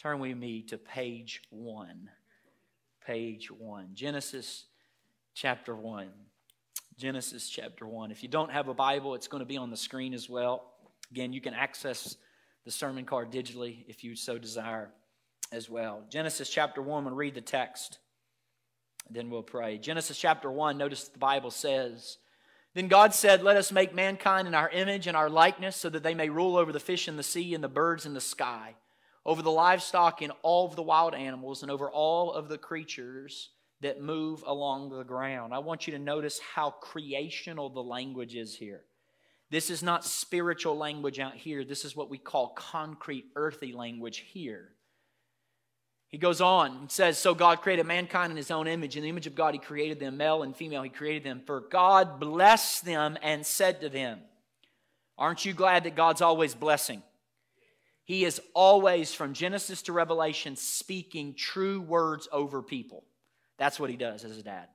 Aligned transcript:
Turn 0.00 0.18
with 0.18 0.34
me 0.34 0.62
to 0.62 0.78
page 0.78 1.42
one. 1.50 2.08
Page 3.06 3.50
one. 3.50 3.90
Genesis 3.92 4.64
chapter 5.34 5.76
one. 5.76 6.08
Genesis 6.96 7.50
chapter 7.50 7.86
one. 7.86 8.10
If 8.10 8.22
you 8.22 8.28
don't 8.30 8.50
have 8.50 8.68
a 8.68 8.74
Bible, 8.74 9.14
it's 9.14 9.28
going 9.28 9.42
to 9.42 9.46
be 9.46 9.58
on 9.58 9.68
the 9.68 9.76
screen 9.76 10.14
as 10.14 10.26
well. 10.26 10.72
Again, 11.10 11.34
you 11.34 11.42
can 11.42 11.52
access 11.52 12.16
the 12.64 12.70
sermon 12.70 13.04
card 13.04 13.30
digitally 13.30 13.84
if 13.88 14.02
you 14.02 14.16
so 14.16 14.38
desire 14.38 14.90
as 15.52 15.68
well. 15.68 16.02
Genesis 16.08 16.48
chapter 16.48 16.80
one, 16.80 17.04
we'll 17.04 17.14
read 17.14 17.34
the 17.34 17.42
text, 17.42 17.98
then 19.10 19.28
we'll 19.28 19.42
pray. 19.42 19.76
Genesis 19.76 20.16
chapter 20.16 20.50
one, 20.50 20.78
notice 20.78 21.08
the 21.08 21.18
Bible 21.18 21.50
says, 21.50 22.16
Then 22.72 22.88
God 22.88 23.12
said, 23.12 23.42
Let 23.42 23.58
us 23.58 23.70
make 23.70 23.94
mankind 23.94 24.48
in 24.48 24.54
our 24.54 24.70
image 24.70 25.06
and 25.06 25.16
our 25.16 25.28
likeness, 25.28 25.76
so 25.76 25.90
that 25.90 26.02
they 26.02 26.14
may 26.14 26.30
rule 26.30 26.56
over 26.56 26.72
the 26.72 26.80
fish 26.80 27.06
in 27.06 27.18
the 27.18 27.22
sea 27.22 27.54
and 27.54 27.62
the 27.62 27.68
birds 27.68 28.06
in 28.06 28.14
the 28.14 28.20
sky 28.22 28.76
over 29.24 29.42
the 29.42 29.50
livestock 29.50 30.22
and 30.22 30.32
all 30.42 30.66
of 30.66 30.76
the 30.76 30.82
wild 30.82 31.14
animals, 31.14 31.62
and 31.62 31.70
over 31.70 31.90
all 31.90 32.32
of 32.32 32.48
the 32.48 32.58
creatures 32.58 33.50
that 33.80 34.00
move 34.00 34.42
along 34.46 34.90
the 34.90 35.04
ground. 35.04 35.54
I 35.54 35.58
want 35.58 35.86
you 35.86 35.92
to 35.92 35.98
notice 35.98 36.40
how 36.54 36.70
creational 36.70 37.70
the 37.70 37.82
language 37.82 38.34
is 38.34 38.54
here. 38.54 38.82
This 39.50 39.68
is 39.68 39.82
not 39.82 40.04
spiritual 40.04 40.76
language 40.76 41.18
out 41.18 41.34
here. 41.34 41.64
This 41.64 41.84
is 41.84 41.96
what 41.96 42.08
we 42.08 42.18
call 42.18 42.50
concrete, 42.50 43.26
earthy 43.34 43.72
language 43.72 44.24
here. 44.32 44.68
He 46.08 46.18
goes 46.18 46.40
on 46.40 46.76
and 46.76 46.90
says, 46.90 47.18
So 47.18 47.34
God 47.34 47.60
created 47.60 47.86
mankind 47.86 48.30
in 48.30 48.36
his 48.36 48.50
own 48.50 48.66
image. 48.66 48.96
In 48.96 49.02
the 49.02 49.08
image 49.08 49.26
of 49.26 49.34
God, 49.34 49.54
he 49.54 49.60
created 49.60 50.00
them, 50.00 50.16
male 50.16 50.42
and 50.42 50.56
female, 50.56 50.82
he 50.82 50.90
created 50.90 51.24
them. 51.24 51.42
For 51.46 51.60
God 51.60 52.20
blessed 52.20 52.84
them 52.84 53.16
and 53.22 53.46
said 53.46 53.80
to 53.80 53.88
them, 53.88 54.20
Aren't 55.16 55.44
you 55.44 55.52
glad 55.52 55.84
that 55.84 55.96
God's 55.96 56.22
always 56.22 56.54
blessing? 56.54 57.02
He 58.10 58.24
is 58.24 58.40
always, 58.54 59.14
from 59.14 59.34
Genesis 59.34 59.82
to 59.82 59.92
Revelation, 59.92 60.56
speaking 60.56 61.32
true 61.32 61.80
words 61.80 62.26
over 62.32 62.60
people. 62.60 63.04
That's 63.56 63.78
what 63.78 63.88
he 63.88 63.96
does 63.96 64.24
as 64.24 64.36
a 64.36 64.42
dad. 64.42 64.66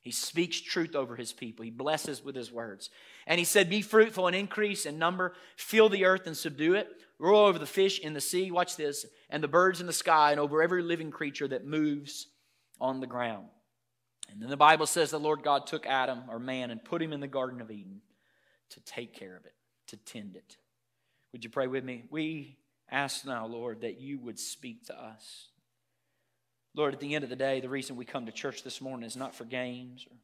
He 0.00 0.10
speaks 0.10 0.58
truth 0.58 0.96
over 0.96 1.14
his 1.14 1.30
people. 1.30 1.66
He 1.66 1.70
blesses 1.70 2.24
with 2.24 2.34
his 2.34 2.50
words. 2.50 2.88
And 3.26 3.38
he 3.38 3.44
said, 3.44 3.68
Be 3.68 3.82
fruitful 3.82 4.26
and 4.26 4.34
increase 4.34 4.86
in 4.86 4.98
number, 4.98 5.34
fill 5.54 5.90
the 5.90 6.06
earth 6.06 6.26
and 6.26 6.34
subdue 6.34 6.76
it, 6.76 6.88
rule 7.18 7.40
over 7.40 7.58
the 7.58 7.66
fish 7.66 7.98
in 7.98 8.14
the 8.14 8.22
sea, 8.22 8.50
watch 8.50 8.76
this, 8.76 9.04
and 9.28 9.42
the 9.42 9.48
birds 9.48 9.82
in 9.82 9.86
the 9.86 9.92
sky, 9.92 10.30
and 10.30 10.40
over 10.40 10.62
every 10.62 10.82
living 10.82 11.10
creature 11.10 11.48
that 11.48 11.66
moves 11.66 12.28
on 12.80 13.00
the 13.00 13.06
ground. 13.06 13.48
And 14.32 14.40
then 14.40 14.48
the 14.48 14.56
Bible 14.56 14.86
says 14.86 15.10
the 15.10 15.20
Lord 15.20 15.42
God 15.42 15.66
took 15.66 15.86
Adam, 15.86 16.22
or 16.30 16.38
man, 16.38 16.70
and 16.70 16.82
put 16.82 17.02
him 17.02 17.12
in 17.12 17.20
the 17.20 17.28
Garden 17.28 17.60
of 17.60 17.70
Eden 17.70 18.00
to 18.70 18.80
take 18.80 19.12
care 19.12 19.36
of 19.36 19.44
it, 19.44 19.52
to 19.88 19.98
tend 19.98 20.36
it. 20.36 20.56
Would 21.32 21.44
you 21.44 21.50
pray 21.50 21.66
with 21.66 21.84
me? 21.84 22.04
We 22.10 22.56
ask 22.90 23.24
now, 23.24 23.46
Lord, 23.46 23.82
that 23.82 24.00
you 24.00 24.18
would 24.18 24.38
speak 24.38 24.86
to 24.86 25.00
us. 25.00 25.48
Lord, 26.74 26.94
at 26.94 27.00
the 27.00 27.14
end 27.14 27.24
of 27.24 27.30
the 27.30 27.36
day, 27.36 27.60
the 27.60 27.68
reason 27.68 27.96
we 27.96 28.04
come 28.04 28.26
to 28.26 28.32
church 28.32 28.62
this 28.62 28.80
morning 28.80 29.06
is 29.06 29.16
not 29.16 29.34
for 29.34 29.44
games 29.44 30.06
or 30.10 30.16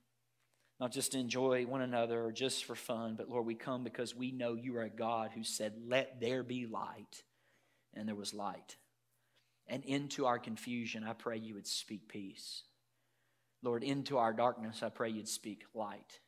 not 0.80 0.92
just 0.92 1.12
to 1.12 1.18
enjoy 1.18 1.66
one 1.66 1.82
another 1.82 2.24
or 2.24 2.32
just 2.32 2.64
for 2.64 2.74
fun, 2.74 3.14
but 3.16 3.28
Lord, 3.28 3.46
we 3.46 3.54
come 3.54 3.84
because 3.84 4.14
we 4.14 4.32
know 4.32 4.54
you 4.54 4.76
are 4.76 4.82
a 4.82 4.90
God 4.90 5.30
who 5.34 5.44
said, 5.44 5.72
Let 5.86 6.20
there 6.20 6.42
be 6.42 6.66
light. 6.66 7.22
And 7.94 8.08
there 8.08 8.16
was 8.16 8.34
light. 8.34 8.76
And 9.68 9.84
into 9.84 10.26
our 10.26 10.38
confusion, 10.38 11.04
I 11.04 11.12
pray 11.12 11.38
you 11.38 11.54
would 11.54 11.66
speak 11.66 12.08
peace. 12.08 12.64
Lord, 13.62 13.82
into 13.82 14.18
our 14.18 14.32
darkness, 14.32 14.82
I 14.82 14.88
pray 14.88 15.10
you'd 15.10 15.28
speak 15.28 15.62
light. 15.74 16.18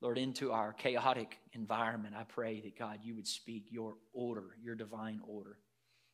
Lord, 0.00 0.16
into 0.16 0.52
our 0.52 0.72
chaotic 0.72 1.38
environment, 1.54 2.14
I 2.16 2.22
pray 2.22 2.60
that 2.60 2.78
God, 2.78 3.00
you 3.02 3.16
would 3.16 3.26
speak 3.26 3.66
your 3.70 3.94
order, 4.12 4.54
your 4.62 4.76
divine 4.76 5.20
order. 5.26 5.56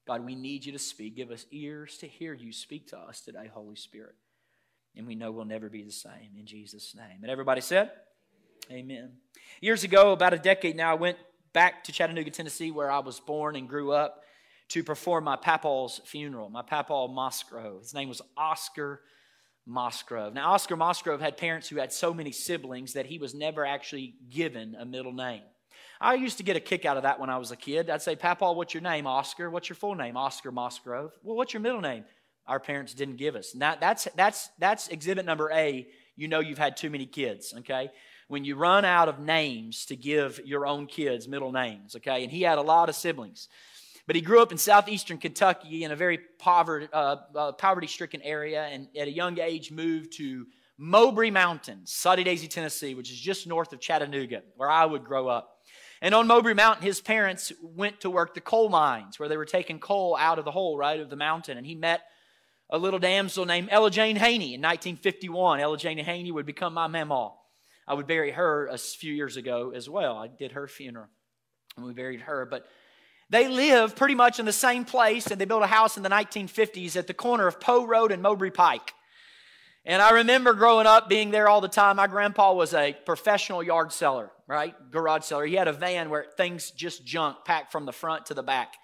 God, 0.06 0.24
we 0.24 0.34
need 0.34 0.64
you 0.64 0.72
to 0.72 0.78
speak. 0.78 1.16
Give 1.16 1.30
us 1.30 1.46
ears 1.50 1.96
to 1.98 2.06
hear 2.06 2.34
you 2.34 2.52
speak 2.52 2.88
to 2.88 2.98
us 2.98 3.20
today, 3.20 3.50
Holy 3.52 3.76
Spirit. 3.76 4.14
And 4.96 5.06
we 5.06 5.14
know 5.14 5.32
we'll 5.32 5.44
never 5.44 5.68
be 5.68 5.82
the 5.82 5.90
same 5.90 6.36
in 6.38 6.46
Jesus' 6.46 6.94
name. 6.94 7.22
And 7.22 7.30
everybody 7.30 7.60
said, 7.60 7.90
Amen. 8.70 9.12
Years 9.60 9.84
ago, 9.84 10.12
about 10.12 10.32
a 10.32 10.38
decade 10.38 10.76
now, 10.76 10.90
I 10.90 10.94
went 10.94 11.18
back 11.52 11.84
to 11.84 11.92
Chattanooga, 11.92 12.30
Tennessee, 12.30 12.70
where 12.70 12.90
I 12.90 13.00
was 13.00 13.20
born 13.20 13.56
and 13.56 13.68
grew 13.68 13.92
up, 13.92 14.22
to 14.68 14.82
perform 14.82 15.24
my 15.24 15.36
papaw's 15.36 16.00
funeral, 16.06 16.48
my 16.48 16.62
papaw 16.62 17.06
Mosgrove. 17.08 17.82
His 17.82 17.94
name 17.94 18.08
was 18.08 18.22
Oscar 18.36 19.02
Mosgrove. 19.66 20.32
Now, 20.32 20.52
Oscar 20.52 20.76
Mosgrove 20.76 21.20
had 21.20 21.36
parents 21.36 21.68
who 21.68 21.76
had 21.76 21.92
so 21.92 22.14
many 22.14 22.32
siblings 22.32 22.94
that 22.94 23.06
he 23.06 23.18
was 23.18 23.34
never 23.34 23.66
actually 23.66 24.14
given 24.30 24.74
a 24.74 24.84
middle 24.84 25.12
name. 25.12 25.42
I 26.04 26.14
used 26.16 26.36
to 26.36 26.42
get 26.42 26.54
a 26.54 26.60
kick 26.60 26.84
out 26.84 26.98
of 26.98 27.04
that 27.04 27.18
when 27.18 27.30
I 27.30 27.38
was 27.38 27.50
a 27.50 27.56
kid. 27.56 27.88
I'd 27.88 28.02
say, 28.02 28.14
Papa, 28.14 28.52
what's 28.52 28.74
your 28.74 28.82
name? 28.82 29.06
Oscar. 29.06 29.48
What's 29.48 29.70
your 29.70 29.76
full 29.76 29.94
name? 29.94 30.18
Oscar 30.18 30.52
Mosgrove. 30.52 31.12
Well, 31.22 31.34
what's 31.34 31.54
your 31.54 31.62
middle 31.62 31.80
name? 31.80 32.04
Our 32.46 32.60
parents 32.60 32.92
didn't 32.92 33.16
give 33.16 33.36
us. 33.36 33.54
Now, 33.54 33.74
that's, 33.80 34.06
that's, 34.14 34.50
that's 34.58 34.88
exhibit 34.88 35.24
number 35.24 35.50
A. 35.50 35.88
You 36.14 36.28
know 36.28 36.40
you've 36.40 36.58
had 36.58 36.76
too 36.76 36.90
many 36.90 37.06
kids, 37.06 37.54
okay? 37.60 37.90
When 38.28 38.44
you 38.44 38.54
run 38.54 38.84
out 38.84 39.08
of 39.08 39.18
names 39.18 39.86
to 39.86 39.96
give 39.96 40.42
your 40.44 40.66
own 40.66 40.86
kids 40.86 41.26
middle 41.26 41.52
names, 41.52 41.96
okay? 41.96 42.22
And 42.22 42.30
he 42.30 42.42
had 42.42 42.58
a 42.58 42.62
lot 42.62 42.90
of 42.90 42.94
siblings. 42.94 43.48
But 44.06 44.14
he 44.14 44.20
grew 44.20 44.42
up 44.42 44.52
in 44.52 44.58
southeastern 44.58 45.16
Kentucky 45.16 45.84
in 45.84 45.90
a 45.90 45.96
very 45.96 46.18
poverty, 46.38 46.86
uh, 46.92 47.16
uh, 47.34 47.52
poverty-stricken 47.52 48.20
area 48.20 48.64
and 48.64 48.88
at 48.94 49.08
a 49.08 49.10
young 49.10 49.40
age 49.40 49.72
moved 49.72 50.12
to 50.18 50.44
Mowbray 50.76 51.30
Mountains, 51.30 51.92
Soddy 51.92 52.24
Daisy, 52.24 52.46
Tennessee, 52.46 52.94
which 52.94 53.10
is 53.10 53.18
just 53.18 53.46
north 53.46 53.72
of 53.72 53.80
Chattanooga, 53.80 54.42
where 54.56 54.70
I 54.70 54.84
would 54.84 55.04
grow 55.04 55.28
up. 55.28 55.52
And 56.02 56.14
on 56.14 56.26
Mowbray 56.26 56.54
Mountain, 56.54 56.84
his 56.84 57.00
parents 57.00 57.52
went 57.62 58.00
to 58.00 58.10
work 58.10 58.34
the 58.34 58.40
coal 58.40 58.68
mines 58.68 59.18
where 59.18 59.28
they 59.28 59.36
were 59.36 59.44
taking 59.44 59.78
coal 59.78 60.16
out 60.18 60.38
of 60.38 60.44
the 60.44 60.50
hole, 60.50 60.76
right, 60.76 61.00
of 61.00 61.10
the 61.10 61.16
mountain. 61.16 61.56
And 61.56 61.66
he 61.66 61.74
met 61.74 62.02
a 62.70 62.78
little 62.78 62.98
damsel 62.98 63.44
named 63.44 63.68
Ella 63.70 63.90
Jane 63.90 64.16
Haney 64.16 64.54
in 64.54 64.60
1951. 64.60 65.60
Ella 65.60 65.78
Jane 65.78 65.98
Haney 65.98 66.32
would 66.32 66.46
become 66.46 66.74
my 66.74 66.86
mama. 66.86 67.32
I 67.86 67.94
would 67.94 68.06
bury 68.06 68.32
her 68.32 68.66
a 68.66 68.78
few 68.78 69.12
years 69.12 69.36
ago 69.36 69.72
as 69.74 69.88
well. 69.88 70.16
I 70.16 70.28
did 70.28 70.52
her 70.52 70.66
funeral 70.66 71.08
and 71.76 71.84
we 71.84 71.92
buried 71.92 72.22
her. 72.22 72.46
But 72.46 72.66
they 73.30 73.48
live 73.48 73.96
pretty 73.96 74.14
much 74.14 74.38
in 74.38 74.46
the 74.46 74.52
same 74.52 74.84
place 74.84 75.26
and 75.26 75.40
they 75.40 75.44
built 75.44 75.62
a 75.62 75.66
house 75.66 75.96
in 75.96 76.02
the 76.02 76.08
1950s 76.08 76.96
at 76.96 77.06
the 77.06 77.14
corner 77.14 77.46
of 77.46 77.60
Poe 77.60 77.86
Road 77.86 78.12
and 78.12 78.22
Mowbray 78.22 78.50
Pike. 78.50 78.94
And 79.86 80.00
I 80.00 80.12
remember 80.12 80.54
growing 80.54 80.86
up 80.86 81.10
being 81.10 81.30
there 81.30 81.46
all 81.46 81.60
the 81.60 81.68
time. 81.68 81.96
My 81.96 82.06
grandpa 82.06 82.54
was 82.54 82.72
a 82.72 82.96
professional 83.04 83.62
yard 83.62 83.92
seller, 83.92 84.30
right? 84.46 84.74
Garage 84.90 85.24
seller. 85.24 85.44
He 85.44 85.54
had 85.54 85.68
a 85.68 85.72
van 85.72 86.08
where 86.08 86.24
things 86.36 86.70
just 86.70 87.04
junk 87.04 87.38
packed 87.44 87.70
from 87.70 87.84
the 87.84 87.92
front 87.92 88.26
to 88.26 88.34
the 88.34 88.42
back. 88.42 88.76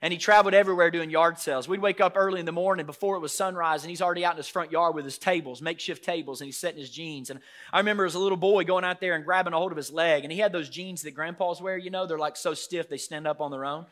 And 0.00 0.12
he 0.12 0.18
traveled 0.18 0.54
everywhere 0.54 0.90
doing 0.90 1.10
yard 1.10 1.38
sales. 1.38 1.66
We'd 1.66 1.80
wake 1.80 2.00
up 2.00 2.12
early 2.14 2.38
in 2.38 2.46
the 2.46 2.52
morning 2.52 2.84
before 2.84 3.16
it 3.16 3.20
was 3.20 3.32
sunrise, 3.32 3.82
and 3.82 3.90
he's 3.90 4.02
already 4.02 4.24
out 4.24 4.34
in 4.34 4.36
his 4.36 4.48
front 4.48 4.70
yard 4.70 4.94
with 4.94 5.04
his 5.04 5.16
tables, 5.16 5.62
makeshift 5.62 6.04
tables, 6.04 6.40
and 6.40 6.46
he's 6.46 6.58
setting 6.58 6.78
his 6.78 6.90
jeans. 6.90 7.30
And 7.30 7.40
I 7.72 7.78
remember 7.78 8.04
as 8.04 8.14
a 8.14 8.18
little 8.18 8.36
boy 8.36 8.64
going 8.64 8.84
out 8.84 9.00
there 9.00 9.14
and 9.14 9.24
grabbing 9.24 9.54
a 9.54 9.56
hold 9.56 9.72
of 9.72 9.78
his 9.78 9.90
leg, 9.90 10.22
and 10.22 10.30
he 10.30 10.38
had 10.38 10.52
those 10.52 10.68
jeans 10.68 11.02
that 11.02 11.12
grandpas 11.12 11.62
wear, 11.62 11.78
you 11.78 11.90
know, 11.90 12.06
they're 12.06 12.18
like 12.18 12.36
so 12.36 12.52
stiff 12.52 12.88
they 12.88 12.98
stand 12.98 13.26
up 13.26 13.40
on 13.40 13.50
their 13.50 13.64
own. 13.64 13.86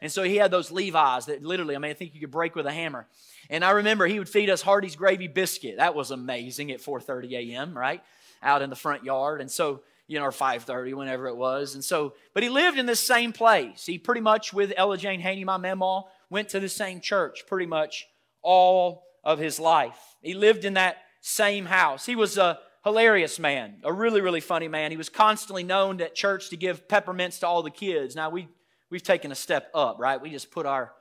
And 0.00 0.12
so 0.12 0.22
he 0.22 0.36
had 0.36 0.50
those 0.50 0.70
Levi's 0.70 1.26
that 1.26 1.42
literally, 1.42 1.74
I 1.74 1.78
mean, 1.78 1.90
I 1.90 1.94
think 1.94 2.14
you 2.14 2.20
could 2.20 2.30
break 2.30 2.54
with 2.54 2.66
a 2.66 2.72
hammer. 2.72 3.06
And 3.48 3.64
I 3.64 3.70
remember 3.70 4.06
he 4.06 4.18
would 4.18 4.28
feed 4.28 4.50
us 4.50 4.62
Hardee's 4.62 4.96
gravy 4.96 5.28
biscuit. 5.28 5.76
That 5.78 5.94
was 5.94 6.10
amazing 6.10 6.70
at 6.70 6.80
4:30 6.80 7.32
a.m., 7.32 7.76
right? 7.76 8.02
Out 8.42 8.62
in 8.62 8.70
the 8.70 8.76
front 8.76 9.04
yard. 9.04 9.40
And 9.40 9.50
so, 9.50 9.82
you 10.06 10.18
know, 10.18 10.24
or 10.24 10.32
5:30, 10.32 10.94
whenever 10.94 11.28
it 11.28 11.36
was. 11.36 11.74
And 11.74 11.84
so, 11.84 12.14
but 12.34 12.42
he 12.42 12.48
lived 12.48 12.78
in 12.78 12.86
this 12.86 13.00
same 13.00 13.32
place. 13.32 13.86
He 13.86 13.98
pretty 13.98 14.20
much 14.20 14.52
with 14.52 14.72
Ella 14.76 14.98
Jane 14.98 15.20
Haney, 15.20 15.44
my 15.44 15.58
mamaw, 15.58 16.04
went 16.28 16.48
to 16.50 16.60
the 16.60 16.68
same 16.68 17.00
church 17.00 17.44
pretty 17.46 17.66
much 17.66 18.06
all 18.42 19.04
of 19.24 19.38
his 19.38 19.58
life. 19.58 20.16
He 20.22 20.34
lived 20.34 20.64
in 20.64 20.74
that 20.74 20.98
same 21.20 21.66
house. 21.66 22.06
He 22.06 22.14
was 22.14 22.38
a 22.38 22.58
hilarious 22.84 23.40
man, 23.40 23.78
a 23.82 23.92
really, 23.92 24.20
really 24.20 24.40
funny 24.40 24.68
man. 24.68 24.92
He 24.92 24.96
was 24.96 25.08
constantly 25.08 25.64
known 25.64 26.00
at 26.00 26.14
church 26.14 26.50
to 26.50 26.56
give 26.56 26.86
peppermints 26.86 27.40
to 27.40 27.46
all 27.46 27.62
the 27.64 27.70
kids. 27.70 28.14
Now 28.14 28.30
we 28.30 28.48
we've 28.90 29.02
taken 29.02 29.32
a 29.32 29.34
step 29.34 29.70
up, 29.74 29.96
right? 29.98 30.20
We 30.20 30.30
just 30.30 30.50
put 30.50 30.66
our 30.66 30.92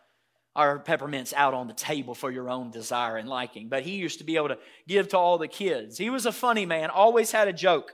our 0.56 0.80
peppermints 0.80 1.34
out 1.34 1.54
on 1.54 1.68
the 1.68 1.74
table 1.74 2.16
for 2.16 2.32
your 2.32 2.50
own 2.50 2.72
desire 2.72 3.18
and 3.18 3.28
liking. 3.28 3.68
But 3.68 3.84
he 3.84 3.96
used 3.96 4.20
to 4.20 4.24
be 4.24 4.38
able 4.38 4.48
to 4.50 4.58
give 4.88 5.10
to 5.10 5.18
all 5.18 5.38
the 5.38 5.50
kids. 5.50 5.98
He 5.98 6.10
was 6.10 6.26
a 6.26 6.32
funny 6.32 6.66
man, 6.66 6.90
always 6.90 7.32
had 7.32 7.50
a 7.50 7.54
joke. 7.54 7.94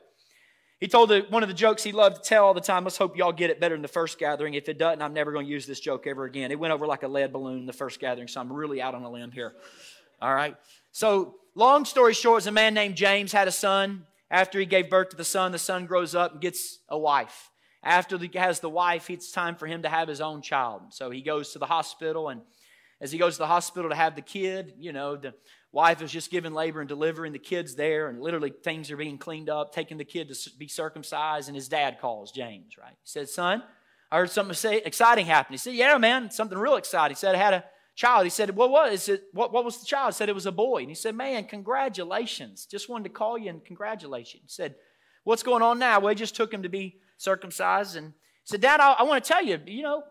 He 0.80 0.88
told 0.88 1.10
the, 1.10 1.26
one 1.30 1.44
of 1.44 1.50
the 1.50 1.56
jokes 1.56 1.84
he 1.84 1.92
loved 1.92 2.18
to 2.18 2.22
tell 2.22 2.46
all 2.46 2.54
the 2.56 2.62
time. 2.62 2.84
Let's 2.84 2.98
hope 2.98 3.16
y'all 3.16 3.32
get 3.32 3.52
it 3.52 3.60
better 3.60 3.76
than 3.76 3.84
the 3.84 3.88
first 3.88 4.18
gathering. 4.18 4.56
If 4.56 4.68
it 4.68 4.80
doesn't, 4.80 5.02
I'm 5.02 5.14
never 5.14 5.32
going 5.32 5.46
to 5.46 5.52
use 5.52 5.68
this 5.68 5.80
joke 5.80 6.08
ever 6.08 6.26
again. 6.26 6.52
It 6.52 6.58
went 6.58 6.74
over 6.74 6.88
like 6.88 7.04
a 7.04 7.08
lead 7.08 7.32
balloon 7.32 7.60
in 7.60 7.66
the 7.68 7.74
first 7.74 8.00
gathering, 8.00 8.28
so 8.28 8.42
I'm 8.42 8.52
really 8.52 8.82
out 8.82 8.96
on 8.96 9.04
a 9.04 9.10
limb 9.10 9.32
here. 9.32 9.54
All 10.20 10.34
right. 10.34 10.56
So, 10.92 11.36
long 11.54 11.86
story 11.86 12.16
short, 12.16 12.42
is 12.42 12.48
a 12.48 12.52
man 12.52 12.74
named 12.74 12.96
James 12.96 13.32
had 13.32 13.48
a 13.48 13.52
son. 13.52 14.06
After 14.32 14.60
he 14.60 14.66
gave 14.66 14.90
birth 14.90 15.10
to 15.10 15.16
the 15.16 15.24
son, 15.24 15.52
the 15.52 15.60
son 15.60 15.86
grows 15.86 16.16
up 16.16 16.32
and 16.32 16.42
gets 16.42 16.80
a 16.90 16.98
wife. 16.98 17.51
After 17.84 18.18
he 18.18 18.30
has 18.36 18.60
the 18.60 18.70
wife, 18.70 19.10
it's 19.10 19.32
time 19.32 19.56
for 19.56 19.66
him 19.66 19.82
to 19.82 19.90
have 19.90 20.08
his 20.08 20.22
own 20.22 20.42
child. 20.42 20.94
So 20.94 21.10
he 21.10 21.22
goes 21.22 21.54
to 21.54 21.60
the 21.60 21.66
hospital, 21.66 22.30
and 22.30 22.42
as 23.00 23.12
he 23.12 23.18
goes 23.18 23.36
to 23.36 23.40
the 23.40 23.48
hospital 23.48 23.90
to 23.90 23.96
have 23.96 24.16
the 24.16 24.22
kid, 24.22 24.74
you 24.78 24.94
know, 24.94 25.16
the 25.16 25.34
wife 25.72 26.02
is 26.02 26.12
just 26.12 26.30
giving 26.30 26.54
labor 26.54 26.80
and 26.80 26.88
delivering 26.88 27.34
the 27.34 27.40
kids 27.40 27.76
there, 27.76 28.08
and 28.08 28.22
literally 28.22 28.52
things 28.52 28.92
are 28.92 28.98
being 28.98 29.18
cleaned 29.18 29.50
up, 29.50 29.74
taking 29.74 29.98
the 29.98 30.06
kid 30.06 30.32
to 30.32 30.50
be 30.58 30.68
circumcised, 30.68 31.48
and 31.50 31.56
his 31.56 31.68
dad 31.68 32.00
calls 32.00 32.32
James, 32.32 32.78
right? 32.78 32.92
He 32.92 33.10
said, 33.10 33.30
Son, 33.30 33.64
I 34.12 34.18
heard 34.18 34.30
something 34.30 34.82
exciting 34.86 35.26
happen. 35.26 35.54
He 35.54 35.58
said, 35.58 35.74
Yeah, 35.74 35.98
man, 35.98 36.30
something 36.30 36.58
real 36.58 36.76
exciting. 36.76 37.16
He 37.16 37.20
said, 37.20 37.34
I 37.34 37.40
had 37.40 37.54
a 37.54 37.64
child. 37.96 38.26
He 38.26 38.30
said, 38.30 38.56
What 38.56 38.70
was 38.70 39.10
it? 39.10 39.24
What, 39.32 39.54
what 39.54 39.66
was 39.66 39.80
the 39.80 39.86
child? 39.86 40.14
He 40.14 40.18
said, 40.18 40.30
It 40.30 40.36
was 40.36 40.46
a 40.46 40.52
boy. 40.52 40.82
And 40.82 40.90
he 40.90 40.96
said, 40.96 41.16
Man, 41.16 41.46
congratulations. 41.46 42.66
Just 42.66 42.90
wanted 42.90 43.06
to 43.06 43.10
call 43.10 43.38
you 43.38 43.50
and 43.50 43.64
congratulate 43.64 44.34
you. 44.34 44.42
He 44.44 44.50
said, 44.50 44.76
What's 45.24 45.44
going 45.44 45.64
on 45.64 45.80
now? 45.80 46.00
Well, 46.00 46.10
he 46.10 46.16
just 46.16 46.36
took 46.36 46.54
him 46.54 46.64
to 46.64 46.70
be 46.70 46.98
circumcised. 47.22 47.96
And 47.96 48.14
said, 48.44 48.62
Dad, 48.62 48.80
I, 48.80 48.94
I 48.94 49.04
want 49.04 49.24
to 49.24 49.28
tell 49.28 49.44
you, 49.44 49.60
you 49.66 49.84
know, 49.84 50.04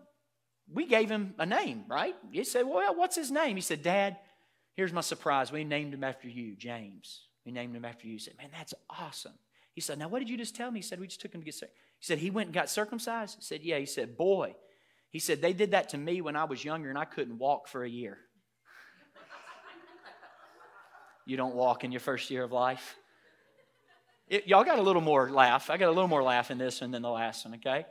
we 0.73 0.87
gave 0.87 1.11
him 1.11 1.35
a 1.39 1.47
name, 1.47 1.85
right? 1.89 2.15
He 2.31 2.45
said, 2.45 2.67
Well, 2.67 2.95
what's 2.95 3.17
his 3.17 3.31
name? 3.31 3.57
He 3.57 3.63
said, 3.63 3.83
Dad, 3.83 4.17
here's 4.75 4.93
my 4.93 5.01
surprise. 5.01 5.51
We 5.51 5.65
named 5.65 5.93
him 5.93 6.05
after 6.05 6.29
you, 6.29 6.55
James. 6.57 7.27
We 7.45 7.53
named 7.53 7.75
him 7.75 7.85
after 7.85 8.07
you. 8.07 8.15
He 8.15 8.19
said, 8.19 8.35
Man, 8.39 8.51
that's 8.53 8.75
awesome. 8.89 9.35
He 9.75 9.81
said, 9.81 9.99
Now, 9.99 10.09
what 10.09 10.21
did 10.21 10.31
you 10.31 10.37
just 10.37 10.55
tell 10.55 10.71
me? 10.71 10.79
He 10.79 10.83
said, 10.83 11.01
We 11.01 11.09
just 11.09 11.21
took 11.21 11.35
him 11.35 11.41
to 11.41 11.45
get 11.45 11.55
circumcised. 11.55 11.81
He 11.99 12.07
said, 12.07 12.19
He 12.19 12.31
went 12.31 12.49
and 12.49 12.55
got 12.55 12.71
circumcised? 12.71 13.37
He 13.37 13.43
said, 13.43 13.61
Yeah. 13.63 13.79
He 13.79 13.87
said, 13.87 14.17
Boy, 14.17 14.55
he 15.11 15.19
said, 15.19 15.43
They 15.43 15.53
did 15.53 15.73
that 15.73 15.89
to 15.91 15.99
me 15.99 16.21
when 16.21 16.37
I 16.37 16.45
was 16.45 16.65
younger 16.65 16.89
and 16.89 16.99
I 16.99 17.05
couldn't 17.05 17.39
walk 17.39 17.67
for 17.67 17.83
a 17.83 17.91
year. 17.91 18.19
you 21.27 21.37
don't 21.37 21.57
walk 21.57 21.83
in 21.83 21.91
your 21.91 22.01
first 22.01 22.31
year 22.31 22.45
of 22.45 22.53
life. 22.53 22.97
It, 24.31 24.47
y'all 24.47 24.65
got 24.65 24.79
a 24.79 24.83
little 24.83 25.03
more 25.03 25.29
laugh. 25.29 25.69
I 25.71 25.77
got 25.77 25.89
a 25.89 25.93
little 25.93 26.09
more 26.09 26.23
laugh 26.23 26.53
in 26.53 26.57
this 26.57 26.81
one 26.81 26.93
than 26.93 27.03
the 27.03 27.11
last 27.11 27.45
one, 27.45 27.55
okay? 27.57 27.85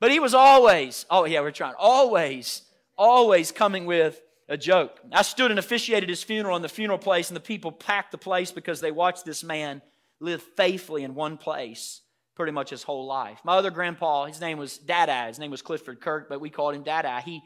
But 0.00 0.10
he 0.10 0.18
was 0.18 0.32
always, 0.32 1.04
oh 1.10 1.26
yeah, 1.26 1.42
we're 1.42 1.50
trying, 1.50 1.74
always, 1.78 2.62
always 2.96 3.52
coming 3.52 3.84
with 3.84 4.20
a 4.48 4.56
joke. 4.56 4.98
I 5.12 5.20
stood 5.20 5.50
and 5.50 5.60
officiated 5.60 6.08
his 6.08 6.22
funeral 6.22 6.56
in 6.56 6.62
the 6.62 6.70
funeral 6.70 6.98
place, 6.98 7.28
and 7.28 7.36
the 7.36 7.40
people 7.40 7.70
packed 7.70 8.12
the 8.12 8.18
place 8.18 8.50
because 8.50 8.80
they 8.80 8.90
watched 8.90 9.26
this 9.26 9.44
man 9.44 9.82
live 10.20 10.42
faithfully 10.56 11.04
in 11.04 11.14
one 11.14 11.36
place 11.36 12.00
pretty 12.34 12.52
much 12.52 12.70
his 12.70 12.82
whole 12.82 13.06
life. 13.06 13.38
My 13.44 13.56
other 13.56 13.70
grandpa, 13.70 14.24
his 14.24 14.40
name 14.40 14.56
was 14.56 14.78
Dada. 14.78 15.26
His 15.26 15.38
name 15.38 15.50
was 15.50 15.60
Clifford 15.60 16.00
Kirk, 16.00 16.30
but 16.30 16.40
we 16.40 16.48
called 16.48 16.74
him 16.74 16.82
Dada. 16.82 17.20
He 17.20 17.42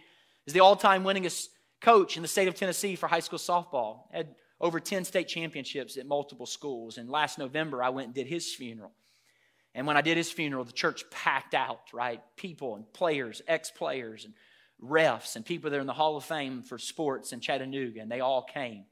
is 0.46 0.54
the 0.54 0.60
all-time 0.60 1.02
winningest 1.02 1.48
coach 1.80 2.16
in 2.16 2.22
the 2.22 2.28
state 2.28 2.46
of 2.46 2.54
Tennessee 2.54 2.94
for 2.94 3.08
high 3.08 3.20
school 3.20 3.40
softball. 3.40 4.02
Had 4.12 4.36
over 4.60 4.80
10 4.80 5.04
state 5.04 5.28
championships 5.28 5.96
at 5.96 6.06
multiple 6.06 6.46
schools. 6.46 6.98
And 6.98 7.10
last 7.10 7.38
November, 7.38 7.82
I 7.82 7.90
went 7.90 8.06
and 8.06 8.14
did 8.14 8.26
his 8.26 8.54
funeral. 8.54 8.92
And 9.74 9.86
when 9.86 9.96
I 9.96 10.00
did 10.00 10.16
his 10.16 10.32
funeral, 10.32 10.64
the 10.64 10.72
church 10.72 11.08
packed 11.10 11.54
out, 11.54 11.80
right? 11.92 12.22
People 12.36 12.76
and 12.76 12.90
players, 12.94 13.42
ex 13.46 13.70
players, 13.70 14.24
and 14.24 14.32
refs, 14.82 15.36
and 15.36 15.44
people 15.44 15.70
that 15.70 15.76
are 15.76 15.80
in 15.80 15.86
the 15.86 15.92
Hall 15.92 16.16
of 16.16 16.24
Fame 16.24 16.62
for 16.62 16.78
sports 16.78 17.32
in 17.32 17.40
Chattanooga. 17.40 18.00
And 18.00 18.10
they 18.10 18.20
all 18.20 18.42
came 18.42 18.84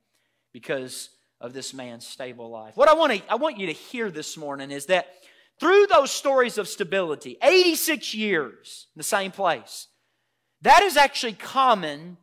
because 0.52 1.08
of 1.40 1.52
this 1.55 1.72
man's 1.72 2.06
stable 2.06 2.50
life. 2.50 2.76
What 2.76 2.88
I 2.88 2.94
want, 2.94 3.12
to, 3.14 3.32
I 3.32 3.37
want 3.37 3.58
you 3.58 3.67
to 3.67 3.72
hear 3.72 4.10
this 4.10 4.37
morning 4.37 4.70
is 4.70 4.87
that 4.87 5.08
through 5.58 5.87
those 5.87 6.10
stories 6.10 6.58
of 6.58 6.69
stability, 6.69 7.38
86 7.43 8.14
years 8.14 8.87
in 8.94 8.99
the 8.99 9.05
same 9.05 9.31
place, 9.31 9.88
that 10.62 10.82
is 10.82 10.96
actually 10.96 11.34
common 11.34 12.19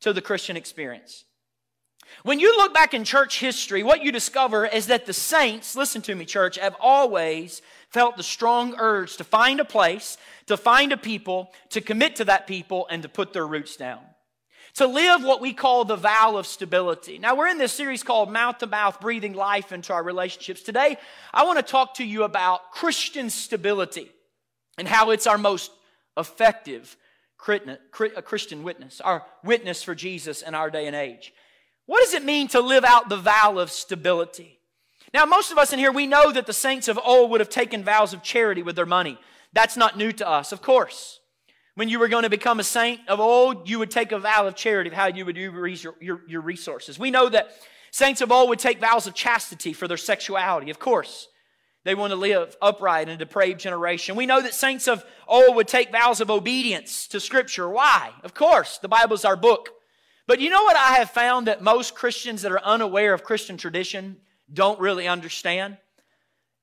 to 0.00 0.12
the 0.12 0.22
Christian 0.22 0.56
experience. 0.56 1.24
When 2.22 2.40
you 2.40 2.56
look 2.56 2.74
back 2.74 2.94
in 2.94 3.04
church 3.04 3.40
history, 3.40 3.82
what 3.82 4.02
you 4.02 4.12
discover 4.12 4.66
is 4.66 4.86
that 4.86 5.06
the 5.06 5.12
saints, 5.12 5.76
listen 5.76 6.02
to 6.02 6.14
me, 6.14 6.24
church, 6.24 6.58
have 6.58 6.76
always 6.80 7.62
felt 7.88 8.16
the 8.16 8.22
strong 8.22 8.74
urge 8.78 9.16
to 9.16 9.24
find 9.24 9.58
a 9.58 9.64
place, 9.64 10.16
to 10.46 10.56
find 10.56 10.92
a 10.92 10.96
people, 10.96 11.52
to 11.70 11.80
commit 11.80 12.16
to 12.16 12.24
that 12.26 12.46
people, 12.46 12.86
and 12.90 13.02
to 13.02 13.08
put 13.08 13.32
their 13.32 13.46
roots 13.46 13.76
down. 13.76 14.00
To 14.74 14.86
live 14.86 15.24
what 15.24 15.40
we 15.40 15.52
call 15.52 15.84
the 15.84 15.96
vow 15.96 16.36
of 16.36 16.46
stability. 16.46 17.18
Now, 17.18 17.34
we're 17.34 17.48
in 17.48 17.58
this 17.58 17.72
series 17.72 18.04
called 18.04 18.30
Mouth 18.30 18.58
to 18.58 18.68
Mouth 18.68 19.00
Breathing 19.00 19.32
Life 19.32 19.72
into 19.72 19.92
Our 19.92 20.02
Relationships. 20.02 20.62
Today, 20.62 20.96
I 21.34 21.44
want 21.44 21.58
to 21.58 21.62
talk 21.64 21.94
to 21.94 22.04
you 22.04 22.22
about 22.22 22.70
Christian 22.70 23.30
stability 23.30 24.12
and 24.78 24.86
how 24.86 25.10
it's 25.10 25.26
our 25.26 25.38
most 25.38 25.72
effective 26.16 26.96
Christian 27.36 28.62
witness, 28.62 29.00
our 29.00 29.24
witness 29.42 29.82
for 29.82 29.94
Jesus 29.94 30.42
in 30.42 30.54
our 30.54 30.70
day 30.70 30.86
and 30.86 30.94
age. 30.94 31.32
What 31.86 32.04
does 32.04 32.14
it 32.14 32.24
mean 32.24 32.48
to 32.48 32.60
live 32.60 32.84
out 32.84 33.08
the 33.08 33.16
vow 33.16 33.58
of 33.58 33.70
stability? 33.70 34.60
Now, 35.12 35.24
most 35.24 35.50
of 35.50 35.58
us 35.58 35.72
in 35.72 35.78
here, 35.78 35.90
we 35.92 36.06
know 36.06 36.30
that 36.30 36.46
the 36.46 36.52
saints 36.52 36.86
of 36.86 36.98
old 36.98 37.30
would 37.30 37.40
have 37.40 37.48
taken 37.48 37.82
vows 37.82 38.12
of 38.12 38.22
charity 38.22 38.62
with 38.62 38.76
their 38.76 38.86
money. 38.86 39.18
That's 39.52 39.76
not 39.76 39.96
new 39.98 40.12
to 40.12 40.28
us, 40.28 40.52
of 40.52 40.62
course. 40.62 41.18
When 41.74 41.88
you 41.88 41.98
were 41.98 42.08
going 42.08 42.22
to 42.22 42.30
become 42.30 42.60
a 42.60 42.64
saint 42.64 43.00
of 43.08 43.20
old, 43.20 43.68
you 43.68 43.78
would 43.78 43.90
take 43.90 44.12
a 44.12 44.18
vow 44.18 44.46
of 44.46 44.54
charity 44.54 44.88
of 44.88 44.94
how 44.94 45.06
you 45.06 45.24
would 45.24 45.36
use 45.36 45.82
your, 45.82 45.94
your, 46.00 46.22
your 46.28 46.40
resources. 46.40 46.98
We 46.98 47.10
know 47.10 47.28
that 47.28 47.50
saints 47.90 48.20
of 48.20 48.30
old 48.30 48.48
would 48.50 48.58
take 48.58 48.80
vows 48.80 49.06
of 49.06 49.14
chastity 49.14 49.72
for 49.72 49.88
their 49.88 49.96
sexuality, 49.96 50.70
of 50.70 50.78
course. 50.78 51.28
They 51.82 51.94
want 51.94 52.10
to 52.10 52.16
live 52.16 52.56
upright 52.60 53.08
in 53.08 53.14
a 53.14 53.16
depraved 53.16 53.58
generation. 53.58 54.14
We 54.14 54.26
know 54.26 54.42
that 54.42 54.54
saints 54.54 54.86
of 54.86 55.04
old 55.26 55.56
would 55.56 55.68
take 55.68 55.90
vows 55.90 56.20
of 56.20 56.30
obedience 56.30 57.08
to 57.08 57.18
Scripture. 57.18 57.68
Why? 57.68 58.10
Of 58.22 58.34
course, 58.34 58.78
the 58.78 58.88
Bible 58.88 59.14
is 59.14 59.24
our 59.24 59.36
book. 59.36 59.70
But 60.30 60.38
you 60.38 60.48
know 60.48 60.62
what 60.62 60.76
I 60.76 60.98
have 60.98 61.10
found 61.10 61.48
that 61.48 61.60
most 61.60 61.96
Christians 61.96 62.42
that 62.42 62.52
are 62.52 62.62
unaware 62.62 63.14
of 63.14 63.24
Christian 63.24 63.56
tradition 63.56 64.16
don't 64.52 64.78
really 64.78 65.08
understand? 65.08 65.76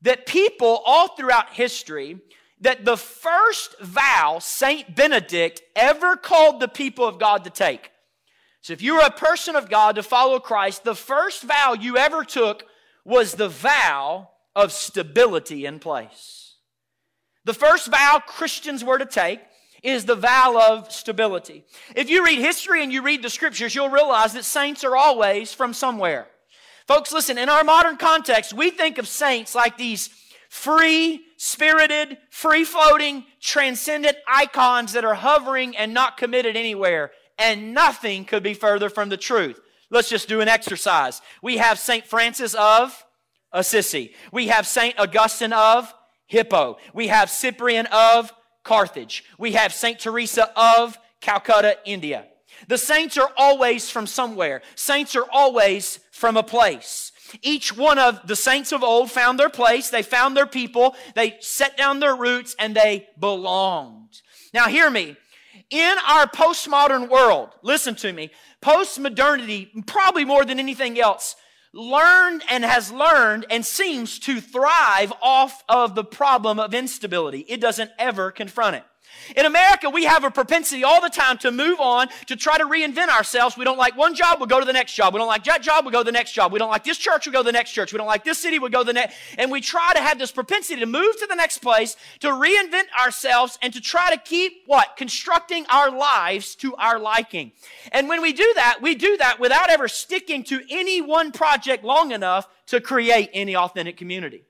That 0.03 0.25
people 0.25 0.81
all 0.85 1.09
throughout 1.09 1.49
history, 1.49 2.21
that 2.61 2.85
the 2.85 2.95
first 2.95 3.77
vow 3.81 4.39
Saint 4.39 4.95
Benedict 4.95 5.61
ever 5.75 6.15
called 6.15 6.61
the 6.61 6.69
people 6.69 7.05
of 7.05 7.19
God 7.19 7.43
to 7.43 7.49
take. 7.49 7.91
So 8.61 8.71
if 8.71 8.81
you 8.81 8.95
were 8.95 9.05
a 9.05 9.11
person 9.11 9.57
of 9.57 9.69
God 9.69 9.95
to 9.95 10.01
follow 10.01 10.39
Christ, 10.39 10.85
the 10.85 10.95
first 10.95 11.43
vow 11.43 11.73
you 11.73 11.97
ever 11.97 12.23
took 12.23 12.63
was 13.03 13.33
the 13.33 13.49
vow 13.49 14.29
of 14.55 14.71
stability 14.71 15.65
in 15.65 15.79
place. 15.79 16.55
The 17.43 17.53
first 17.53 17.87
vow 17.87 18.21
Christians 18.25 18.81
were 18.81 18.97
to 18.97 19.05
take 19.05 19.41
is 19.83 20.05
the 20.05 20.15
vow 20.15 20.59
of 20.69 20.91
stability. 20.91 21.63
If 21.95 22.09
you 22.09 22.25
read 22.25 22.39
history 22.39 22.83
and 22.83 22.91
you 22.91 23.01
read 23.01 23.23
the 23.23 23.29
scriptures, 23.29 23.75
you'll 23.75 23.89
realize 23.89 24.33
that 24.33 24.45
saints 24.45 24.83
are 24.83 24.95
always 24.95 25.53
from 25.53 25.73
somewhere. 25.73 26.27
Folks, 26.87 27.11
listen, 27.11 27.37
in 27.37 27.49
our 27.49 27.63
modern 27.63 27.97
context, 27.97 28.53
we 28.53 28.69
think 28.69 28.97
of 28.97 29.07
saints 29.07 29.53
like 29.53 29.77
these 29.77 30.09
free, 30.49 31.21
spirited, 31.35 32.17
free 32.29 32.63
floating, 32.63 33.25
transcendent 33.41 34.17
icons 34.27 34.93
that 34.93 35.03
are 35.05 35.15
hovering 35.15 35.75
and 35.75 35.93
not 35.93 36.17
committed 36.17 36.55
anywhere. 36.55 37.11
And 37.37 37.73
nothing 37.73 38.25
could 38.25 38.41
be 38.41 38.53
further 38.53 38.89
from 38.89 39.09
the 39.09 39.17
truth. 39.17 39.59
Let's 39.89 40.09
just 40.09 40.27
do 40.27 40.41
an 40.41 40.47
exercise. 40.47 41.21
We 41.41 41.57
have 41.57 41.77
St. 41.77 42.05
Francis 42.05 42.53
of 42.55 43.05
Assisi. 43.51 44.13
We 44.31 44.47
have 44.47 44.65
St. 44.65 44.97
Augustine 44.99 45.53
of 45.53 45.93
Hippo. 46.25 46.77
We 46.93 47.07
have 47.07 47.29
Cyprian 47.29 47.85
of 47.87 48.31
Carthage. 48.67 49.23
We 49.39 49.53
have 49.53 49.73
St. 49.73 49.97
Teresa 49.97 50.51
of 50.55 50.97
Calcutta, 51.21 51.77
India. 51.85 52.25
The 52.67 52.77
saints 52.77 53.17
are 53.17 53.31
always 53.37 53.89
from 53.89 54.05
somewhere. 54.05 54.61
Saints 54.75 55.15
are 55.15 55.25
always 55.31 55.99
from 56.11 56.35
a 56.35 56.43
place. 56.43 57.13
Each 57.41 57.75
one 57.75 57.97
of 57.97 58.27
the 58.27 58.35
saints 58.35 58.73
of 58.73 58.83
old 58.83 59.09
found 59.09 59.39
their 59.39 59.49
place. 59.49 59.89
They 59.89 60.03
found 60.03 60.35
their 60.35 60.45
people. 60.45 60.95
They 61.15 61.37
set 61.39 61.77
down 61.77 62.01
their 62.01 62.15
roots 62.15 62.55
and 62.59 62.75
they 62.75 63.07
belonged. 63.17 64.21
Now 64.53 64.67
hear 64.67 64.89
me. 64.89 65.15
In 65.69 65.95
our 66.07 66.27
postmodern 66.27 67.09
world, 67.09 67.49
listen 67.61 67.95
to 67.95 68.13
me, 68.13 68.31
postmodernity, 68.61 69.85
probably 69.85 70.23
more 70.23 70.45
than 70.45 70.59
anything 70.59 70.99
else, 70.99 71.35
learned 71.73 72.43
and 72.49 72.63
has 72.63 72.91
learned 72.91 73.45
and 73.49 73.65
seems 73.65 74.19
to 74.19 74.41
thrive 74.41 75.13
off 75.21 75.63
of 75.69 75.95
the 75.95 76.03
problem 76.03 76.59
of 76.59 76.73
instability. 76.73 77.39
It 77.41 77.61
doesn't 77.61 77.91
ever 77.97 78.31
confront 78.31 78.77
it. 78.77 78.83
In 79.35 79.45
America, 79.45 79.89
we 79.89 80.05
have 80.05 80.23
a 80.23 80.31
propensity 80.31 80.83
all 80.83 81.01
the 81.01 81.09
time 81.09 81.37
to 81.39 81.51
move 81.51 81.79
on, 81.79 82.07
to 82.27 82.35
try 82.35 82.57
to 82.57 82.65
reinvent 82.65 83.09
ourselves. 83.09 83.57
We 83.57 83.65
don't 83.65 83.77
like 83.77 83.97
one 83.97 84.15
job, 84.15 84.39
we'll 84.39 84.47
go 84.47 84.59
to 84.59 84.65
the 84.65 84.73
next 84.73 84.93
job. 84.93 85.13
We 85.13 85.19
don't 85.19 85.27
like 85.27 85.43
that 85.45 85.61
job, 85.61 85.85
we'll 85.85 85.91
go 85.91 85.99
to 85.99 86.05
the 86.05 86.11
next 86.11 86.31
job. 86.33 86.51
We 86.51 86.59
don't 86.59 86.69
like 86.69 86.83
this 86.83 86.97
church, 86.97 87.25
we'll 87.25 87.33
go 87.33 87.39
to 87.39 87.45
the 87.45 87.51
next 87.51 87.71
church. 87.71 87.91
We 87.93 87.97
don't 87.97 88.07
like 88.07 88.23
this 88.23 88.37
city, 88.37 88.59
we'll 88.59 88.69
go 88.69 88.79
to 88.79 88.85
the 88.85 88.93
next. 88.93 89.15
And 89.37 89.51
we 89.51 89.61
try 89.61 89.93
to 89.93 90.01
have 90.01 90.19
this 90.19 90.31
propensity 90.31 90.79
to 90.79 90.85
move 90.85 91.17
to 91.19 91.27
the 91.27 91.35
next 91.35 91.59
place, 91.59 91.95
to 92.19 92.27
reinvent 92.27 92.85
ourselves, 93.03 93.57
and 93.61 93.73
to 93.73 93.81
try 93.81 94.13
to 94.13 94.17
keep 94.17 94.63
what? 94.65 94.95
Constructing 94.97 95.65
our 95.69 95.91
lives 95.91 96.55
to 96.55 96.75
our 96.75 96.99
liking. 96.99 97.51
And 97.91 98.07
when 98.09 98.21
we 98.21 98.33
do 98.33 98.51
that, 98.55 98.79
we 98.81 98.95
do 98.95 99.17
that 99.17 99.39
without 99.39 99.69
ever 99.69 99.87
sticking 99.87 100.43
to 100.45 100.61
any 100.69 101.01
one 101.01 101.31
project 101.31 101.83
long 101.83 102.11
enough 102.11 102.47
to 102.67 102.81
create 102.81 103.29
any 103.33 103.55
authentic 103.55 103.97
community. 103.97 104.43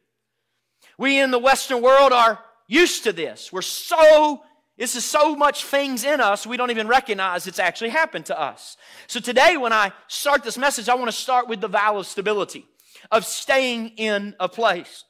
We 0.98 1.20
in 1.20 1.32
the 1.32 1.40
Western 1.40 1.82
world 1.82 2.12
are 2.12 2.40
used 2.68 3.04
to 3.04 3.14
this. 3.14 3.52
We're 3.54 3.62
so, 3.62 4.44
this 4.78 4.96
is 4.96 5.04
so 5.04 5.36
much 5.36 5.66
things 5.66 6.04
in 6.04 6.22
us, 6.22 6.46
we 6.46 6.56
don't 6.56 6.70
even 6.70 6.88
recognize 6.88 7.48
it's 7.48 7.60
actually 7.60 7.90
happened 7.90 8.28
to 8.28 8.40
us. 8.40 8.78
So 9.08 9.20
today, 9.20 9.58
when 9.58 9.74
I 9.74 9.92
start 10.08 10.44
this 10.44 10.58
message, 10.58 10.88
I 10.88 10.96
want 10.96 11.08
to 11.08 11.18
start 11.18 11.48
with 11.48 11.62
the 11.62 11.68
vow 11.68 11.98
of 11.98 12.06
stability, 12.06 12.66
of 13.12 13.26
staying 13.26 13.90
in 13.98 14.36
a 14.40 14.48
place. 14.48 15.04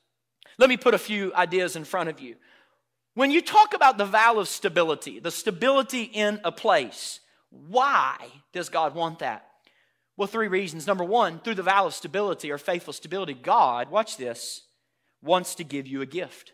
Let 0.57 0.69
me 0.69 0.77
put 0.77 0.93
a 0.93 0.97
few 0.99 1.33
ideas 1.35 1.75
in 1.75 1.83
front 1.83 2.09
of 2.09 2.21
you. 2.21 2.35
When 3.13 3.29
you 3.29 3.41
talk 3.41 3.73
about 3.73 3.97
the 3.97 4.05
vow 4.05 4.39
of 4.39 4.47
stability, 4.47 5.19
the 5.19 5.31
stability 5.31 6.03
in 6.03 6.39
a 6.43 6.51
place, 6.51 7.19
why 7.49 8.15
does 8.53 8.69
God 8.69 8.95
want 8.95 9.19
that? 9.19 9.47
Well, 10.15 10.27
three 10.27 10.47
reasons. 10.47 10.87
Number 10.87 11.03
one, 11.03 11.39
through 11.39 11.55
the 11.55 11.63
vow 11.63 11.87
of 11.87 11.93
stability 11.93 12.51
or 12.51 12.57
faithful 12.57 12.93
stability, 12.93 13.33
God, 13.33 13.91
watch 13.91 14.17
this, 14.17 14.63
wants 15.21 15.55
to 15.55 15.63
give 15.63 15.87
you 15.87 16.01
a 16.01 16.05
gift. 16.05 16.53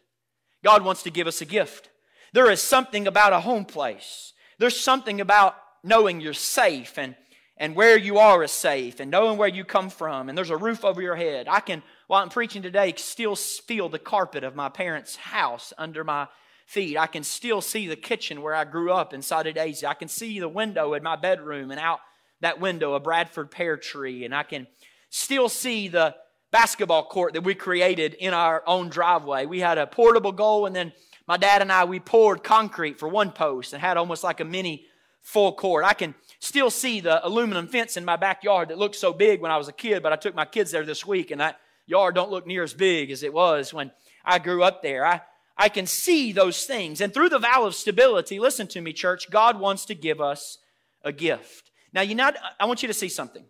God 0.63 0.83
wants 0.83 1.03
to 1.03 1.11
give 1.11 1.27
us 1.27 1.41
a 1.41 1.45
gift. 1.45 1.89
There 2.33 2.49
is 2.49 2.61
something 2.61 3.07
about 3.07 3.31
a 3.31 3.39
home 3.39 3.63
place. 3.63 4.33
There's 4.57 4.79
something 4.79 5.21
about 5.21 5.55
knowing 5.83 6.19
you're 6.19 6.33
safe 6.33 6.97
and, 6.97 7.15
and 7.57 7.75
where 7.75 7.97
you 7.97 8.17
are 8.17 8.43
is 8.43 8.51
safe 8.51 8.99
and 8.99 9.11
knowing 9.11 9.37
where 9.37 9.47
you 9.47 9.63
come 9.63 9.89
from 9.89 10.27
and 10.27 10.37
there's 10.37 10.49
a 10.49 10.57
roof 10.57 10.83
over 10.83 11.01
your 11.01 11.15
head. 11.15 11.47
I 11.47 11.59
can, 11.59 11.83
while 12.07 12.23
I'm 12.23 12.29
preaching 12.29 12.63
today, 12.63 12.93
still 12.97 13.35
feel 13.35 13.87
the 13.87 13.99
carpet 13.99 14.43
of 14.43 14.55
my 14.55 14.69
parents' 14.69 15.15
house 15.15 15.73
under 15.77 16.03
my 16.03 16.27
feet. 16.65 16.97
I 16.97 17.07
can 17.07 17.23
still 17.23 17.61
see 17.61 17.87
the 17.87 17.95
kitchen 17.95 18.41
where 18.41 18.55
I 18.55 18.65
grew 18.65 18.91
up 18.91 19.13
inside 19.13 19.45
of 19.45 19.55
Daisy. 19.55 19.85
I 19.85 19.93
can 19.93 20.07
see 20.07 20.39
the 20.39 20.49
window 20.49 20.93
in 20.95 21.03
my 21.03 21.15
bedroom 21.15 21.69
and 21.69 21.79
out 21.79 21.99
that 22.41 22.59
window 22.59 22.93
a 22.93 22.99
Bradford 22.99 23.51
pear 23.51 23.77
tree. 23.77 24.25
And 24.25 24.33
I 24.33 24.43
can 24.43 24.65
still 25.09 25.49
see 25.49 25.87
the 25.87 26.15
basketball 26.51 27.05
court 27.05 27.33
that 27.33 27.43
we 27.43 27.53
created 27.53 28.13
in 28.15 28.33
our 28.33 28.63
own 28.65 28.89
driveway. 28.89 29.45
We 29.45 29.59
had 29.59 29.77
a 29.77 29.87
portable 29.87 30.31
goal, 30.31 30.65
and 30.65 30.75
then 30.75 30.93
my 31.27 31.37
dad 31.37 31.61
and 31.61 31.71
I, 31.71 31.85
we 31.85 31.99
poured 31.99 32.43
concrete 32.43 32.99
for 32.99 33.07
one 33.07 33.31
post 33.31 33.73
and 33.73 33.81
had 33.81 33.97
almost 33.97 34.23
like 34.23 34.39
a 34.39 34.45
mini 34.45 34.85
full 35.21 35.53
court. 35.53 35.85
I 35.85 35.93
can 35.93 36.15
still 36.39 36.69
see 36.69 36.99
the 36.99 37.25
aluminum 37.25 37.67
fence 37.67 37.95
in 37.95 38.03
my 38.03 38.17
backyard 38.17 38.69
that 38.69 38.77
looked 38.77 38.95
so 38.95 39.13
big 39.13 39.41
when 39.41 39.51
I 39.51 39.57
was 39.57 39.67
a 39.67 39.73
kid, 39.73 40.03
but 40.03 40.11
I 40.11 40.17
took 40.17 40.35
my 40.35 40.45
kids 40.45 40.71
there 40.71 40.85
this 40.85 41.05
week, 41.05 41.31
and 41.31 41.39
that 41.39 41.59
yard 41.85 42.15
don't 42.15 42.31
look 42.31 42.45
near 42.45 42.63
as 42.63 42.73
big 42.73 43.09
as 43.11 43.23
it 43.23 43.33
was 43.33 43.73
when 43.73 43.91
I 44.25 44.39
grew 44.39 44.63
up 44.63 44.81
there. 44.81 45.05
I 45.05 45.21
I 45.57 45.69
can 45.69 45.85
see 45.85 46.31
those 46.31 46.65
things. 46.65 47.01
And 47.01 47.13
through 47.13 47.29
the 47.29 47.39
vow 47.39 47.65
of 47.65 47.75
stability, 47.75 48.39
listen 48.39 48.67
to 48.67 48.81
me, 48.81 48.93
church, 48.93 49.29
God 49.29 49.59
wants 49.59 49.85
to 49.85 49.95
give 49.95 50.19
us 50.19 50.57
a 51.03 51.11
gift. 51.11 51.71
Now, 51.93 52.01
you 52.01 52.15
know, 52.15 52.31
I 52.59 52.65
want 52.65 52.81
you 52.81 52.87
to 52.87 52.93
see 52.93 53.09
something. 53.09 53.45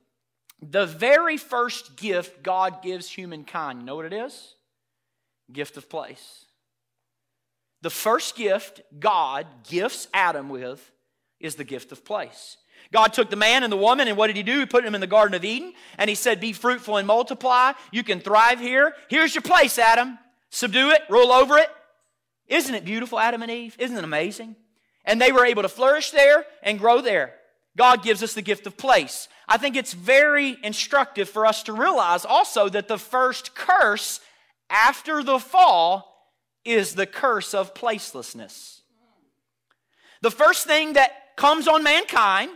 The 0.62 0.86
very 0.86 1.38
first 1.38 1.96
gift 1.96 2.44
God 2.44 2.82
gives 2.82 3.10
humankind, 3.10 3.80
you 3.80 3.86
know 3.86 3.96
what 3.96 4.06
it 4.06 4.14
is? 4.14 4.56
Gift 5.52 5.78
of 5.78 5.90
place. 5.90 6.46
The 7.84 7.90
first 7.90 8.38
gift 8.38 8.82
God 8.98 9.46
gifts 9.70 10.08
Adam 10.14 10.48
with 10.48 10.92
is 11.42 11.56
the 11.56 11.66
gift 11.66 11.92
of 11.92 12.06
place. 12.06 12.56
God 12.94 13.14
took 13.14 13.30
the 13.30 13.36
man 13.36 13.64
and 13.64 13.72
the 13.72 13.78
woman, 13.78 14.08
and 14.08 14.18
what 14.18 14.28
did 14.28 14.38
He 14.38 14.44
do? 14.44 14.60
He 14.60 14.66
put 14.66 14.86
them 14.86 14.96
in 14.96 15.02
the 15.02 15.08
Garden 15.08 15.36
of 15.36 15.44
Eden, 15.44 15.74
and 15.98 16.10
He 16.10 16.16
said, 16.16 16.40
Be 16.40 16.54
fruitful 16.54 16.96
and 16.96 17.06
multiply. 17.06 17.74
You 17.92 18.04
can 18.04 18.22
thrive 18.22 18.62
here. 18.62 18.94
Here's 19.10 19.36
your 19.36 19.42
place, 19.42 19.78
Adam. 19.78 20.18
Subdue 20.50 20.92
it, 20.92 21.02
rule 21.10 21.32
over 21.32 21.58
it, 21.58 21.70
isn't 22.48 22.74
it 22.74 22.86
beautiful, 22.86 23.20
Adam 23.20 23.42
and 23.42 23.52
Eve? 23.52 23.76
Isn't 23.80 23.98
it 23.98 24.04
amazing? 24.04 24.56
And 25.04 25.20
they 25.20 25.32
were 25.34 25.46
able 25.46 25.64
to 25.64 25.70
flourish 25.70 26.12
there 26.12 26.46
and 26.62 26.80
grow 26.80 27.02
there. 27.02 27.34
God 27.76 28.02
gives 28.04 28.24
us 28.24 28.34
the 28.34 28.42
gift 28.42 28.66
of 28.68 28.78
place. 28.78 29.28
I 29.48 29.58
think 29.58 29.76
it's 29.76 29.94
very 29.94 30.58
instructive 30.64 31.28
for 31.28 31.46
us 31.46 31.64
to 31.64 31.74
realize 31.74 32.24
also 32.24 32.70
that 32.70 32.88
the 32.88 32.98
first 32.98 33.56
curse 33.56 34.22
after 34.70 35.24
the 35.24 35.40
fall 35.40 36.13
is 36.66 36.96
the 36.96 37.06
curse 37.06 37.54
of 37.54 37.74
placelessness. 37.74 38.82
The 40.22 40.32
first 40.32 40.66
thing 40.66 40.94
that 40.94 41.36
comes 41.36 41.68
on 41.68 41.84
mankind 41.84 42.52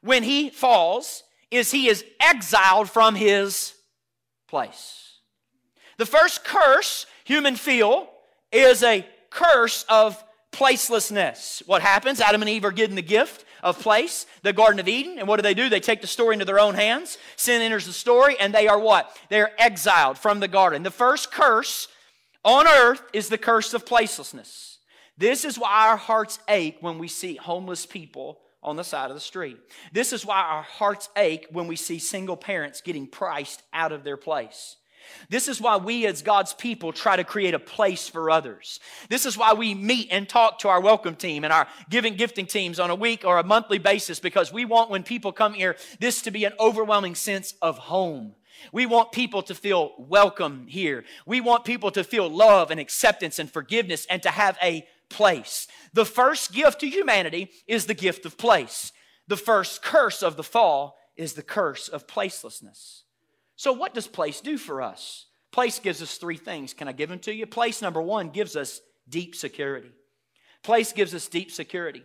when 0.00 0.22
he 0.22 0.50
falls 0.50 1.22
is 1.50 1.70
he 1.70 1.88
is 1.88 2.04
exiled 2.20 2.90
from 2.90 3.14
his 3.14 3.74
place. 4.48 5.18
The 5.98 6.06
first 6.06 6.44
curse 6.44 7.06
human 7.24 7.56
feel 7.56 8.08
is 8.50 8.82
a 8.82 9.06
curse 9.30 9.84
of 9.88 10.22
placelessness. 10.50 11.66
What 11.66 11.82
happens? 11.82 12.20
Adam 12.20 12.42
and 12.42 12.48
Eve 12.48 12.64
are 12.64 12.72
given 12.72 12.96
the 12.96 13.02
gift 13.02 13.44
of 13.62 13.78
place, 13.78 14.26
the 14.42 14.52
Garden 14.52 14.80
of 14.80 14.88
Eden. 14.88 15.18
And 15.18 15.28
what 15.28 15.36
do 15.36 15.42
they 15.42 15.54
do? 15.54 15.68
They 15.68 15.80
take 15.80 16.00
the 16.00 16.06
story 16.06 16.34
into 16.34 16.44
their 16.44 16.58
own 16.58 16.74
hands. 16.74 17.18
Sin 17.36 17.62
enters 17.62 17.86
the 17.86 17.92
story, 17.92 18.36
and 18.38 18.52
they 18.52 18.66
are 18.66 18.78
what? 18.78 19.16
They're 19.28 19.52
exiled 19.60 20.18
from 20.18 20.40
the 20.40 20.48
garden. 20.48 20.82
The 20.82 20.90
first 20.90 21.30
curse 21.30 21.88
on 22.44 22.66
earth 22.66 23.02
is 23.12 23.28
the 23.28 23.38
curse 23.38 23.74
of 23.74 23.84
placelessness. 23.84 24.78
This 25.18 25.44
is 25.44 25.58
why 25.58 25.88
our 25.88 25.96
hearts 25.96 26.38
ache 26.48 26.78
when 26.80 26.98
we 26.98 27.08
see 27.08 27.36
homeless 27.36 27.86
people 27.86 28.40
on 28.62 28.76
the 28.76 28.84
side 28.84 29.10
of 29.10 29.16
the 29.16 29.20
street. 29.20 29.58
This 29.92 30.12
is 30.12 30.24
why 30.24 30.40
our 30.40 30.62
hearts 30.62 31.08
ache 31.16 31.46
when 31.50 31.66
we 31.66 31.76
see 31.76 31.98
single 31.98 32.36
parents 32.36 32.80
getting 32.80 33.06
priced 33.06 33.62
out 33.72 33.92
of 33.92 34.04
their 34.04 34.16
place. 34.16 34.76
This 35.28 35.48
is 35.48 35.60
why 35.60 35.76
we, 35.76 36.06
as 36.06 36.22
God's 36.22 36.54
people, 36.54 36.92
try 36.92 37.16
to 37.16 37.24
create 37.24 37.54
a 37.54 37.58
place 37.58 38.08
for 38.08 38.30
others. 38.30 38.80
This 39.08 39.26
is 39.26 39.36
why 39.36 39.52
we 39.52 39.74
meet 39.74 40.08
and 40.10 40.28
talk 40.28 40.60
to 40.60 40.68
our 40.68 40.80
welcome 40.80 41.16
team 41.16 41.44
and 41.44 41.52
our 41.52 41.66
giving 41.90 42.14
gifting 42.14 42.46
teams 42.46 42.78
on 42.78 42.90
a 42.90 42.94
week 42.94 43.24
or 43.24 43.38
a 43.38 43.44
monthly 43.44 43.78
basis 43.78 44.20
because 44.20 44.52
we 44.52 44.64
want, 44.64 44.90
when 44.90 45.02
people 45.02 45.32
come 45.32 45.54
here, 45.54 45.76
this 46.00 46.22
to 46.22 46.30
be 46.30 46.44
an 46.44 46.52
overwhelming 46.58 47.14
sense 47.14 47.54
of 47.60 47.78
home. 47.78 48.34
We 48.72 48.86
want 48.86 49.12
people 49.12 49.42
to 49.42 49.54
feel 49.54 49.92
welcome 49.98 50.66
here. 50.68 51.04
We 51.26 51.40
want 51.40 51.64
people 51.64 51.90
to 51.92 52.04
feel 52.04 52.28
love 52.28 52.70
and 52.70 52.80
acceptance 52.80 53.38
and 53.38 53.50
forgiveness 53.50 54.06
and 54.08 54.22
to 54.22 54.30
have 54.30 54.58
a 54.62 54.86
place. 55.08 55.66
The 55.92 56.04
first 56.04 56.52
gift 56.52 56.80
to 56.80 56.88
humanity 56.88 57.50
is 57.66 57.86
the 57.86 57.94
gift 57.94 58.26
of 58.26 58.38
place. 58.38 58.92
The 59.28 59.36
first 59.36 59.82
curse 59.82 60.22
of 60.22 60.36
the 60.36 60.42
fall 60.42 60.96
is 61.16 61.34
the 61.34 61.42
curse 61.42 61.88
of 61.88 62.06
placelessness. 62.06 63.02
So, 63.56 63.72
what 63.72 63.94
does 63.94 64.06
place 64.06 64.40
do 64.40 64.58
for 64.58 64.82
us? 64.82 65.26
Place 65.52 65.78
gives 65.78 66.02
us 66.02 66.16
three 66.16 66.38
things. 66.38 66.72
Can 66.72 66.88
I 66.88 66.92
give 66.92 67.10
them 67.10 67.18
to 67.20 67.34
you? 67.34 67.46
Place 67.46 67.82
number 67.82 68.00
one 68.00 68.30
gives 68.30 68.56
us 68.56 68.80
deep 69.08 69.36
security. 69.36 69.90
Place 70.62 70.92
gives 70.92 71.14
us 71.14 71.28
deep 71.28 71.50
security. 71.50 72.02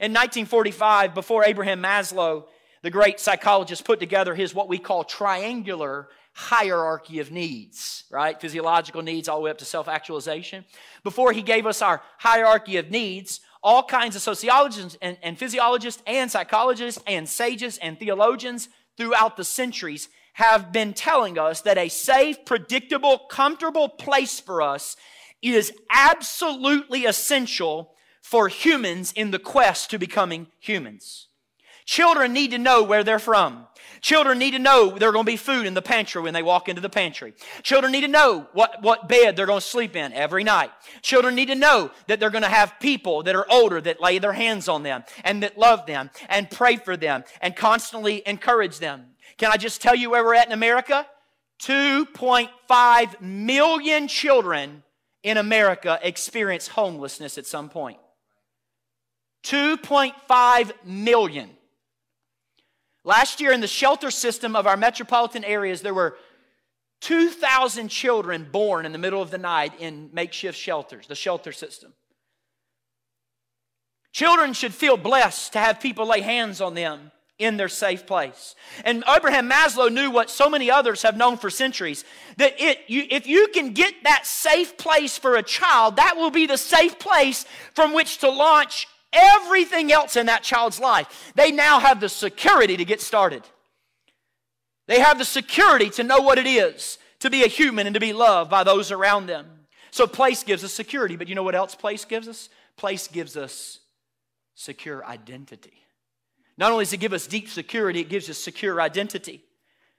In 0.00 0.12
1945, 0.12 1.14
before 1.14 1.44
Abraham 1.44 1.82
Maslow, 1.82 2.44
the 2.82 2.90
great 2.90 3.20
psychologist, 3.20 3.84
put 3.84 4.00
together 4.00 4.34
his 4.34 4.54
what 4.54 4.68
we 4.68 4.78
call 4.78 5.04
triangular 5.04 6.08
hierarchy 6.32 7.18
of 7.18 7.32
needs, 7.32 8.04
right? 8.10 8.40
Physiological 8.40 9.02
needs 9.02 9.28
all 9.28 9.38
the 9.38 9.44
way 9.44 9.50
up 9.50 9.58
to 9.58 9.64
self 9.64 9.88
actualization. 9.88 10.64
Before 11.02 11.32
he 11.32 11.42
gave 11.42 11.66
us 11.66 11.82
our 11.82 12.00
hierarchy 12.18 12.76
of 12.76 12.90
needs, 12.90 13.40
all 13.62 13.82
kinds 13.82 14.14
of 14.14 14.22
sociologists 14.22 14.96
and, 15.02 15.18
and 15.22 15.38
physiologists 15.38 16.02
and 16.06 16.30
psychologists 16.30 17.02
and 17.06 17.28
sages 17.28 17.78
and 17.78 17.98
theologians 17.98 18.68
throughout 18.96 19.36
the 19.36 19.44
centuries 19.44 20.08
have 20.34 20.72
been 20.72 20.92
telling 20.92 21.38
us 21.38 21.62
that 21.62 21.78
a 21.78 21.88
safe, 21.88 22.44
predictable, 22.44 23.18
comfortable 23.18 23.88
place 23.88 24.38
for 24.38 24.62
us 24.62 24.96
is 25.42 25.72
absolutely 25.90 27.04
essential 27.04 27.94
for 28.22 28.48
humans 28.48 29.12
in 29.12 29.30
the 29.30 29.38
quest 29.38 29.90
to 29.90 29.98
becoming 29.98 30.46
humans. 30.60 31.27
Children 31.88 32.34
need 32.34 32.50
to 32.50 32.58
know 32.58 32.82
where 32.82 33.02
they're 33.02 33.18
from. 33.18 33.66
Children 34.02 34.38
need 34.38 34.50
to 34.50 34.58
know 34.58 34.90
there's 34.98 35.10
going 35.10 35.24
to 35.24 35.32
be 35.32 35.38
food 35.38 35.64
in 35.64 35.72
the 35.72 35.80
pantry 35.80 36.20
when 36.20 36.34
they 36.34 36.42
walk 36.42 36.68
into 36.68 36.82
the 36.82 36.90
pantry. 36.90 37.32
Children 37.62 37.92
need 37.92 38.02
to 38.02 38.08
know 38.08 38.46
what, 38.52 38.82
what 38.82 39.08
bed 39.08 39.36
they're 39.36 39.46
going 39.46 39.62
to 39.62 39.66
sleep 39.66 39.96
in 39.96 40.12
every 40.12 40.44
night. 40.44 40.70
Children 41.00 41.34
need 41.34 41.46
to 41.46 41.54
know 41.54 41.90
that 42.06 42.20
they're 42.20 42.28
going 42.28 42.42
to 42.42 42.50
have 42.50 42.78
people 42.78 43.22
that 43.22 43.34
are 43.34 43.50
older 43.50 43.80
that 43.80 44.02
lay 44.02 44.18
their 44.18 44.34
hands 44.34 44.68
on 44.68 44.82
them 44.82 45.02
and 45.24 45.42
that 45.42 45.56
love 45.56 45.86
them 45.86 46.10
and 46.28 46.50
pray 46.50 46.76
for 46.76 46.94
them 46.94 47.24
and 47.40 47.56
constantly 47.56 48.22
encourage 48.26 48.80
them. 48.80 49.06
Can 49.38 49.50
I 49.50 49.56
just 49.56 49.80
tell 49.80 49.94
you 49.94 50.10
where 50.10 50.22
we're 50.22 50.34
at 50.34 50.46
in 50.46 50.52
America? 50.52 51.06
2.5 51.62 53.20
million 53.22 54.08
children 54.08 54.82
in 55.22 55.38
America 55.38 55.98
experience 56.02 56.68
homelessness 56.68 57.38
at 57.38 57.46
some 57.46 57.70
point. 57.70 57.96
2.5 59.42 60.72
million. 60.84 61.48
Last 63.08 63.40
year, 63.40 63.52
in 63.52 63.62
the 63.62 63.66
shelter 63.66 64.10
system 64.10 64.54
of 64.54 64.66
our 64.66 64.76
metropolitan 64.76 65.42
areas, 65.42 65.80
there 65.80 65.94
were 65.94 66.18
2,000 67.00 67.88
children 67.88 68.46
born 68.52 68.84
in 68.84 68.92
the 68.92 68.98
middle 68.98 69.22
of 69.22 69.30
the 69.30 69.38
night 69.38 69.72
in 69.78 70.10
makeshift 70.12 70.58
shelters, 70.58 71.06
the 71.06 71.14
shelter 71.14 71.50
system. 71.50 71.94
Children 74.12 74.52
should 74.52 74.74
feel 74.74 74.98
blessed 74.98 75.54
to 75.54 75.58
have 75.58 75.80
people 75.80 76.06
lay 76.06 76.20
hands 76.20 76.60
on 76.60 76.74
them 76.74 77.10
in 77.38 77.56
their 77.56 77.70
safe 77.70 78.06
place. 78.06 78.54
And 78.84 79.02
Abraham 79.08 79.48
Maslow 79.48 79.90
knew 79.90 80.10
what 80.10 80.28
so 80.28 80.50
many 80.50 80.70
others 80.70 81.00
have 81.00 81.16
known 81.16 81.38
for 81.38 81.48
centuries 81.48 82.04
that 82.36 82.60
it, 82.60 82.80
you, 82.88 83.06
if 83.08 83.26
you 83.26 83.48
can 83.54 83.72
get 83.72 83.94
that 84.02 84.26
safe 84.26 84.76
place 84.76 85.16
for 85.16 85.36
a 85.36 85.42
child, 85.42 85.96
that 85.96 86.18
will 86.18 86.30
be 86.30 86.44
the 86.44 86.58
safe 86.58 86.98
place 86.98 87.46
from 87.72 87.94
which 87.94 88.18
to 88.18 88.28
launch 88.28 88.86
everything 89.12 89.92
else 89.92 90.16
in 90.16 90.26
that 90.26 90.42
child's 90.42 90.80
life. 90.80 91.32
They 91.34 91.52
now 91.52 91.80
have 91.80 92.00
the 92.00 92.08
security 92.08 92.76
to 92.76 92.84
get 92.84 93.00
started. 93.00 93.42
They 94.86 95.00
have 95.00 95.18
the 95.18 95.24
security 95.24 95.90
to 95.90 96.04
know 96.04 96.20
what 96.20 96.38
it 96.38 96.46
is 96.46 96.98
to 97.20 97.30
be 97.30 97.44
a 97.44 97.48
human 97.48 97.86
and 97.86 97.94
to 97.94 98.00
be 98.00 98.12
loved 98.12 98.50
by 98.50 98.64
those 98.64 98.90
around 98.90 99.26
them. 99.26 99.46
So 99.90 100.06
place 100.06 100.42
gives 100.42 100.64
us 100.64 100.72
security, 100.72 101.16
but 101.16 101.28
you 101.28 101.34
know 101.34 101.42
what 101.42 101.54
else 101.54 101.74
place 101.74 102.04
gives 102.04 102.28
us? 102.28 102.48
Place 102.76 103.08
gives 103.08 103.36
us 103.36 103.80
secure 104.54 105.04
identity. 105.04 105.74
Not 106.56 106.72
only 106.72 106.84
does 106.84 106.92
it 106.92 106.98
give 106.98 107.12
us 107.12 107.26
deep 107.26 107.48
security, 107.48 108.00
it 108.00 108.08
gives 108.08 108.28
us 108.28 108.38
secure 108.38 108.80
identity. 108.80 109.44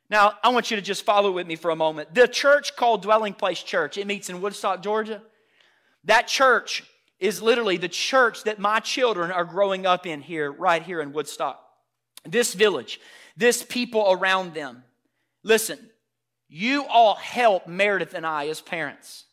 Now, 0.09 0.33
I 0.43 0.49
want 0.49 0.71
you 0.71 0.77
to 0.77 0.81
just 0.81 1.05
follow 1.05 1.31
with 1.31 1.45
me 1.45 1.55
for 1.55 1.71
a 1.71 1.75
moment. 1.75 2.13
The 2.13 2.27
church 2.27 2.75
called 2.75 3.03
Dwelling 3.03 3.33
Place 3.33 3.61
Church, 3.61 3.97
it 3.97 4.07
meets 4.07 4.29
in 4.29 4.41
Woodstock, 4.41 4.81
Georgia. 4.81 5.21
That 6.05 6.27
church 6.27 6.83
is 7.19 7.41
literally 7.41 7.77
the 7.77 7.89
church 7.89 8.43
that 8.43 8.59
my 8.59 8.79
children 8.79 9.31
are 9.31 9.45
growing 9.45 9.85
up 9.85 10.05
in 10.05 10.21
here, 10.21 10.51
right 10.51 10.81
here 10.81 11.01
in 11.01 11.11
Woodstock. 11.11 11.61
This 12.23 12.53
village, 12.53 12.99
this 13.35 13.63
people 13.63 14.05
around 14.09 14.53
them. 14.53 14.83
Listen, 15.43 15.79
you 16.47 16.85
all 16.85 17.15
help 17.15 17.67
Meredith 17.67 18.13
and 18.13 18.25
I 18.25 18.47
as 18.47 18.61
parents. 18.61 19.25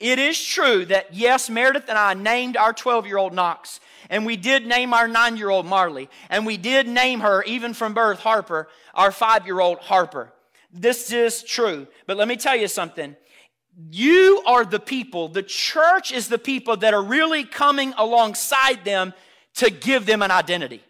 It 0.00 0.18
is 0.18 0.42
true 0.42 0.84
that, 0.86 1.14
yes, 1.14 1.48
Meredith 1.48 1.88
and 1.88 1.98
I 1.98 2.14
named 2.14 2.56
our 2.56 2.72
12 2.72 3.06
year 3.06 3.18
old 3.18 3.32
Knox, 3.32 3.78
and 4.10 4.26
we 4.26 4.36
did 4.36 4.66
name 4.66 4.92
our 4.92 5.06
nine 5.06 5.36
year 5.36 5.50
old 5.50 5.66
Marley, 5.66 6.08
and 6.28 6.44
we 6.44 6.56
did 6.56 6.88
name 6.88 7.20
her, 7.20 7.42
even 7.44 7.74
from 7.74 7.94
birth, 7.94 8.20
Harper, 8.20 8.68
our 8.94 9.12
five 9.12 9.46
year 9.46 9.60
old 9.60 9.78
Harper. 9.78 10.32
This 10.72 11.12
is 11.12 11.42
true. 11.42 11.86
But 12.06 12.16
let 12.16 12.28
me 12.28 12.36
tell 12.36 12.56
you 12.56 12.68
something. 12.68 13.14
You 13.90 14.42
are 14.46 14.64
the 14.64 14.80
people, 14.80 15.28
the 15.28 15.42
church 15.42 16.12
is 16.12 16.28
the 16.28 16.38
people 16.38 16.76
that 16.78 16.94
are 16.94 17.02
really 17.02 17.44
coming 17.44 17.94
alongside 17.96 18.84
them 18.84 19.14
to 19.54 19.70
give 19.70 20.06
them 20.06 20.22
an 20.22 20.30
identity 20.30 20.82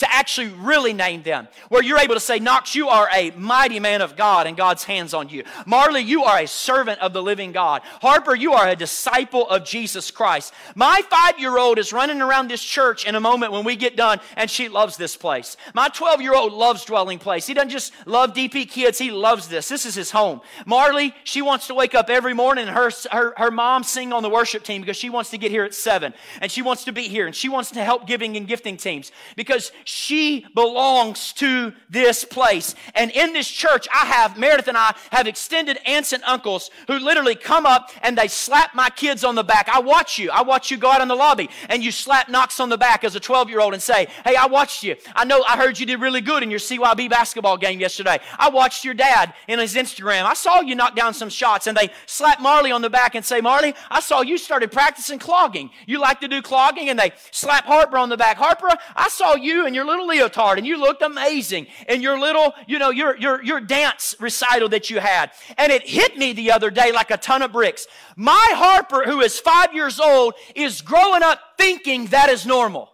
to 0.00 0.12
actually 0.12 0.48
really 0.48 0.92
name 0.92 1.22
them. 1.22 1.46
Where 1.68 1.82
you're 1.82 1.98
able 1.98 2.14
to 2.14 2.20
say, 2.20 2.38
Knox, 2.38 2.74
you 2.74 2.88
are 2.88 3.08
a 3.14 3.30
mighty 3.32 3.78
man 3.80 4.00
of 4.00 4.16
God 4.16 4.46
and 4.46 4.56
God's 4.56 4.84
hands 4.84 5.12
on 5.12 5.28
you. 5.28 5.44
Marley, 5.66 6.00
you 6.00 6.24
are 6.24 6.40
a 6.40 6.48
servant 6.48 7.00
of 7.00 7.12
the 7.12 7.22
living 7.22 7.52
God. 7.52 7.82
Harper, 8.00 8.34
you 8.34 8.54
are 8.54 8.68
a 8.68 8.76
disciple 8.76 9.46
of 9.48 9.64
Jesus 9.64 10.10
Christ. 10.10 10.54
My 10.74 11.02
five 11.10 11.38
year 11.38 11.58
old 11.58 11.78
is 11.78 11.92
running 11.92 12.22
around 12.22 12.48
this 12.48 12.64
church 12.64 13.06
in 13.06 13.14
a 13.14 13.20
moment 13.20 13.52
when 13.52 13.62
we 13.62 13.76
get 13.76 13.94
done 13.94 14.20
and 14.36 14.50
she 14.50 14.70
loves 14.70 14.96
this 14.96 15.16
place. 15.16 15.58
My 15.74 15.88
12 15.88 16.22
year 16.22 16.34
old 16.34 16.54
loves 16.54 16.84
Dwelling 16.86 17.18
Place. 17.18 17.46
He 17.46 17.52
doesn't 17.52 17.68
just 17.68 17.92
love 18.06 18.32
DP 18.32 18.68
kids, 18.70 18.98
he 18.98 19.10
loves 19.10 19.48
this. 19.48 19.68
This 19.68 19.84
is 19.84 19.94
his 19.94 20.10
home. 20.10 20.40
Marley, 20.64 21.14
she 21.24 21.42
wants 21.42 21.66
to 21.66 21.74
wake 21.74 21.94
up 21.94 22.08
every 22.08 22.32
morning 22.32 22.68
and 22.68 22.76
her, 22.76 22.90
her, 23.12 23.34
her 23.36 23.50
mom 23.50 23.82
sing 23.82 24.14
on 24.14 24.22
the 24.22 24.30
worship 24.30 24.64
team 24.64 24.80
because 24.80 24.96
she 24.96 25.10
wants 25.10 25.28
to 25.30 25.38
get 25.38 25.50
here 25.50 25.64
at 25.64 25.74
seven 25.74 26.14
and 26.40 26.50
she 26.50 26.62
wants 26.62 26.84
to 26.84 26.92
be 26.92 27.02
here 27.02 27.26
and 27.26 27.36
she 27.36 27.50
wants 27.50 27.70
to 27.72 27.84
help 27.84 28.06
giving 28.06 28.38
and 28.38 28.48
gifting 28.48 28.78
teams 28.78 29.12
because 29.36 29.72
she 29.90 30.46
belongs 30.54 31.32
to 31.32 31.72
this 31.88 32.24
place. 32.24 32.76
And 32.94 33.10
in 33.10 33.32
this 33.32 33.48
church, 33.48 33.88
I 33.92 34.06
have, 34.06 34.38
Meredith 34.38 34.68
and 34.68 34.76
I 34.76 34.94
have 35.10 35.26
extended 35.26 35.78
aunts 35.84 36.12
and 36.12 36.22
uncles 36.22 36.70
who 36.86 36.98
literally 36.98 37.34
come 37.34 37.66
up 37.66 37.90
and 38.02 38.16
they 38.16 38.28
slap 38.28 38.72
my 38.74 38.88
kids 38.88 39.24
on 39.24 39.34
the 39.34 39.42
back. 39.42 39.68
I 39.68 39.80
watch 39.80 40.18
you. 40.18 40.30
I 40.30 40.42
watch 40.42 40.70
you 40.70 40.76
go 40.76 40.90
out 40.90 41.00
in 41.00 41.08
the 41.08 41.16
lobby 41.16 41.50
and 41.68 41.82
you 41.82 41.90
slap 41.90 42.28
Knox 42.28 42.60
on 42.60 42.68
the 42.68 42.78
back 42.78 43.02
as 43.02 43.16
a 43.16 43.20
12 43.20 43.50
year 43.50 43.60
old 43.60 43.74
and 43.74 43.82
say, 43.82 44.06
Hey, 44.24 44.36
I 44.36 44.46
watched 44.46 44.84
you. 44.84 44.94
I 45.16 45.24
know 45.24 45.42
I 45.48 45.56
heard 45.56 45.78
you 45.80 45.86
did 45.86 46.00
really 46.00 46.20
good 46.20 46.44
in 46.44 46.50
your 46.50 46.60
CYB 46.60 47.10
basketball 47.10 47.56
game 47.56 47.80
yesterday. 47.80 48.20
I 48.38 48.48
watched 48.48 48.84
your 48.84 48.94
dad 48.94 49.34
in 49.48 49.58
his 49.58 49.74
Instagram. 49.74 50.24
I 50.24 50.34
saw 50.34 50.60
you 50.60 50.76
knock 50.76 50.94
down 50.94 51.14
some 51.14 51.28
shots. 51.28 51.66
And 51.66 51.76
they 51.76 51.90
slap 52.06 52.40
Marley 52.40 52.70
on 52.70 52.80
the 52.80 52.90
back 52.90 53.16
and 53.16 53.24
say, 53.24 53.40
Marley, 53.40 53.74
I 53.90 53.98
saw 54.00 54.20
you 54.22 54.38
started 54.38 54.70
practicing 54.70 55.18
clogging. 55.18 55.70
You 55.86 55.98
like 55.98 56.20
to 56.20 56.28
do 56.28 56.40
clogging? 56.42 56.90
And 56.90 56.98
they 56.98 57.12
slap 57.32 57.64
Harper 57.64 57.98
on 57.98 58.08
the 58.08 58.16
back. 58.16 58.36
Harper, 58.36 58.68
I 58.94 59.08
saw 59.08 59.34
you 59.34 59.66
and 59.66 59.74
your 59.74 59.79
little 59.84 60.06
leotard 60.06 60.58
and 60.58 60.66
you 60.66 60.78
looked 60.78 61.02
amazing 61.02 61.66
in 61.88 62.02
your 62.02 62.18
little, 62.18 62.52
you 62.66 62.78
know, 62.78 62.90
your, 62.90 63.16
your, 63.16 63.42
your 63.42 63.60
dance 63.60 64.14
recital 64.18 64.68
that 64.70 64.90
you 64.90 65.00
had. 65.00 65.32
And 65.58 65.72
it 65.72 65.88
hit 65.88 66.16
me 66.16 66.32
the 66.32 66.52
other 66.52 66.70
day 66.70 66.92
like 66.92 67.10
a 67.10 67.16
ton 67.16 67.42
of 67.42 67.52
bricks. 67.52 67.86
My 68.16 68.52
Harper, 68.54 69.04
who 69.04 69.20
is 69.20 69.38
five 69.38 69.74
years 69.74 70.00
old, 70.00 70.34
is 70.54 70.80
growing 70.80 71.22
up 71.22 71.40
thinking 71.58 72.06
that 72.06 72.28
is 72.28 72.46
normal. 72.46 72.90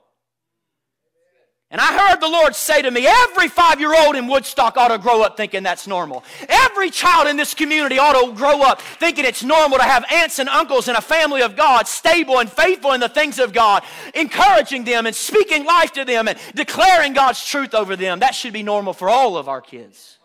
And 1.69 1.81
I 1.81 1.99
heard 1.99 2.21
the 2.21 2.29
Lord 2.29 2.55
say 2.55 2.81
to 2.81 2.91
me, 2.93 3.09
every 3.09 3.49
five 3.49 3.81
year 3.81 3.93
old 3.93 4.15
in 4.15 4.29
Woodstock 4.29 4.77
ought 4.77 4.89
to 4.89 4.99
grow 4.99 5.23
up 5.23 5.37
thinking 5.37 5.65
that's 5.65 5.89
normal. 5.89 6.23
Every 6.49 6.91
child 6.91 7.27
in 7.27 7.37
this 7.37 7.55
community 7.55 7.99
ought 7.99 8.13
to 8.13 8.33
grow 8.35 8.63
up 8.63 8.81
thinking 8.81 9.25
it's 9.25 9.43
normal 9.43 9.79
to 9.79 9.85
have 9.85 10.05
aunts 10.13 10.39
and 10.39 10.49
uncles 10.49 10.87
and 10.87 10.97
a 10.97 11.01
family 11.01 11.43
of 11.43 11.57
God, 11.57 11.89
stable 11.89 12.39
and 12.39 12.51
faithful 12.51 12.93
in 12.93 13.01
the 13.01 13.09
things 13.09 13.41
of 13.41 13.53
God, 13.53 13.83
encouraging 14.15 14.85
them 14.85 15.07
and 15.07 15.17
speaking 15.17 15.65
life 15.65 15.93
to 15.95 16.05
them 16.05 16.29
and 16.29 16.39
declaring 16.55 17.15
God's 17.15 17.45
truth 17.45 17.75
over 17.75 17.97
them. 17.97 18.21
That 18.21 18.37
should 18.37 18.53
be 18.53 18.63
normal 18.63 18.93
for 18.93 19.11
all 19.11 19.37
of 19.37 19.49
our 19.49 19.61
kids. 19.61 20.19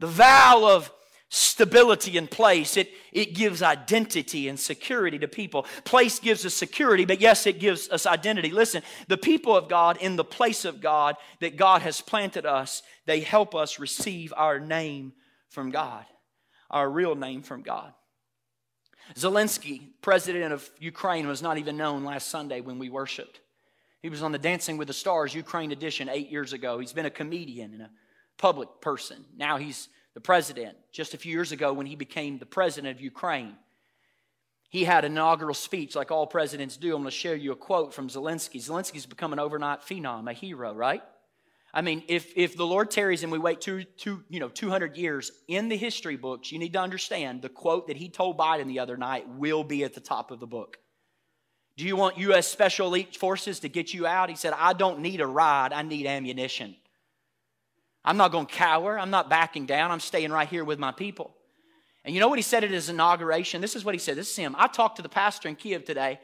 The 0.00 0.06
vow 0.06 0.74
of 0.74 0.90
stability 1.34 2.16
in 2.16 2.28
place. 2.28 2.76
It, 2.76 2.92
it 3.12 3.34
gives 3.34 3.60
identity 3.60 4.48
and 4.48 4.58
security 4.58 5.18
to 5.18 5.26
people. 5.26 5.66
Place 5.84 6.20
gives 6.20 6.46
us 6.46 6.54
security, 6.54 7.04
but 7.04 7.20
yes, 7.20 7.44
it 7.46 7.58
gives 7.58 7.88
us 7.88 8.06
identity. 8.06 8.50
Listen, 8.50 8.82
the 9.08 9.16
people 9.16 9.56
of 9.56 9.68
God 9.68 9.96
in 9.96 10.14
the 10.14 10.24
place 10.24 10.64
of 10.64 10.80
God 10.80 11.16
that 11.40 11.56
God 11.56 11.82
has 11.82 12.00
planted 12.00 12.46
us, 12.46 12.84
they 13.06 13.18
help 13.18 13.54
us 13.54 13.80
receive 13.80 14.32
our 14.36 14.60
name 14.60 15.12
from 15.48 15.70
God, 15.70 16.04
our 16.70 16.88
real 16.88 17.16
name 17.16 17.42
from 17.42 17.62
God. 17.62 17.92
Zelensky, 19.16 19.88
president 20.02 20.52
of 20.52 20.70
Ukraine, 20.78 21.26
was 21.26 21.42
not 21.42 21.58
even 21.58 21.76
known 21.76 22.04
last 22.04 22.28
Sunday 22.28 22.60
when 22.60 22.78
we 22.78 22.88
worshiped. 22.88 23.40
He 24.02 24.08
was 24.08 24.22
on 24.22 24.30
the 24.30 24.38
Dancing 24.38 24.76
with 24.76 24.86
the 24.86 24.94
Stars 24.94 25.34
Ukraine 25.34 25.72
edition 25.72 26.08
eight 26.08 26.30
years 26.30 26.52
ago. 26.52 26.78
He's 26.78 26.92
been 26.92 27.06
a 27.06 27.10
comedian 27.10 27.72
and 27.72 27.82
a 27.82 27.90
public 28.38 28.68
person. 28.80 29.24
Now 29.36 29.56
he's 29.56 29.88
the 30.14 30.20
president, 30.20 30.76
just 30.92 31.12
a 31.12 31.18
few 31.18 31.32
years 31.32 31.52
ago 31.52 31.72
when 31.72 31.86
he 31.86 31.96
became 31.96 32.38
the 32.38 32.46
president 32.46 32.96
of 32.96 33.02
Ukraine. 33.02 33.56
He 34.68 34.84
had 34.84 35.04
an 35.04 35.12
inaugural 35.12 35.54
speech 35.54 35.94
like 35.94 36.10
all 36.10 36.26
presidents 36.26 36.76
do. 36.76 36.88
I'm 36.88 37.02
going 37.02 37.04
to 37.04 37.10
share 37.10 37.36
you 37.36 37.52
a 37.52 37.56
quote 37.56 37.94
from 37.94 38.08
Zelensky. 38.08 38.60
Zelensky's 38.60 39.06
become 39.06 39.32
an 39.32 39.38
overnight 39.38 39.82
phenom, 39.82 40.28
a 40.28 40.32
hero, 40.32 40.72
right? 40.74 41.02
I 41.72 41.82
mean, 41.82 42.04
if, 42.06 42.32
if 42.36 42.56
the 42.56 42.66
Lord 42.66 42.90
tarries 42.90 43.24
and 43.24 43.32
we 43.32 43.38
wait 43.38 43.60
two, 43.60 43.82
two, 43.84 44.22
you 44.28 44.38
know, 44.38 44.48
200 44.48 44.96
years 44.96 45.32
in 45.48 45.68
the 45.68 45.76
history 45.76 46.16
books, 46.16 46.52
you 46.52 46.58
need 46.60 46.72
to 46.74 46.80
understand 46.80 47.42
the 47.42 47.48
quote 47.48 47.88
that 47.88 47.96
he 47.96 48.08
told 48.08 48.38
Biden 48.38 48.68
the 48.68 48.78
other 48.78 48.96
night 48.96 49.28
will 49.28 49.64
be 49.64 49.82
at 49.82 49.94
the 49.94 50.00
top 50.00 50.30
of 50.30 50.38
the 50.38 50.46
book. 50.46 50.78
Do 51.76 51.84
you 51.84 51.96
want 51.96 52.18
U.S. 52.18 52.46
Special 52.46 52.86
Elite 52.86 53.16
Forces 53.16 53.58
to 53.60 53.68
get 53.68 53.92
you 53.92 54.06
out? 54.06 54.30
He 54.30 54.36
said, 54.36 54.54
I 54.56 54.72
don't 54.72 55.00
need 55.00 55.20
a 55.20 55.26
ride, 55.26 55.72
I 55.72 55.82
need 55.82 56.06
ammunition. 56.06 56.76
I'm 58.04 58.16
not 58.16 58.32
going 58.32 58.46
to 58.46 58.52
cower. 58.52 58.98
I'm 58.98 59.10
not 59.10 59.30
backing 59.30 59.66
down. 59.66 59.90
I'm 59.90 60.00
staying 60.00 60.30
right 60.30 60.48
here 60.48 60.64
with 60.64 60.78
my 60.78 60.92
people. 60.92 61.34
And 62.04 62.14
you 62.14 62.20
know 62.20 62.28
what 62.28 62.38
he 62.38 62.42
said 62.42 62.64
at 62.64 62.70
his 62.70 62.90
inauguration? 62.90 63.60
This 63.60 63.74
is 63.74 63.84
what 63.84 63.94
he 63.94 63.98
said. 63.98 64.16
This 64.16 64.30
is 64.30 64.36
him. 64.36 64.54
I 64.58 64.66
talked 64.66 64.96
to 64.96 65.02
the 65.02 65.08
pastor 65.08 65.48
in 65.48 65.56
Kiev 65.56 65.84
today. 65.84 66.20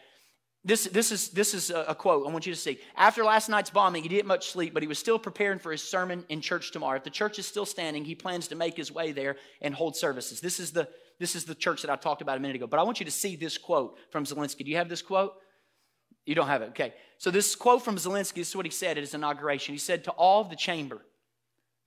This, 0.62 0.84
this 0.84 1.10
is, 1.10 1.30
this 1.30 1.54
is 1.54 1.70
a, 1.70 1.84
a 1.88 1.94
quote 1.94 2.26
I 2.28 2.30
want 2.30 2.44
you 2.44 2.52
to 2.52 2.60
see. 2.60 2.78
After 2.94 3.24
last 3.24 3.48
night's 3.48 3.70
bombing, 3.70 4.02
he 4.02 4.10
didn't 4.10 4.26
much 4.26 4.50
sleep, 4.50 4.74
but 4.74 4.82
he 4.82 4.88
was 4.88 4.98
still 4.98 5.18
preparing 5.18 5.58
for 5.58 5.72
his 5.72 5.82
sermon 5.82 6.26
in 6.28 6.42
church 6.42 6.70
tomorrow. 6.70 6.98
If 6.98 7.04
the 7.04 7.10
church 7.10 7.38
is 7.38 7.46
still 7.46 7.64
standing, 7.64 8.04
he 8.04 8.14
plans 8.14 8.48
to 8.48 8.56
make 8.56 8.76
his 8.76 8.92
way 8.92 9.12
there 9.12 9.36
and 9.62 9.74
hold 9.74 9.96
services. 9.96 10.40
This 10.40 10.60
is 10.60 10.72
the, 10.72 10.86
this 11.18 11.34
is 11.34 11.46
the 11.46 11.54
church 11.54 11.80
that 11.80 11.90
I 11.90 11.96
talked 11.96 12.20
about 12.20 12.36
a 12.36 12.40
minute 12.40 12.56
ago. 12.56 12.66
But 12.66 12.78
I 12.78 12.82
want 12.82 13.00
you 13.00 13.06
to 13.06 13.12
see 13.12 13.36
this 13.36 13.56
quote 13.56 13.96
from 14.10 14.24
Zelensky. 14.24 14.64
Do 14.64 14.70
you 14.70 14.76
have 14.76 14.90
this 14.90 15.00
quote? 15.00 15.32
You 16.26 16.34
don't 16.34 16.46
have 16.46 16.60
it. 16.60 16.70
Okay. 16.70 16.92
So 17.16 17.30
this 17.30 17.56
quote 17.56 17.82
from 17.82 17.96
Zelensky, 17.96 18.34
this 18.34 18.50
is 18.50 18.56
what 18.56 18.66
he 18.66 18.70
said 18.70 18.98
at 18.98 19.02
his 19.02 19.14
inauguration. 19.14 19.74
He 19.74 19.78
said, 19.78 20.04
To 20.04 20.10
all 20.10 20.42
of 20.42 20.50
the 20.50 20.56
chamber, 20.56 21.00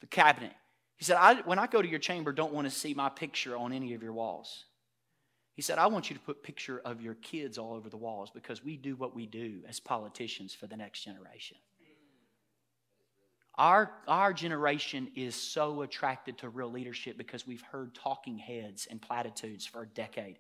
the 0.04 0.08
cabinet. 0.08 0.52
He 0.98 1.06
said, 1.06 1.16
I, 1.18 1.36
When 1.44 1.58
I 1.58 1.66
go 1.66 1.82
to 1.82 1.88
your 1.88 2.00
chamber, 2.00 2.34
don't 2.34 2.54
want 2.54 2.68
to 2.68 2.72
see 2.72 2.94
my 2.94 3.08
picture 3.08 3.56
on 3.56 3.72
any 3.72 3.94
of 3.94 4.04
your 4.04 4.12
walls. 4.12 4.66
He 5.54 5.62
said, 5.62 5.78
I 5.78 5.88
want 5.88 6.10
you 6.10 6.16
to 6.16 6.22
put 6.22 6.44
picture 6.44 6.82
of 6.84 7.02
your 7.02 7.14
kids 7.14 7.58
all 7.58 7.74
over 7.74 7.90
the 7.90 7.98
walls 7.98 8.30
because 8.32 8.64
we 8.64 8.76
do 8.76 8.98
what 8.98 9.16
we 9.16 9.26
do 9.26 9.62
as 9.68 9.80
politicians 9.80 10.54
for 10.54 10.68
the 10.68 10.76
next 10.76 11.04
generation. 11.06 11.58
Our, 13.56 13.92
our 14.08 14.34
generation 14.34 15.10
is 15.16 15.36
so 15.36 15.84
attracted 15.84 16.40
to 16.40 16.50
real 16.50 16.72
leadership 16.72 17.18
because 17.18 17.48
we've 17.48 17.62
heard 17.62 17.94
talking 17.94 18.38
heads 18.38 18.88
and 18.90 19.02
platitudes 19.02 19.66
for 19.66 19.84
a 19.84 19.88
decade. 19.88 20.40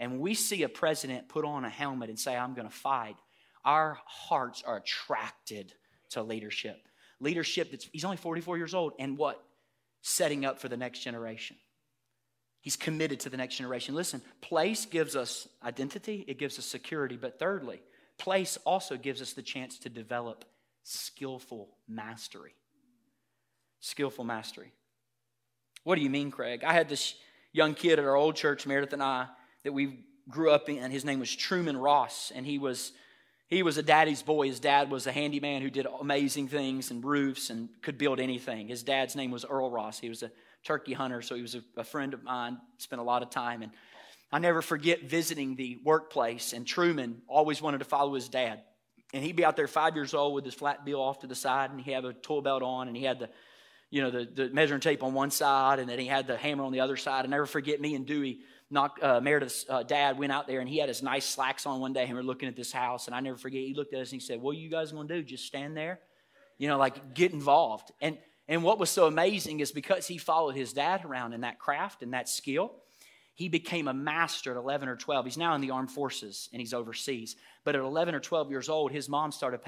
And 0.00 0.12
when 0.12 0.20
we 0.20 0.34
see 0.34 0.62
a 0.64 0.68
president 0.68 1.28
put 1.28 1.44
on 1.44 1.64
a 1.64 1.70
helmet 1.70 2.08
and 2.08 2.18
say, 2.18 2.34
I'm 2.34 2.54
going 2.54 2.68
to 2.68 2.74
fight, 2.74 3.16
our 3.64 3.98
hearts 4.04 4.64
are 4.66 4.78
attracted 4.78 5.74
to 6.10 6.22
leadership 6.22 6.88
leadership 7.20 7.70
that's, 7.70 7.88
he's 7.92 8.04
only 8.04 8.16
44 8.16 8.56
years 8.56 8.74
old, 8.74 8.92
and 8.98 9.16
what? 9.16 9.42
Setting 10.02 10.44
up 10.44 10.60
for 10.60 10.68
the 10.68 10.76
next 10.76 11.00
generation. 11.00 11.56
He's 12.60 12.76
committed 12.76 13.20
to 13.20 13.30
the 13.30 13.36
next 13.36 13.56
generation. 13.56 13.94
Listen, 13.94 14.22
place 14.40 14.86
gives 14.86 15.14
us 15.14 15.46
identity, 15.64 16.24
it 16.26 16.38
gives 16.38 16.58
us 16.58 16.64
security, 16.64 17.16
but 17.16 17.38
thirdly, 17.38 17.80
place 18.18 18.58
also 18.64 18.96
gives 18.96 19.22
us 19.22 19.34
the 19.34 19.42
chance 19.42 19.78
to 19.80 19.88
develop 19.88 20.44
skillful 20.82 21.76
mastery. 21.88 22.54
Skillful 23.80 24.24
mastery. 24.24 24.72
What 25.84 25.94
do 25.94 26.00
you 26.00 26.10
mean, 26.10 26.30
Craig? 26.30 26.64
I 26.64 26.72
had 26.72 26.88
this 26.88 27.14
young 27.52 27.74
kid 27.74 27.98
at 27.98 28.04
our 28.04 28.16
old 28.16 28.34
church, 28.34 28.66
Meredith 28.66 28.92
and 28.92 29.02
I, 29.02 29.28
that 29.62 29.72
we 29.72 30.04
grew 30.28 30.50
up 30.50 30.68
in, 30.68 30.78
and 30.78 30.92
his 30.92 31.04
name 31.04 31.20
was 31.20 31.34
Truman 31.34 31.76
Ross, 31.76 32.32
and 32.34 32.44
he 32.44 32.58
was 32.58 32.92
he 33.48 33.62
was 33.62 33.78
a 33.78 33.82
daddy's 33.82 34.22
boy. 34.22 34.48
His 34.48 34.60
dad 34.60 34.90
was 34.90 35.06
a 35.06 35.12
handyman 35.12 35.62
who 35.62 35.70
did 35.70 35.86
amazing 36.00 36.48
things 36.48 36.90
and 36.90 37.04
roofs 37.04 37.50
and 37.50 37.68
could 37.82 37.96
build 37.96 38.18
anything. 38.18 38.68
His 38.68 38.82
dad's 38.82 39.14
name 39.14 39.30
was 39.30 39.44
Earl 39.44 39.70
Ross. 39.70 40.00
He 40.00 40.08
was 40.08 40.22
a 40.22 40.32
turkey 40.64 40.92
hunter, 40.92 41.22
so 41.22 41.36
he 41.36 41.42
was 41.42 41.54
a, 41.54 41.62
a 41.76 41.84
friend 41.84 42.12
of 42.12 42.24
mine, 42.24 42.58
spent 42.78 43.00
a 43.00 43.04
lot 43.04 43.22
of 43.22 43.30
time. 43.30 43.62
And 43.62 43.70
I 44.32 44.40
never 44.40 44.62
forget 44.62 45.04
visiting 45.04 45.54
the 45.54 45.78
workplace, 45.84 46.52
and 46.52 46.66
Truman 46.66 47.22
always 47.28 47.62
wanted 47.62 47.78
to 47.78 47.84
follow 47.84 48.14
his 48.14 48.28
dad. 48.28 48.62
And 49.14 49.22
he'd 49.22 49.36
be 49.36 49.44
out 49.44 49.54
there 49.54 49.68
five 49.68 49.94
years 49.94 50.12
old 50.12 50.34
with 50.34 50.44
his 50.44 50.54
flat 50.54 50.84
bill 50.84 51.00
off 51.00 51.20
to 51.20 51.28
the 51.28 51.36
side, 51.36 51.70
and 51.70 51.80
he 51.80 51.92
had 51.92 52.04
a 52.04 52.12
tool 52.12 52.42
belt 52.42 52.64
on, 52.64 52.88
and 52.88 52.96
he 52.96 53.04
had 53.04 53.20
the, 53.20 53.28
you 53.90 54.02
know, 54.02 54.10
the, 54.10 54.24
the 54.24 54.48
measuring 54.50 54.80
tape 54.80 55.04
on 55.04 55.14
one 55.14 55.30
side, 55.30 55.78
and 55.78 55.88
then 55.88 56.00
he 56.00 56.06
had 56.06 56.26
the 56.26 56.36
hammer 56.36 56.64
on 56.64 56.72
the 56.72 56.80
other 56.80 56.96
side. 56.96 57.24
I 57.24 57.28
never 57.28 57.46
forget 57.46 57.80
me 57.80 57.94
and 57.94 58.04
Dewey, 58.04 58.40
knocked, 58.70 59.02
uh, 59.02 59.20
Meredith's 59.20 59.64
uh, 59.68 59.82
dad, 59.82 60.18
went 60.18 60.32
out 60.32 60.46
there, 60.46 60.60
and 60.60 60.68
he 60.68 60.78
had 60.78 60.88
his 60.88 61.02
nice 61.02 61.24
slacks 61.24 61.66
on 61.66 61.80
one 61.80 61.92
day, 61.92 62.04
and 62.04 62.12
we 62.12 62.18
are 62.18 62.22
looking 62.22 62.48
at 62.48 62.56
this 62.56 62.72
house, 62.72 63.06
and 63.06 63.14
I 63.14 63.20
never 63.20 63.36
forget, 63.36 63.60
he 63.60 63.74
looked 63.74 63.94
at 63.94 64.00
us 64.00 64.12
and 64.12 64.20
he 64.20 64.26
said, 64.26 64.40
"What 64.40 64.56
are 64.56 64.58
you 64.58 64.70
guys 64.70 64.92
going 64.92 65.08
to 65.08 65.14
do? 65.14 65.22
Just 65.22 65.46
stand 65.46 65.76
there, 65.76 66.00
you 66.58 66.68
know, 66.68 66.78
like 66.78 67.14
get 67.14 67.32
involved." 67.32 67.92
And 68.00 68.18
and 68.48 68.62
what 68.62 68.78
was 68.78 68.90
so 68.90 69.06
amazing 69.06 69.60
is 69.60 69.72
because 69.72 70.06
he 70.06 70.18
followed 70.18 70.54
his 70.54 70.72
dad 70.72 71.04
around 71.04 71.32
in 71.32 71.40
that 71.40 71.58
craft 71.58 72.02
and 72.02 72.12
that 72.14 72.28
skill 72.28 72.72
he 73.36 73.50
became 73.50 73.86
a 73.86 73.92
master 73.92 74.52
at 74.52 74.56
11 74.56 74.88
or 74.88 74.96
12. 74.96 75.26
He's 75.26 75.36
now 75.36 75.54
in 75.54 75.60
the 75.60 75.70
armed 75.70 75.90
forces 75.90 76.48
and 76.52 76.60
he's 76.60 76.72
overseas. 76.72 77.36
But 77.64 77.76
at 77.76 77.82
11 77.82 78.14
or 78.14 78.20
12 78.20 78.48
years 78.48 78.70
old, 78.70 78.90
his 78.90 79.10
mom 79.10 79.30
started 79.30 79.60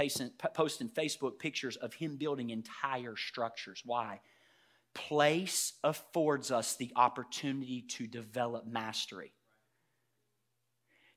posting 0.55 0.89
Facebook 0.89 1.39
pictures 1.39 1.77
of 1.77 1.93
him 1.93 2.17
building 2.17 2.49
entire 2.49 3.15
structures. 3.15 3.83
Why? 3.85 4.21
Place 5.07 5.75
affords 5.85 6.51
us 6.51 6.77
the 6.77 6.93
opportunity 6.97 7.83
to 7.83 8.07
develop 8.07 8.67
mastery. 8.67 9.33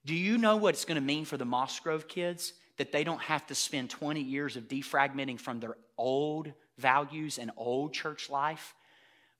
Do 0.06 0.15
you 0.15 0.38
know 0.38 0.58
what 0.58 0.76
it's 0.76 0.86
going 0.86 0.96
to 0.96 1.02
mean 1.02 1.26
for 1.26 1.38
the 1.38 1.46
Mosgrove 1.46 2.08
kids? 2.08 2.54
That 2.78 2.91
they 2.91 3.04
don't 3.04 3.22
have 3.22 3.46
to 3.48 3.56
spend 3.56 3.89
20 3.89 4.22
years 4.22 4.56
of 4.56 4.67
defragmenting 4.67 5.39
from 5.39 5.60
their 5.60 5.76
old 5.98 6.54
values 6.78 7.38
and 7.38 7.52
old 7.58 7.94
church 7.94 8.30
life 8.30 8.74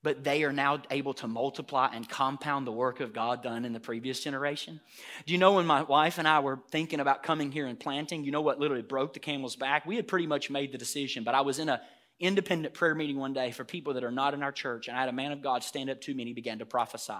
but 0.02 0.24
they 0.24 0.42
are 0.42 0.52
now 0.52 0.82
able 0.90 1.14
to 1.14 1.28
multiply 1.28 1.88
and 1.92 2.08
compound 2.08 2.66
the 2.66 2.72
work 2.72 3.00
of 3.00 3.12
God 3.12 3.42
done 3.42 3.64
in 3.64 3.72
the 3.72 3.80
previous 3.80 4.20
generation. 4.20 4.80
Do 5.26 5.32
you 5.32 5.38
know 5.38 5.52
when 5.52 5.66
my 5.66 5.82
wife 5.82 6.18
and 6.18 6.26
I 6.26 6.40
were 6.40 6.58
thinking 6.70 7.00
about 7.00 7.22
coming 7.22 7.52
here 7.52 7.66
and 7.66 7.78
planting, 7.78 8.24
you 8.24 8.32
know 8.32 8.40
what 8.40 8.58
literally 8.58 8.82
broke 8.82 9.12
the 9.12 9.20
camel's 9.20 9.54
back? 9.54 9.86
We 9.86 9.96
had 9.96 10.08
pretty 10.08 10.26
much 10.26 10.50
made 10.50 10.72
the 10.72 10.78
decision, 10.78 11.22
but 11.22 11.34
I 11.34 11.42
was 11.42 11.60
in 11.60 11.68
a 11.68 11.80
independent 12.20 12.74
prayer 12.74 12.94
meeting 12.94 13.18
one 13.18 13.32
day 13.32 13.50
for 13.50 13.64
people 13.64 13.94
that 13.94 14.04
are 14.04 14.10
not 14.10 14.34
in 14.34 14.42
our 14.42 14.52
church, 14.52 14.88
and 14.88 14.96
I 14.96 15.00
had 15.00 15.08
a 15.08 15.12
man 15.12 15.32
of 15.32 15.42
God 15.42 15.62
stand 15.62 15.90
up 15.90 16.00
to 16.02 16.14
me 16.14 16.22
and 16.22 16.28
he 16.28 16.34
began 16.34 16.58
to 16.60 16.66
prophesy. 16.66 17.14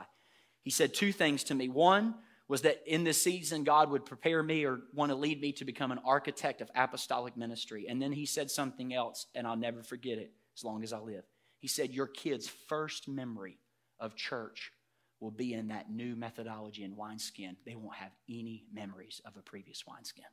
He 0.63 0.71
said 0.71 0.95
two 0.95 1.13
things 1.13 1.45
to 1.45 1.55
me. 1.55 1.69
One 1.69 2.15
was 2.49 2.63
that 2.63 2.83
in 2.87 3.05
this 3.05 3.21
season, 3.21 3.65
God 3.65 3.91
would 3.91 4.05
prepare 4.05 4.43
me 4.43 4.65
or 4.65 4.81
want 4.95 5.11
to 5.11 5.17
lead 5.17 5.41
me 5.41 5.53
to 5.53 5.65
become 5.65 5.91
an 5.91 6.01
architect 6.05 6.61
of 6.61 6.71
apostolic 6.75 7.37
ministry. 7.37 7.87
And 7.89 8.01
then 8.01 8.13
he 8.13 8.27
said 8.27 8.51
something 8.51 8.93
else, 8.93 9.27
and 9.35 9.47
I'll 9.47 9.57
never 9.57 9.83
forget 9.83 10.19
it 10.19 10.33
as 10.57 10.63
long 10.63 10.83
as 10.83 10.93
I 10.93 10.99
live. 10.99 11.25
He 11.61 11.69
said, 11.69 11.93
Your 11.93 12.07
kid's 12.07 12.49
first 12.49 13.09
memory 13.09 13.59
of 13.99 14.17
church 14.17 14.73
will 15.21 15.31
be 15.31 15.55
in 15.55 15.69
that 15.69 15.91
new 15.91 16.17
methodology 16.17 16.83
in 16.83 16.97
wineskin. 16.97 17.57
They 17.65 17.77
won't 17.77 17.95
have 17.95 18.11
any 18.29 18.65
memories 18.73 19.21
of 19.25 19.37
a 19.37 19.43
previous 19.43 19.85
wineskin. 19.87 20.25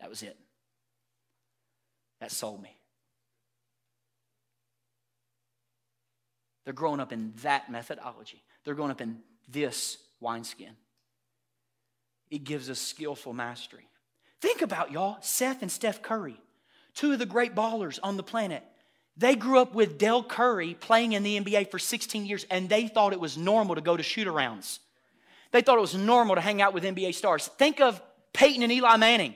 That 0.00 0.08
was 0.08 0.22
it. 0.22 0.38
That 2.20 2.32
sold 2.32 2.62
me. 2.62 2.79
They're 6.64 6.74
growing 6.74 7.00
up 7.00 7.12
in 7.12 7.32
that 7.42 7.70
methodology. 7.70 8.42
They're 8.64 8.74
growing 8.74 8.90
up 8.90 9.00
in 9.00 9.20
this 9.48 9.98
wineskin. 10.20 10.76
It 12.30 12.44
gives 12.44 12.70
us 12.70 12.78
skillful 12.78 13.32
mastery. 13.32 13.88
Think 14.40 14.62
about 14.62 14.92
y'all, 14.92 15.18
Seth 15.20 15.62
and 15.62 15.70
Steph 15.70 16.02
Curry, 16.02 16.36
two 16.94 17.12
of 17.12 17.18
the 17.18 17.26
great 17.26 17.54
ballers 17.54 17.98
on 18.02 18.16
the 18.16 18.22
planet. 18.22 18.62
They 19.16 19.34
grew 19.34 19.58
up 19.58 19.74
with 19.74 19.98
Dell 19.98 20.22
Curry 20.22 20.74
playing 20.74 21.12
in 21.12 21.22
the 21.22 21.38
NBA 21.40 21.70
for 21.70 21.78
16 21.78 22.24
years, 22.24 22.46
and 22.50 22.68
they 22.68 22.86
thought 22.86 23.12
it 23.12 23.20
was 23.20 23.36
normal 23.36 23.74
to 23.74 23.80
go 23.80 23.96
to 23.96 24.02
shoot 24.02 24.28
arounds. 24.28 24.78
They 25.50 25.60
thought 25.60 25.76
it 25.76 25.82
was 25.82 25.94
normal 25.94 26.36
to 26.36 26.40
hang 26.40 26.62
out 26.62 26.72
with 26.72 26.84
NBA 26.84 27.14
stars. 27.14 27.48
Think 27.48 27.80
of 27.80 28.00
Peyton 28.32 28.62
and 28.62 28.72
Eli 28.72 28.96
Manning. 28.96 29.34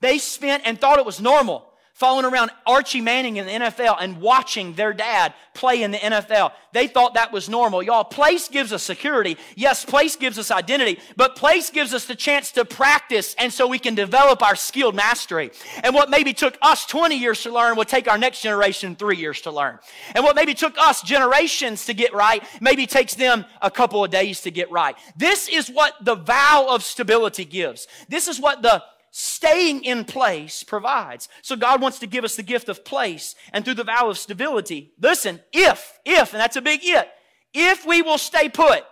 They 0.00 0.18
spent 0.18 0.64
and 0.66 0.78
thought 0.80 0.98
it 0.98 1.06
was 1.06 1.20
normal 1.20 1.72
following 1.98 2.24
around 2.24 2.48
Archie 2.64 3.00
Manning 3.00 3.38
in 3.38 3.46
the 3.46 3.52
NFL 3.52 3.96
and 4.00 4.20
watching 4.20 4.72
their 4.74 4.92
dad 4.92 5.34
play 5.52 5.82
in 5.82 5.90
the 5.90 5.98
NFL. 5.98 6.52
They 6.72 6.86
thought 6.86 7.14
that 7.14 7.32
was 7.32 7.48
normal. 7.48 7.82
Y'all, 7.82 8.04
place 8.04 8.46
gives 8.46 8.72
us 8.72 8.84
security. 8.84 9.36
Yes, 9.56 9.84
place 9.84 10.14
gives 10.14 10.38
us 10.38 10.52
identity, 10.52 11.00
but 11.16 11.34
place 11.34 11.70
gives 11.70 11.92
us 11.92 12.04
the 12.04 12.14
chance 12.14 12.52
to 12.52 12.64
practice 12.64 13.34
and 13.36 13.52
so 13.52 13.66
we 13.66 13.80
can 13.80 13.96
develop 13.96 14.44
our 14.44 14.54
skilled 14.54 14.94
mastery. 14.94 15.50
And 15.82 15.92
what 15.92 16.08
maybe 16.08 16.32
took 16.32 16.56
us 16.62 16.86
20 16.86 17.16
years 17.16 17.42
to 17.42 17.52
learn 17.52 17.76
will 17.76 17.84
take 17.84 18.06
our 18.06 18.16
next 18.16 18.42
generation 18.42 18.94
three 18.94 19.16
years 19.16 19.40
to 19.40 19.50
learn. 19.50 19.80
And 20.14 20.22
what 20.22 20.36
maybe 20.36 20.54
took 20.54 20.78
us 20.78 21.02
generations 21.02 21.86
to 21.86 21.94
get 21.94 22.14
right 22.14 22.44
maybe 22.60 22.86
takes 22.86 23.14
them 23.16 23.44
a 23.60 23.72
couple 23.72 24.04
of 24.04 24.12
days 24.12 24.42
to 24.42 24.52
get 24.52 24.70
right. 24.70 24.94
This 25.16 25.48
is 25.48 25.68
what 25.68 25.94
the 26.00 26.14
vow 26.14 26.68
of 26.70 26.84
stability 26.84 27.44
gives. 27.44 27.88
This 28.08 28.28
is 28.28 28.38
what 28.38 28.62
the 28.62 28.84
staying 29.18 29.82
in 29.82 30.04
place 30.04 30.62
provides. 30.62 31.28
So 31.42 31.56
God 31.56 31.82
wants 31.82 31.98
to 31.98 32.06
give 32.06 32.22
us 32.22 32.36
the 32.36 32.42
gift 32.44 32.68
of 32.68 32.84
place 32.84 33.34
and 33.52 33.64
through 33.64 33.74
the 33.74 33.82
vow 33.82 34.08
of 34.08 34.16
stability. 34.16 34.92
Listen, 35.00 35.40
if, 35.52 35.98
if, 36.04 36.32
and 36.32 36.40
that's 36.40 36.54
a 36.54 36.62
big 36.62 36.80
if, 36.84 37.08
if 37.52 37.84
we 37.84 38.00
will 38.00 38.18
stay 38.18 38.48
put, 38.48 38.84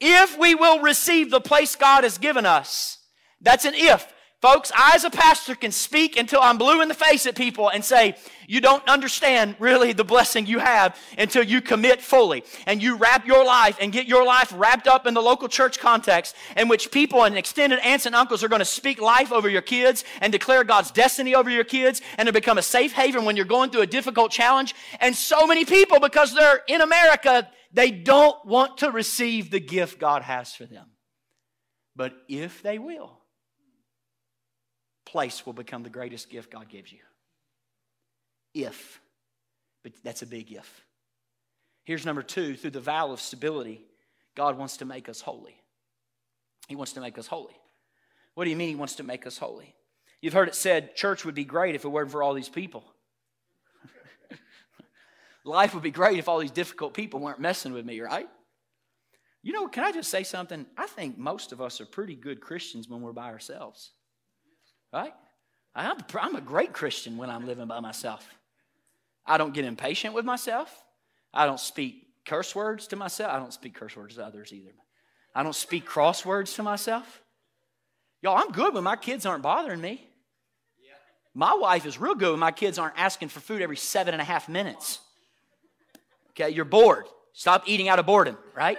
if 0.00 0.36
we 0.36 0.56
will 0.56 0.80
receive 0.80 1.30
the 1.30 1.40
place 1.40 1.76
God 1.76 2.02
has 2.02 2.18
given 2.18 2.44
us, 2.44 2.98
that's 3.40 3.64
an 3.64 3.74
if. 3.76 4.12
Folks, 4.46 4.70
I 4.76 4.92
as 4.94 5.02
a 5.02 5.10
pastor 5.10 5.56
can 5.56 5.72
speak 5.72 6.16
until 6.16 6.40
I'm 6.40 6.56
blue 6.56 6.80
in 6.80 6.86
the 6.86 6.94
face 6.94 7.26
at 7.26 7.34
people 7.34 7.68
and 7.68 7.84
say, 7.84 8.14
you 8.46 8.60
don't 8.60 8.88
understand 8.88 9.56
really 9.58 9.92
the 9.92 10.04
blessing 10.04 10.46
you 10.46 10.60
have 10.60 10.96
until 11.18 11.42
you 11.42 11.60
commit 11.60 12.00
fully 12.00 12.44
and 12.64 12.80
you 12.80 12.94
wrap 12.94 13.26
your 13.26 13.44
life 13.44 13.76
and 13.80 13.90
get 13.90 14.06
your 14.06 14.24
life 14.24 14.52
wrapped 14.54 14.86
up 14.86 15.04
in 15.04 15.14
the 15.14 15.20
local 15.20 15.48
church 15.48 15.80
context 15.80 16.36
in 16.56 16.68
which 16.68 16.92
people 16.92 17.24
and 17.24 17.36
extended 17.36 17.80
aunts 17.80 18.06
and 18.06 18.14
uncles 18.14 18.44
are 18.44 18.48
going 18.48 18.60
to 18.60 18.64
speak 18.64 19.00
life 19.00 19.32
over 19.32 19.48
your 19.48 19.62
kids 19.62 20.04
and 20.20 20.30
declare 20.30 20.62
God's 20.62 20.92
destiny 20.92 21.34
over 21.34 21.50
your 21.50 21.64
kids 21.64 22.00
and 22.16 22.28
to 22.28 22.32
become 22.32 22.56
a 22.56 22.62
safe 22.62 22.92
haven 22.92 23.24
when 23.24 23.34
you're 23.34 23.46
going 23.46 23.70
through 23.70 23.82
a 23.82 23.86
difficult 23.88 24.30
challenge. 24.30 24.76
And 25.00 25.16
so 25.16 25.48
many 25.48 25.64
people, 25.64 25.98
because 25.98 26.32
they're 26.32 26.60
in 26.68 26.82
America, 26.82 27.50
they 27.72 27.90
don't 27.90 28.46
want 28.46 28.78
to 28.78 28.92
receive 28.92 29.50
the 29.50 29.58
gift 29.58 29.98
God 29.98 30.22
has 30.22 30.54
for 30.54 30.66
them. 30.66 30.86
But 31.96 32.12
if 32.28 32.62
they 32.62 32.78
will, 32.78 33.25
place 35.06 35.46
will 35.46 35.54
become 35.54 35.82
the 35.82 35.88
greatest 35.88 36.28
gift 36.28 36.50
God 36.50 36.68
gives 36.68 36.92
you. 36.92 36.98
If. 38.52 39.00
But 39.82 39.92
that's 40.04 40.22
a 40.22 40.26
big 40.26 40.52
if. 40.52 40.84
Here's 41.84 42.04
number 42.04 42.22
two 42.22 42.56
through 42.56 42.72
the 42.72 42.80
vow 42.80 43.12
of 43.12 43.20
stability, 43.20 43.86
God 44.34 44.58
wants 44.58 44.78
to 44.78 44.84
make 44.84 45.08
us 45.08 45.20
holy. 45.20 45.56
He 46.68 46.76
wants 46.76 46.92
to 46.94 47.00
make 47.00 47.16
us 47.16 47.28
holy. 47.28 47.56
What 48.34 48.44
do 48.44 48.50
you 48.50 48.56
mean 48.56 48.68
He 48.68 48.74
wants 48.74 48.96
to 48.96 49.04
make 49.04 49.26
us 49.26 49.38
holy? 49.38 49.74
You've 50.20 50.34
heard 50.34 50.48
it 50.48 50.54
said, 50.54 50.96
church 50.96 51.24
would 51.24 51.34
be 51.34 51.44
great 51.44 51.74
if 51.74 51.84
it 51.84 51.88
weren't 51.88 52.10
for 52.10 52.22
all 52.22 52.34
these 52.34 52.48
people. 52.48 52.84
Life 55.44 55.74
would 55.74 55.82
be 55.82 55.90
great 55.90 56.18
if 56.18 56.28
all 56.28 56.38
these 56.38 56.50
difficult 56.50 56.92
people 56.92 57.20
weren't 57.20 57.38
messing 57.38 57.72
with 57.72 57.86
me, 57.86 58.00
right? 58.00 58.28
You 59.42 59.52
know, 59.52 59.68
can 59.68 59.84
I 59.84 59.92
just 59.92 60.10
say 60.10 60.24
something? 60.24 60.66
I 60.76 60.86
think 60.86 61.16
most 61.16 61.52
of 61.52 61.60
us 61.60 61.80
are 61.80 61.86
pretty 61.86 62.16
good 62.16 62.40
Christians 62.40 62.88
when 62.88 63.00
we're 63.00 63.12
by 63.12 63.28
ourselves. 63.28 63.92
Right? 64.92 65.12
I'm, 65.74 65.98
I'm 66.18 66.36
a 66.36 66.40
great 66.40 66.72
Christian 66.72 67.16
when 67.16 67.30
I'm 67.30 67.46
living 67.46 67.66
by 67.66 67.80
myself. 67.80 68.26
I 69.26 69.38
don't 69.38 69.52
get 69.52 69.64
impatient 69.64 70.14
with 70.14 70.24
myself. 70.24 70.84
I 71.34 71.46
don't 71.46 71.60
speak 71.60 72.06
curse 72.24 72.54
words 72.54 72.86
to 72.88 72.96
myself. 72.96 73.32
I 73.32 73.38
don't 73.38 73.52
speak 73.52 73.74
curse 73.74 73.96
words 73.96 74.14
to 74.16 74.24
others 74.24 74.52
either. 74.52 74.72
I 75.34 75.42
don't 75.42 75.54
speak 75.54 75.84
cross 75.84 76.24
words 76.24 76.54
to 76.54 76.62
myself. 76.62 77.20
Y'all, 78.22 78.38
I'm 78.38 78.52
good 78.52 78.72
when 78.72 78.84
my 78.84 78.96
kids 78.96 79.26
aren't 79.26 79.42
bothering 79.42 79.80
me. 79.80 80.08
My 81.34 81.52
wife 81.52 81.84
is 81.84 82.00
real 82.00 82.14
good 82.14 82.30
when 82.30 82.40
my 82.40 82.50
kids 82.50 82.78
aren't 82.78 82.98
asking 82.98 83.28
for 83.28 83.40
food 83.40 83.60
every 83.60 83.76
seven 83.76 84.14
and 84.14 84.22
a 84.22 84.24
half 84.24 84.48
minutes. 84.48 85.00
Okay, 86.30 86.48
you're 86.48 86.64
bored. 86.64 87.04
Stop 87.34 87.64
eating 87.66 87.90
out 87.90 87.98
of 87.98 88.06
boredom, 88.06 88.38
right? 88.54 88.78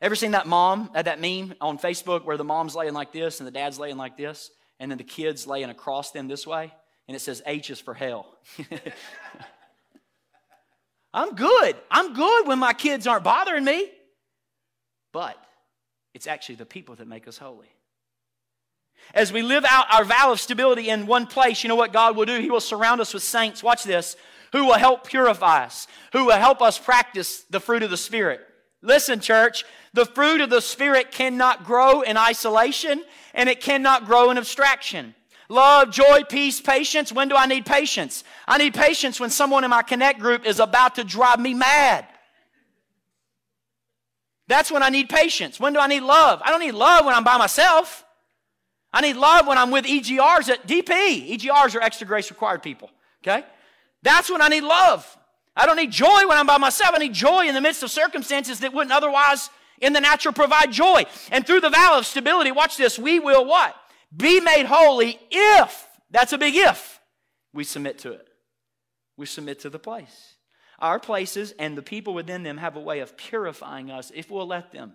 Ever 0.00 0.14
seen 0.14 0.30
that 0.32 0.46
mom, 0.46 0.90
uh, 0.94 1.02
that 1.02 1.20
meme 1.20 1.54
on 1.60 1.78
Facebook 1.78 2.24
where 2.24 2.36
the 2.36 2.44
mom's 2.44 2.76
laying 2.76 2.94
like 2.94 3.12
this 3.12 3.40
and 3.40 3.46
the 3.46 3.50
dad's 3.50 3.78
laying 3.78 3.96
like 3.96 4.16
this, 4.16 4.50
and 4.78 4.90
then 4.90 4.98
the 4.98 5.04
kid's 5.04 5.46
laying 5.46 5.70
across 5.70 6.12
them 6.12 6.28
this 6.28 6.46
way, 6.46 6.72
and 7.08 7.16
it 7.16 7.20
says 7.20 7.42
H 7.46 7.70
is 7.70 7.80
for 7.80 7.94
hell. 7.94 8.38
I'm 11.12 11.34
good. 11.34 11.76
I'm 11.90 12.14
good 12.14 12.46
when 12.46 12.58
my 12.58 12.72
kids 12.74 13.06
aren't 13.06 13.24
bothering 13.24 13.64
me. 13.64 13.90
But 15.12 15.36
it's 16.14 16.26
actually 16.26 16.56
the 16.56 16.66
people 16.66 16.94
that 16.96 17.08
make 17.08 17.26
us 17.26 17.38
holy. 17.38 17.68
As 19.14 19.32
we 19.32 19.42
live 19.42 19.64
out 19.68 19.86
our 19.92 20.04
vow 20.04 20.32
of 20.32 20.40
stability 20.40 20.90
in 20.90 21.06
one 21.06 21.26
place, 21.26 21.62
you 21.62 21.68
know 21.68 21.76
what 21.76 21.92
God 21.92 22.14
will 22.16 22.26
do? 22.26 22.40
He 22.40 22.50
will 22.50 22.60
surround 22.60 23.00
us 23.00 23.14
with 23.14 23.22
saints. 23.22 23.62
Watch 23.62 23.84
this. 23.84 24.16
Who 24.52 24.64
will 24.66 24.78
help 24.78 25.06
purify 25.06 25.64
us, 25.64 25.86
who 26.12 26.26
will 26.26 26.38
help 26.38 26.62
us 26.62 26.78
practice 26.78 27.42
the 27.50 27.60
fruit 27.60 27.82
of 27.82 27.90
the 27.90 27.96
Spirit. 27.96 28.40
Listen, 28.82 29.20
church, 29.20 29.64
the 29.92 30.06
fruit 30.06 30.40
of 30.40 30.50
the 30.50 30.60
Spirit 30.60 31.10
cannot 31.10 31.64
grow 31.64 32.02
in 32.02 32.16
isolation 32.16 33.04
and 33.34 33.48
it 33.48 33.60
cannot 33.60 34.06
grow 34.06 34.30
in 34.30 34.38
abstraction. 34.38 35.14
Love, 35.48 35.90
joy, 35.90 36.22
peace, 36.28 36.60
patience. 36.60 37.12
When 37.12 37.28
do 37.28 37.34
I 37.34 37.46
need 37.46 37.64
patience? 37.64 38.22
I 38.46 38.58
need 38.58 38.74
patience 38.74 39.18
when 39.18 39.30
someone 39.30 39.64
in 39.64 39.70
my 39.70 39.82
connect 39.82 40.20
group 40.20 40.46
is 40.46 40.60
about 40.60 40.96
to 40.96 41.04
drive 41.04 41.40
me 41.40 41.54
mad. 41.54 42.06
That's 44.46 44.70
when 44.70 44.82
I 44.82 44.90
need 44.90 45.08
patience. 45.08 45.58
When 45.58 45.72
do 45.72 45.78
I 45.78 45.86
need 45.86 46.02
love? 46.02 46.40
I 46.44 46.50
don't 46.50 46.60
need 46.60 46.72
love 46.72 47.04
when 47.04 47.14
I'm 47.14 47.24
by 47.24 47.36
myself. 47.36 48.04
I 48.92 49.00
need 49.00 49.16
love 49.16 49.46
when 49.46 49.58
I'm 49.58 49.70
with 49.70 49.84
EGRs 49.84 50.48
at 50.48 50.66
DP. 50.66 51.36
EGRs 51.36 51.74
are 51.74 51.82
extra 51.82 52.06
grace 52.06 52.30
required 52.30 52.62
people. 52.62 52.90
Okay? 53.22 53.44
That's 54.02 54.30
when 54.30 54.40
I 54.40 54.48
need 54.48 54.62
love. 54.62 55.17
I 55.58 55.66
don't 55.66 55.76
need 55.76 55.90
joy 55.90 56.26
when 56.28 56.38
I'm 56.38 56.46
by 56.46 56.56
myself. 56.56 56.94
I 56.94 56.98
need 56.98 57.12
joy 57.12 57.48
in 57.48 57.54
the 57.54 57.60
midst 57.60 57.82
of 57.82 57.90
circumstances 57.90 58.60
that 58.60 58.72
wouldn't 58.72 58.92
otherwise 58.92 59.50
in 59.80 59.92
the 59.92 60.00
natural 60.00 60.32
provide 60.32 60.70
joy. 60.72 61.04
And 61.32 61.44
through 61.44 61.60
the 61.60 61.70
vow 61.70 61.98
of 61.98 62.06
stability, 62.06 62.52
watch 62.52 62.76
this, 62.76 62.96
we 62.98 63.18
will 63.18 63.44
what? 63.44 63.74
Be 64.16 64.40
made 64.40 64.66
holy 64.66 65.18
if, 65.30 65.86
that's 66.10 66.32
a 66.32 66.38
big 66.38 66.54
if, 66.54 67.00
we 67.52 67.64
submit 67.64 67.98
to 67.98 68.12
it. 68.12 68.28
We 69.16 69.26
submit 69.26 69.58
to 69.60 69.70
the 69.70 69.80
place. 69.80 70.34
Our 70.78 71.00
places 71.00 71.52
and 71.58 71.76
the 71.76 71.82
people 71.82 72.14
within 72.14 72.44
them 72.44 72.58
have 72.58 72.76
a 72.76 72.80
way 72.80 73.00
of 73.00 73.16
purifying 73.16 73.90
us 73.90 74.12
if 74.14 74.30
we'll 74.30 74.46
let 74.46 74.70
them. 74.70 74.94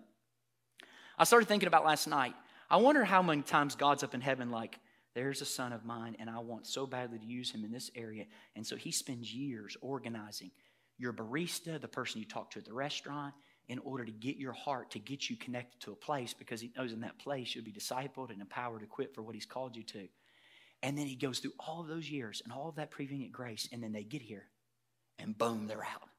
I 1.17 1.25
started 1.25 1.47
thinking 1.47 1.67
about 1.67 1.85
last 1.85 2.07
night. 2.07 2.33
I 2.69 2.77
wonder 2.77 3.03
how 3.03 3.21
many 3.21 3.41
times 3.41 3.75
God's 3.75 4.01
up 4.01 4.15
in 4.15 4.21
heaven, 4.21 4.49
like, 4.49 4.79
there's 5.15 5.41
a 5.41 5.45
son 5.45 5.73
of 5.73 5.85
mine, 5.85 6.15
and 6.19 6.29
I 6.29 6.39
want 6.39 6.65
so 6.65 6.87
badly 6.87 7.19
to 7.19 7.25
use 7.25 7.51
him 7.51 7.63
in 7.63 7.71
this 7.71 7.91
area. 7.95 8.25
And 8.55 8.65
so 8.65 8.75
he 8.75 8.91
spends 8.91 9.33
years 9.33 9.77
organizing 9.81 10.51
your 10.97 11.13
barista, 11.13 11.79
the 11.79 11.87
person 11.87 12.19
you 12.19 12.25
talk 12.25 12.51
to 12.51 12.59
at 12.59 12.65
the 12.65 12.73
restaurant, 12.73 13.33
in 13.69 13.79
order 13.79 14.03
to 14.03 14.11
get 14.11 14.37
your 14.37 14.53
heart, 14.53 14.91
to 14.91 14.99
get 14.99 15.29
you 15.29 15.35
connected 15.37 15.79
to 15.81 15.91
a 15.91 15.95
place, 15.95 16.33
because 16.33 16.61
he 16.61 16.71
knows 16.75 16.91
in 16.91 17.01
that 17.01 17.19
place 17.19 17.53
you'll 17.53 17.63
be 17.63 17.71
discipled 17.71 18.31
and 18.31 18.41
empowered, 18.41 18.83
equipped 18.83 19.15
for 19.15 19.21
what 19.21 19.35
he's 19.35 19.45
called 19.45 19.75
you 19.75 19.83
to. 19.83 20.07
And 20.81 20.97
then 20.97 21.05
he 21.05 21.15
goes 21.15 21.39
through 21.39 21.53
all 21.59 21.79
of 21.79 21.87
those 21.87 22.09
years 22.09 22.41
and 22.43 22.51
all 22.51 22.67
of 22.67 22.75
that 22.75 22.91
prevenient 22.91 23.31
grace, 23.31 23.69
and 23.71 23.81
then 23.81 23.93
they 23.93 24.03
get 24.03 24.21
here, 24.21 24.47
and 25.19 25.37
boom, 25.37 25.67
they're 25.67 25.83
out. 25.83 26.09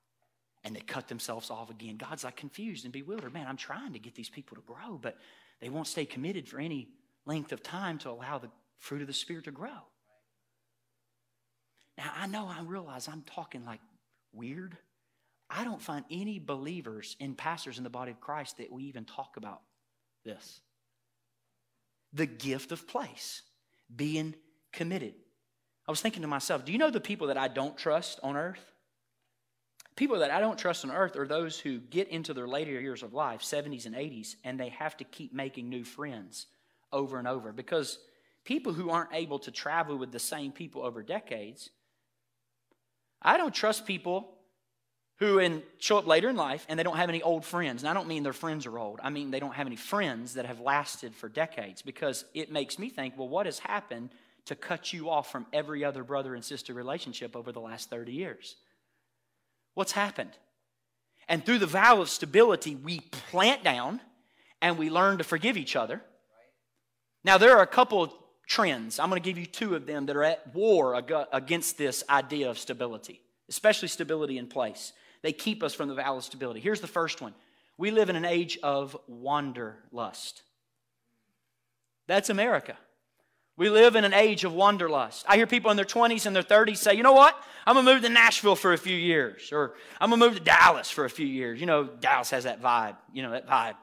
And 0.66 0.74
they 0.74 0.80
cut 0.80 1.08
themselves 1.08 1.50
off 1.50 1.68
again. 1.68 1.98
God's 1.98 2.24
like 2.24 2.36
confused 2.36 2.84
and 2.84 2.92
bewildered. 2.92 3.34
Man, 3.34 3.46
I'm 3.46 3.58
trying 3.58 3.92
to 3.92 3.98
get 3.98 4.14
these 4.14 4.30
people 4.30 4.56
to 4.56 4.62
grow, 4.62 4.96
but 4.96 5.18
they 5.60 5.68
won't 5.68 5.86
stay 5.86 6.06
committed 6.06 6.48
for 6.48 6.58
any 6.58 6.88
length 7.26 7.52
of 7.52 7.62
time 7.62 7.98
to 7.98 8.10
allow 8.10 8.38
the 8.38 8.48
fruit 8.78 9.00
of 9.00 9.06
the 9.06 9.12
Spirit 9.12 9.44
to 9.44 9.50
grow. 9.50 9.70
Now, 11.96 12.10
I 12.16 12.26
know 12.26 12.46
I 12.46 12.62
realize 12.62 13.08
I'm 13.08 13.22
talking 13.22 13.64
like 13.64 13.80
weird. 14.32 14.76
I 15.48 15.64
don't 15.64 15.80
find 15.80 16.04
any 16.10 16.38
believers 16.38 17.16
and 17.20 17.36
pastors 17.36 17.78
in 17.78 17.84
the 17.84 17.90
body 17.90 18.10
of 18.10 18.20
Christ 18.20 18.58
that 18.58 18.72
we 18.72 18.84
even 18.84 19.04
talk 19.04 19.36
about 19.36 19.60
this. 20.24 20.60
The 22.12 22.26
gift 22.26 22.72
of 22.72 22.86
place, 22.88 23.42
being 23.94 24.34
committed. 24.72 25.14
I 25.86 25.92
was 25.92 26.00
thinking 26.00 26.22
to 26.22 26.28
myself, 26.28 26.64
do 26.64 26.72
you 26.72 26.78
know 26.78 26.90
the 26.90 27.00
people 27.00 27.28
that 27.28 27.36
I 27.36 27.48
don't 27.48 27.76
trust 27.76 28.18
on 28.22 28.36
earth? 28.36 28.72
People 29.96 30.18
that 30.20 30.30
I 30.30 30.40
don't 30.40 30.58
trust 30.58 30.84
on 30.84 30.90
earth 30.90 31.16
are 31.16 31.26
those 31.26 31.58
who 31.58 31.78
get 31.78 32.08
into 32.08 32.34
their 32.34 32.48
later 32.48 32.80
years 32.80 33.04
of 33.04 33.14
life, 33.14 33.42
70s 33.42 33.86
and 33.86 33.94
80s, 33.94 34.34
and 34.42 34.58
they 34.58 34.70
have 34.70 34.96
to 34.96 35.04
keep 35.04 35.32
making 35.32 35.68
new 35.68 35.84
friends 35.84 36.46
over 36.92 37.18
and 37.18 37.28
over 37.28 37.52
because 37.52 37.98
people 38.44 38.72
who 38.72 38.90
aren't 38.90 39.12
able 39.12 39.38
to 39.40 39.50
travel 39.50 39.96
with 39.96 40.12
the 40.12 40.18
same 40.18 40.52
people 40.52 40.82
over 40.82 41.02
decades. 41.02 41.70
I 43.20 43.36
don't 43.36 43.54
trust 43.54 43.86
people 43.86 44.30
who 45.18 45.38
in, 45.38 45.62
show 45.78 45.98
up 45.98 46.06
later 46.06 46.28
in 46.28 46.36
life 46.36 46.66
and 46.68 46.78
they 46.78 46.82
don't 46.82 46.96
have 46.96 47.08
any 47.08 47.22
old 47.22 47.44
friends. 47.44 47.82
And 47.82 47.88
I 47.88 47.94
don't 47.94 48.08
mean 48.08 48.22
their 48.22 48.32
friends 48.32 48.66
are 48.66 48.78
old. 48.78 49.00
I 49.02 49.10
mean 49.10 49.30
they 49.30 49.40
don't 49.40 49.54
have 49.54 49.66
any 49.66 49.76
friends 49.76 50.34
that 50.34 50.46
have 50.46 50.60
lasted 50.60 51.14
for 51.14 51.28
decades 51.28 51.82
because 51.82 52.24
it 52.34 52.52
makes 52.52 52.78
me 52.78 52.90
think, 52.90 53.16
well, 53.16 53.28
what 53.28 53.46
has 53.46 53.58
happened 53.58 54.10
to 54.46 54.54
cut 54.54 54.92
you 54.92 55.08
off 55.08 55.30
from 55.32 55.46
every 55.52 55.84
other 55.84 56.04
brother 56.04 56.34
and 56.34 56.44
sister 56.44 56.74
relationship 56.74 57.34
over 57.34 57.52
the 57.52 57.60
last 57.60 57.88
30 57.88 58.12
years? 58.12 58.56
What's 59.74 59.92
happened? 59.92 60.32
And 61.28 61.44
through 61.46 61.58
the 61.58 61.66
vow 61.66 62.02
of 62.02 62.10
stability, 62.10 62.74
we 62.74 63.00
plant 63.00 63.64
down 63.64 64.00
and 64.60 64.76
we 64.76 64.90
learn 64.90 65.18
to 65.18 65.24
forgive 65.24 65.56
each 65.56 65.76
other. 65.76 66.02
Now, 67.24 67.38
there 67.38 67.56
are 67.56 67.62
a 67.62 67.66
couple 67.66 68.14
trends. 68.46 68.98
I'm 68.98 69.08
going 69.10 69.20
to 69.20 69.26
give 69.28 69.38
you 69.38 69.46
two 69.46 69.74
of 69.74 69.86
them 69.86 70.06
that 70.06 70.16
are 70.16 70.24
at 70.24 70.54
war 70.54 71.00
against 71.32 71.78
this 71.78 72.04
idea 72.08 72.50
of 72.50 72.58
stability, 72.58 73.20
especially 73.48 73.88
stability 73.88 74.38
in 74.38 74.46
place. 74.46 74.92
They 75.22 75.32
keep 75.32 75.62
us 75.62 75.74
from 75.74 75.88
the 75.88 75.94
vow 75.94 76.16
of 76.16 76.24
stability. 76.24 76.60
Here's 76.60 76.80
the 76.80 76.86
first 76.86 77.20
one 77.20 77.34
we 77.76 77.90
live 77.90 78.08
in 78.10 78.16
an 78.16 78.24
age 78.24 78.58
of 78.62 78.96
wanderlust. 79.06 80.42
That's 82.06 82.30
America. 82.30 82.76
We 83.56 83.70
live 83.70 83.94
in 83.94 84.04
an 84.04 84.12
age 84.12 84.44
of 84.44 84.52
wanderlust. 84.52 85.24
I 85.28 85.36
hear 85.36 85.46
people 85.46 85.70
in 85.70 85.76
their 85.76 85.86
20s 85.86 86.26
and 86.26 86.34
their 86.34 86.42
30s 86.42 86.78
say, 86.78 86.94
you 86.94 87.04
know 87.04 87.12
what? 87.12 87.40
I'm 87.66 87.74
going 87.74 87.86
to 87.86 87.94
move 87.94 88.02
to 88.02 88.08
Nashville 88.08 88.56
for 88.56 88.72
a 88.72 88.78
few 88.78 88.96
years, 88.96 89.50
or 89.52 89.74
I'm 90.00 90.10
going 90.10 90.20
to 90.20 90.26
move 90.26 90.36
to 90.36 90.42
Dallas 90.42 90.90
for 90.90 91.04
a 91.04 91.10
few 91.10 91.26
years. 91.26 91.60
You 91.60 91.66
know, 91.66 91.84
Dallas 91.84 92.30
has 92.30 92.44
that 92.44 92.60
vibe, 92.60 92.96
you 93.12 93.22
know, 93.22 93.30
that 93.30 93.48
vibe. 93.48 93.76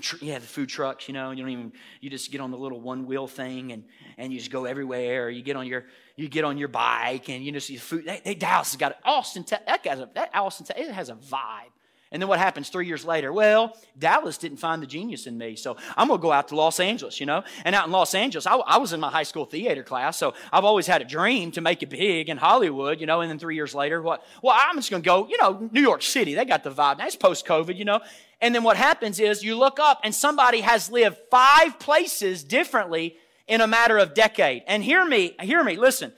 Tr- 0.00 0.16
yeah, 0.20 0.38
the 0.38 0.46
food 0.46 0.68
trucks, 0.68 1.08
you 1.08 1.14
know, 1.14 1.30
you 1.30 1.42
don't 1.42 1.50
even, 1.50 1.72
you 2.00 2.10
just 2.10 2.30
get 2.30 2.42
on 2.42 2.50
the 2.50 2.58
little 2.58 2.80
one 2.80 3.06
wheel 3.06 3.26
thing 3.26 3.72
and, 3.72 3.84
and 4.18 4.32
you 4.32 4.38
just 4.38 4.50
go 4.50 4.66
everywhere. 4.66 5.30
You 5.30 5.42
get 5.42 5.56
on 5.56 5.66
your, 5.66 5.86
you 6.14 6.28
get 6.28 6.44
on 6.44 6.58
your 6.58 6.68
bike 6.68 7.30
and 7.30 7.42
you 7.42 7.52
just 7.52 7.68
see 7.68 7.76
food. 7.76 8.04
They, 8.04 8.20
they 8.22 8.34
Dallas 8.34 8.72
has 8.72 8.76
got 8.76 8.96
Austin, 9.04 9.46
that 9.48 9.82
guy's 9.82 10.00
a, 10.00 10.10
that 10.14 10.30
Austin, 10.34 10.66
it 10.76 10.92
has 10.92 11.08
a 11.08 11.14
vibe. 11.14 11.72
And 12.10 12.22
then 12.22 12.28
what 12.28 12.38
happens 12.38 12.70
three 12.70 12.86
years 12.86 13.04
later? 13.04 13.32
Well, 13.32 13.76
Dallas 13.98 14.38
didn't 14.38 14.58
find 14.58 14.82
the 14.82 14.86
genius 14.86 15.26
in 15.26 15.36
me, 15.36 15.56
so 15.56 15.76
I'm 15.96 16.08
to 16.08 16.16
go 16.16 16.32
out 16.32 16.48
to 16.48 16.56
Los 16.56 16.80
Angeles, 16.80 17.20
you 17.20 17.26
know? 17.26 17.44
And 17.64 17.74
out 17.74 17.86
in 17.86 17.92
Los 17.92 18.14
Angeles, 18.14 18.46
I, 18.46 18.54
I, 18.56 18.78
was 18.78 18.94
in 18.94 19.00
my 19.00 19.10
high 19.10 19.24
school 19.24 19.44
theater 19.44 19.82
class, 19.82 20.16
so 20.16 20.32
I've 20.50 20.64
always 20.64 20.86
had 20.86 21.02
a 21.02 21.04
dream 21.04 21.50
to 21.52 21.60
make 21.60 21.82
it 21.82 21.90
big 21.90 22.30
in 22.30 22.38
Hollywood, 22.38 23.00
you 23.00 23.06
know? 23.06 23.20
And 23.20 23.30
then 23.30 23.38
three 23.38 23.56
years 23.56 23.74
later, 23.74 24.00
what? 24.00 24.24
Well, 24.42 24.56
I'm 24.58 24.76
just 24.76 24.88
to 24.88 25.00
go, 25.00 25.28
you 25.28 25.36
know, 25.38 25.68
New 25.70 25.82
York 25.82 26.00
City, 26.00 26.34
they 26.34 26.46
got 26.46 26.64
the 26.64 26.70
vibe. 26.70 26.98
Now, 26.98 27.06
it's 27.06 27.16
post 27.16 27.46
COVID, 27.46 27.76
you 27.76 27.84
know? 27.84 28.00
And 28.40 28.54
then 28.54 28.62
what 28.62 28.76
happens 28.76 29.18
is 29.18 29.42
you 29.42 29.56
look 29.56 29.80
up 29.80 30.00
and 30.04 30.14
somebody 30.14 30.60
has 30.60 30.90
lived 30.90 31.18
five 31.30 31.78
places 31.78 32.44
differently 32.44 33.16
in 33.46 33.60
a 33.60 33.66
matter 33.66 33.98
of 33.98 34.14
decade. 34.14 34.62
And 34.66 34.84
hear 34.84 35.04
me, 35.04 35.34
hear 35.40 35.64
me, 35.64 35.76
listen. 35.76 36.12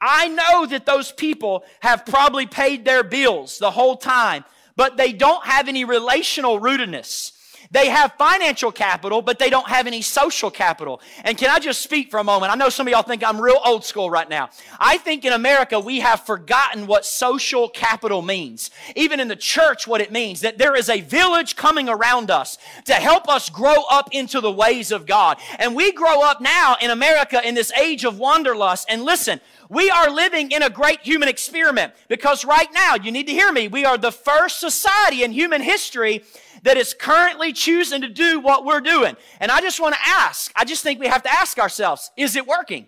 I 0.00 0.28
know 0.28 0.66
that 0.66 0.84
those 0.84 1.12
people 1.12 1.64
have 1.80 2.04
probably 2.04 2.46
paid 2.46 2.84
their 2.84 3.04
bills 3.04 3.58
the 3.58 3.70
whole 3.70 3.96
time 3.96 4.44
but 4.76 4.96
they 4.96 5.12
don't 5.12 5.44
have 5.44 5.68
any 5.68 5.84
relational 5.84 6.60
rootedness. 6.60 7.32
They 7.72 7.88
have 7.88 8.12
financial 8.18 8.70
capital, 8.70 9.22
but 9.22 9.38
they 9.38 9.48
don't 9.48 9.66
have 9.66 9.86
any 9.86 10.02
social 10.02 10.50
capital. 10.50 11.00
And 11.24 11.38
can 11.38 11.48
I 11.48 11.58
just 11.58 11.80
speak 11.80 12.10
for 12.10 12.20
a 12.20 12.24
moment? 12.24 12.52
I 12.52 12.54
know 12.54 12.68
some 12.68 12.86
of 12.86 12.90
y'all 12.92 13.02
think 13.02 13.24
I'm 13.24 13.40
real 13.40 13.58
old 13.64 13.82
school 13.82 14.10
right 14.10 14.28
now. 14.28 14.50
I 14.78 14.98
think 14.98 15.24
in 15.24 15.32
America 15.32 15.80
we 15.80 16.00
have 16.00 16.20
forgotten 16.20 16.86
what 16.86 17.06
social 17.06 17.70
capital 17.70 18.20
means. 18.20 18.70
Even 18.94 19.20
in 19.20 19.28
the 19.28 19.36
church, 19.36 19.86
what 19.86 20.02
it 20.02 20.12
means 20.12 20.42
that 20.42 20.58
there 20.58 20.76
is 20.76 20.90
a 20.90 21.00
village 21.00 21.56
coming 21.56 21.88
around 21.88 22.30
us 22.30 22.58
to 22.84 22.92
help 22.92 23.26
us 23.26 23.48
grow 23.48 23.84
up 23.90 24.10
into 24.12 24.42
the 24.42 24.52
ways 24.52 24.92
of 24.92 25.06
God. 25.06 25.38
And 25.58 25.74
we 25.74 25.92
grow 25.92 26.22
up 26.22 26.42
now 26.42 26.76
in 26.78 26.90
America 26.90 27.40
in 27.42 27.54
this 27.54 27.72
age 27.72 28.04
of 28.04 28.18
wanderlust. 28.18 28.86
And 28.90 29.02
listen, 29.02 29.40
we 29.70 29.90
are 29.90 30.10
living 30.10 30.50
in 30.50 30.62
a 30.62 30.68
great 30.68 31.00
human 31.00 31.30
experiment 31.30 31.94
because 32.08 32.44
right 32.44 32.68
now, 32.74 32.96
you 32.96 33.10
need 33.10 33.26
to 33.28 33.32
hear 33.32 33.50
me, 33.50 33.68
we 33.68 33.86
are 33.86 33.96
the 33.96 34.12
first 34.12 34.60
society 34.60 35.22
in 35.22 35.32
human 35.32 35.62
history 35.62 36.24
that 36.62 36.76
is 36.76 36.94
currently 36.94 37.52
choosing 37.52 38.00
to 38.02 38.08
do 38.08 38.40
what 38.40 38.64
we're 38.64 38.80
doing. 38.80 39.16
And 39.40 39.50
I 39.50 39.60
just 39.60 39.80
want 39.80 39.94
to 39.94 40.00
ask, 40.06 40.52
I 40.54 40.64
just 40.64 40.82
think 40.82 41.00
we 41.00 41.08
have 41.08 41.22
to 41.24 41.32
ask 41.32 41.58
ourselves, 41.58 42.10
is 42.16 42.36
it 42.36 42.46
working? 42.46 42.86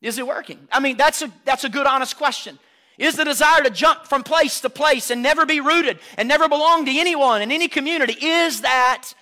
Is 0.00 0.18
it 0.18 0.26
working? 0.26 0.66
I 0.70 0.80
mean, 0.80 0.96
that's 0.96 1.22
a, 1.22 1.30
that's 1.44 1.64
a 1.64 1.68
good, 1.68 1.86
honest 1.86 2.16
question. 2.16 2.58
Is 2.98 3.16
the 3.16 3.24
desire 3.24 3.62
to 3.62 3.70
jump 3.70 4.06
from 4.06 4.22
place 4.22 4.60
to 4.60 4.70
place 4.70 5.10
and 5.10 5.22
never 5.22 5.46
be 5.46 5.60
rooted 5.60 5.98
and 6.18 6.28
never 6.28 6.48
belong 6.48 6.84
to 6.84 6.90
anyone 6.90 7.40
in 7.40 7.52
any 7.52 7.68
community, 7.68 8.14
is 8.20 8.62
that 8.62 9.14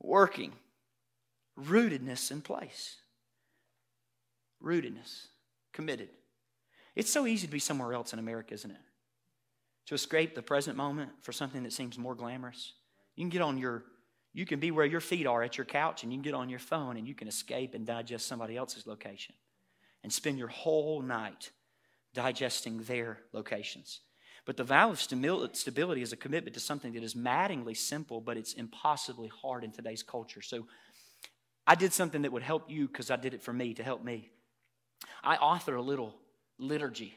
working? 0.00 0.52
Rootedness 1.58 2.30
in 2.30 2.40
place. 2.40 2.96
Rootedness 4.62 5.26
committed. 5.72 6.08
It's 6.96 7.10
so 7.10 7.26
easy 7.26 7.46
to 7.46 7.52
be 7.52 7.58
somewhere 7.58 7.92
else 7.92 8.12
in 8.12 8.18
America, 8.18 8.54
isn't 8.54 8.70
it? 8.70 8.76
To 9.86 9.94
escape 9.94 10.34
the 10.34 10.42
present 10.42 10.76
moment 10.76 11.10
for 11.20 11.32
something 11.32 11.62
that 11.64 11.72
seems 11.72 11.98
more 11.98 12.14
glamorous. 12.14 12.72
You 13.16 13.22
can 13.22 13.30
get 13.30 13.42
on 13.42 13.58
your, 13.58 13.84
you 14.32 14.46
can 14.46 14.58
be 14.58 14.70
where 14.70 14.86
your 14.86 15.00
feet 15.00 15.26
are 15.26 15.42
at 15.42 15.58
your 15.58 15.66
couch 15.66 16.02
and 16.02 16.12
you 16.12 16.18
can 16.18 16.22
get 16.22 16.34
on 16.34 16.48
your 16.48 16.58
phone 16.58 16.96
and 16.96 17.06
you 17.06 17.14
can 17.14 17.28
escape 17.28 17.74
and 17.74 17.86
digest 17.86 18.26
somebody 18.26 18.56
else's 18.56 18.86
location 18.86 19.34
and 20.02 20.12
spend 20.12 20.38
your 20.38 20.48
whole 20.48 21.02
night 21.02 21.50
digesting 22.14 22.82
their 22.84 23.18
locations. 23.32 24.00
But 24.46 24.56
the 24.56 24.64
vow 24.64 24.90
of 24.90 25.00
stability 25.00 26.02
is 26.02 26.12
a 26.12 26.16
commitment 26.16 26.54
to 26.54 26.60
something 26.60 26.92
that 26.92 27.02
is 27.02 27.16
maddeningly 27.16 27.74
simple, 27.74 28.20
but 28.20 28.36
it's 28.36 28.52
impossibly 28.52 29.28
hard 29.28 29.64
in 29.64 29.72
today's 29.72 30.02
culture. 30.02 30.42
So 30.42 30.66
I 31.66 31.74
did 31.74 31.92
something 31.92 32.22
that 32.22 32.32
would 32.32 32.42
help 32.42 32.70
you 32.70 32.86
because 32.86 33.10
I 33.10 33.16
did 33.16 33.32
it 33.32 33.42
for 33.42 33.52
me 33.52 33.74
to 33.74 33.82
help 33.82 34.04
me. 34.04 34.30
I 35.22 35.36
author 35.36 35.76
a 35.76 35.82
little 35.82 36.14
liturgy 36.58 37.14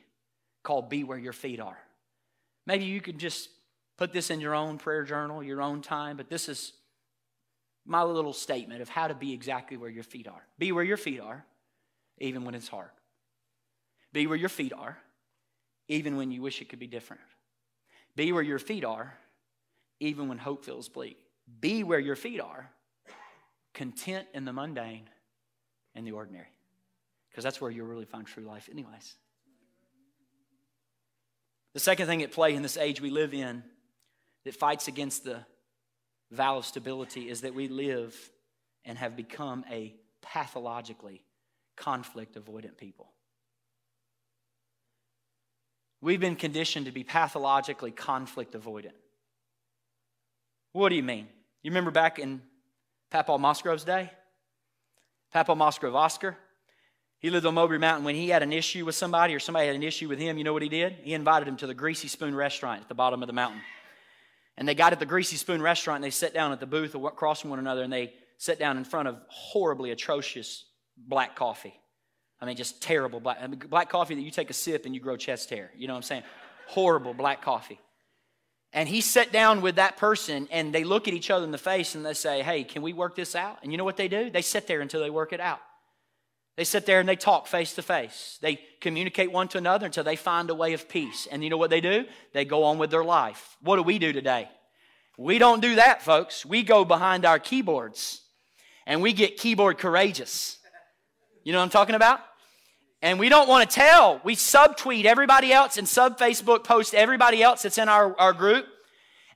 called 0.63 0.89
Be 0.89 1.03
Where 1.03 1.17
Your 1.17 1.33
Feet 1.33 1.59
Are. 1.59 1.77
Maybe 2.67 2.83
you 2.83 2.99
could 2.99 3.17
just 3.17 3.49
put 3.97 4.11
this 4.11 4.29
in 4.29 4.41
your 4.41 4.53
own 4.53 4.77
prayer 4.77 5.03
journal, 5.03 5.41
your 5.41 5.61
own 5.61 5.81
time, 5.81 6.17
but 6.17 6.29
this 6.29 6.49
is 6.49 6.73
my 7.85 8.03
little 8.03 8.33
statement 8.33 8.81
of 8.81 8.89
how 8.89 9.07
to 9.07 9.15
be 9.15 9.33
exactly 9.33 9.77
where 9.77 9.89
your 9.89 10.03
feet 10.03 10.27
are. 10.27 10.45
Be 10.59 10.73
where 10.73 10.83
your 10.83 10.97
feet 10.97 11.21
are, 11.21 11.45
even 12.19 12.43
when 12.43 12.53
it's 12.53 12.67
hard. 12.67 12.89
Be 14.11 14.27
where 14.27 14.37
your 14.37 14.49
feet 14.49 14.73
are, 14.73 14.97
even 15.87 16.17
when 16.17 16.29
you 16.29 16.41
wish 16.41 16.61
it 16.61 16.67
could 16.67 16.79
be 16.79 16.87
different. 16.87 17.21
Be 18.17 18.33
where 18.33 18.43
your 18.43 18.59
feet 18.59 18.83
are, 18.83 19.13
even 20.01 20.27
when 20.27 20.37
hope 20.37 20.65
feels 20.65 20.89
bleak. 20.89 21.17
Be 21.61 21.85
where 21.85 21.99
your 21.99 22.17
feet 22.17 22.41
are, 22.41 22.69
content 23.73 24.27
in 24.33 24.43
the 24.43 24.51
mundane 24.51 25.09
and 25.95 26.05
the 26.05 26.11
ordinary. 26.11 26.51
Because 27.29 27.45
that's 27.45 27.61
where 27.61 27.71
you'll 27.71 27.87
really 27.87 28.05
find 28.05 28.27
true 28.27 28.43
life, 28.43 28.67
anyways. 28.69 29.15
The 31.77 31.81
second 31.81 32.07
thing 32.07 32.23
at 32.23 32.31
play 32.31 32.55
in 32.55 32.63
this 32.63 32.75
age 32.75 33.01
we 33.01 33.11
live 33.11 33.35
in 33.35 33.61
that 34.45 34.55
fights 34.55 34.87
against 34.87 35.23
the 35.23 35.45
vow 36.31 36.57
of 36.57 36.65
stability 36.65 37.29
is 37.29 37.41
that 37.41 37.53
we 37.53 37.67
live 37.67 38.31
and 38.83 38.97
have 38.97 39.15
become 39.15 39.63
a 39.69 39.93
pathologically 40.23 41.21
conflict 41.75 42.33
avoidant 42.33 42.77
people. 42.77 43.11
We've 46.01 46.19
been 46.19 46.35
conditioned 46.35 46.87
to 46.87 46.91
be 46.91 47.03
pathologically 47.03 47.91
conflict 47.91 48.53
avoidant. 48.53 48.97
What 50.71 50.89
do 50.89 50.95
you 50.95 51.03
mean? 51.03 51.27
You 51.61 51.69
remember 51.69 51.91
back 51.91 52.17
in 52.17 52.41
Papa 53.11 53.37
Mosgrove's 53.37 53.83
day? 53.83 54.09
Papa 55.31 55.53
Mosgrove 55.53 55.93
Oscar? 55.93 56.37
He 57.19 57.29
lived 57.29 57.45
on 57.45 57.55
Mulberry 57.55 57.79
Mountain. 57.79 58.05
When 58.05 58.15
he 58.15 58.29
had 58.29 58.43
an 58.43 58.53
issue 58.53 58.85
with 58.85 58.95
somebody 58.95 59.33
or 59.33 59.39
somebody 59.39 59.67
had 59.67 59.75
an 59.75 59.83
issue 59.83 60.07
with 60.07 60.19
him, 60.19 60.37
you 60.37 60.43
know 60.43 60.53
what 60.53 60.61
he 60.61 60.69
did? 60.69 60.97
He 61.01 61.13
invited 61.13 61.47
him 61.47 61.57
to 61.57 61.67
the 61.67 61.73
Greasy 61.73 62.07
Spoon 62.07 62.35
restaurant 62.35 62.81
at 62.81 62.89
the 62.89 62.95
bottom 62.95 63.23
of 63.23 63.27
the 63.27 63.33
mountain. 63.33 63.61
And 64.57 64.67
they 64.67 64.75
got 64.75 64.93
at 64.93 64.99
the 64.99 65.05
Greasy 65.05 65.35
Spoon 65.35 65.61
restaurant 65.61 65.97
and 65.97 66.03
they 66.03 66.11
sat 66.11 66.33
down 66.33 66.51
at 66.51 66.59
the 66.59 66.67
booth 66.67 66.95
across 66.95 67.41
from 67.41 67.49
one 67.49 67.59
another 67.59 67.83
and 67.83 67.91
they 67.91 68.13
sat 68.37 68.59
down 68.59 68.77
in 68.77 68.83
front 68.83 69.07
of 69.07 69.17
horribly 69.29 69.91
atrocious 69.91 70.65
black 70.97 71.35
coffee. 71.35 71.79
I 72.39 72.45
mean, 72.45 72.55
just 72.55 72.81
terrible 72.81 73.19
black, 73.19 73.39
I 73.41 73.47
mean, 73.47 73.59
black 73.67 73.89
coffee 73.89 74.13
that 74.15 74.21
you 74.21 74.31
take 74.31 74.49
a 74.49 74.53
sip 74.53 74.85
and 74.85 74.93
you 74.93 75.01
grow 75.01 75.17
chest 75.17 75.49
hair. 75.49 75.71
You 75.75 75.87
know 75.87 75.93
what 75.93 75.97
I'm 75.97 76.03
saying? 76.03 76.23
Horrible 76.67 77.13
black 77.13 77.41
coffee. 77.41 77.79
And 78.73 78.87
he 78.87 79.01
sat 79.01 79.31
down 79.31 79.61
with 79.61 79.75
that 79.75 79.97
person 79.97 80.47
and 80.51 80.73
they 80.73 80.83
look 80.83 81.07
at 81.07 81.13
each 81.13 81.31
other 81.31 81.45
in 81.45 81.51
the 81.51 81.57
face 81.57 81.95
and 81.95 82.05
they 82.05 82.13
say, 82.13 82.43
Hey, 82.43 82.63
can 82.63 82.81
we 82.81 82.93
work 82.93 83.15
this 83.15 83.35
out? 83.35 83.59
And 83.63 83.71
you 83.71 83.77
know 83.77 83.85
what 83.85 83.97
they 83.97 84.07
do? 84.07 84.29
They 84.29 84.41
sit 84.41 84.67
there 84.67 84.81
until 84.81 85.01
they 85.01 85.09
work 85.09 85.33
it 85.33 85.39
out. 85.39 85.59
They 86.57 86.63
sit 86.63 86.87
there 86.87 86.99
and 86.99 87.07
they 87.07 87.15
talk 87.15 87.45
face 87.45 87.75
to 87.75 87.83
face. 87.83 88.39
They 88.41 88.59
communicate 88.81 89.31
one 89.31 89.47
to 89.49 89.59
another 89.59 89.85
until 89.85 90.03
they 90.03 90.15
find 90.15 90.49
a 90.49 90.55
way 90.55 90.73
of 90.73 90.89
peace. 90.89 91.27
And 91.31 91.43
you 91.43 91.51
know 91.51 91.57
what 91.57 91.69
they 91.69 91.81
do? 91.81 92.05
They 92.33 92.45
go 92.45 92.63
on 92.63 92.79
with 92.79 92.89
their 92.89 93.03
life. 93.03 93.57
What 93.61 93.75
do 93.75 93.83
we 93.83 93.99
do 93.99 94.11
today? 94.11 94.49
We 95.19 95.37
don't 95.37 95.61
do 95.61 95.75
that, 95.75 96.01
folks. 96.01 96.45
We 96.45 96.63
go 96.63 96.83
behind 96.83 97.25
our 97.25 97.37
keyboards 97.37 98.21
and 98.87 99.03
we 99.03 99.13
get 99.13 99.37
keyboard 99.37 99.77
courageous. 99.77 100.57
You 101.43 101.53
know 101.53 101.59
what 101.59 101.65
I'm 101.65 101.69
talking 101.69 101.95
about? 101.95 102.21
And 103.03 103.19
we 103.19 103.29
don't 103.29 103.47
want 103.47 103.69
to 103.69 103.75
tell. 103.75 104.19
We 104.23 104.35
subtweet 104.35 105.05
everybody 105.05 105.53
else 105.53 105.77
and 105.77 105.87
sub 105.87 106.17
Facebook 106.17 106.63
post 106.63 106.95
everybody 106.95 107.43
else 107.43 107.61
that's 107.61 107.77
in 107.77 107.87
our, 107.87 108.19
our 108.19 108.33
group. 108.33 108.65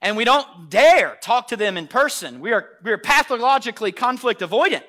And 0.01 0.17
we 0.17 0.23
don't 0.23 0.71
dare 0.71 1.19
talk 1.21 1.49
to 1.49 1.57
them 1.57 1.77
in 1.77 1.87
person. 1.87 2.39
We 2.39 2.51
are, 2.51 2.67
we 2.83 2.91
are 2.91 2.97
pathologically 2.97 3.91
conflict 3.91 4.41
avoidant. 4.41 4.83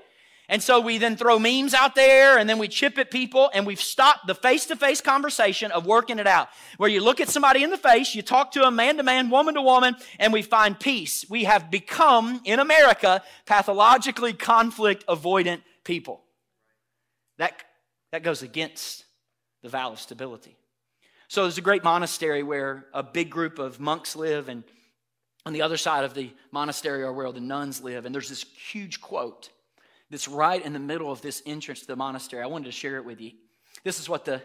And 0.53 0.63
so 0.63 0.81
we 0.81 0.99
then 0.99 1.17
throw 1.17 1.39
memes 1.39 1.73
out 1.73 1.95
there 1.95 2.37
and 2.37 2.47
then 2.47 2.59
we 2.59 2.69
chip 2.69 2.99
at 2.99 3.11
people 3.11 3.51
and 3.55 3.67
we've 3.67 3.81
stopped 3.81 4.27
the 4.27 4.35
face 4.35 4.67
to 4.67 4.77
face 4.77 5.01
conversation 5.01 5.73
of 5.73 5.87
working 5.87 6.19
it 6.19 6.27
out. 6.27 6.51
Where 6.77 6.91
you 6.91 7.03
look 7.03 7.23
at 7.23 7.31
somebody 7.31 7.63
in 7.63 7.71
the 7.71 7.79
face, 7.79 8.15
you 8.15 8.21
talk 8.21 8.53
to 8.53 8.61
them 8.61 8.77
man 8.77 8.99
to 8.99 9.03
man, 9.03 9.31
woman 9.31 9.55
to 9.55 9.63
woman, 9.63 9.97
and 10.19 10.31
we 10.31 10.43
find 10.43 10.79
peace. 10.79 11.25
We 11.27 11.45
have 11.45 11.71
become, 11.71 12.43
in 12.45 12.61
America, 12.61 13.23
pathologically 13.47 14.35
conflict 14.35 15.07
avoidant 15.07 15.63
people. 15.85 16.21
That 17.39 17.55
that 18.11 18.23
goes 18.23 18.43
against 18.43 19.07
the 19.63 19.71
vow 19.71 19.93
of 19.93 20.01
stability. 20.01 20.59
So 21.29 21.45
there's 21.45 21.57
a 21.57 21.63
great 21.63 21.83
monastery 21.83 22.43
where 22.43 22.85
a 22.93 23.03
big 23.03 23.31
group 23.31 23.59
of 23.59 23.81
monks 23.81 24.15
live, 24.15 24.51
and 24.51 24.65
on 25.47 25.55
the 25.55 25.63
other 25.63 25.79
side 25.79 26.05
of 26.05 26.13
the 26.13 26.31
monastery 26.51 27.05
are 27.05 27.13
where 27.13 27.33
the 27.33 27.41
nuns 27.41 27.83
live. 27.83 28.05
And 28.05 28.15
there's 28.15 28.29
this 28.29 28.45
huge 28.71 29.01
quote 29.01 29.49
that's 30.13 30.29
right 30.29 30.63
in 30.63 30.75
the 30.75 30.79
middle 30.79 31.11
of 31.11 31.23
this 31.23 31.43
entrance 31.47 31.81
to 31.81 31.87
the 31.87 31.97
monastery. 31.97 32.43
I 32.43 32.47
wanted 32.47 32.67
to 32.67 32.73
share 32.73 32.99
it 32.99 33.05
with 33.07 33.21
you. 33.21 33.33
This 33.83 33.99
is 33.99 34.11
what 34.11 34.27
the, 34.27 34.43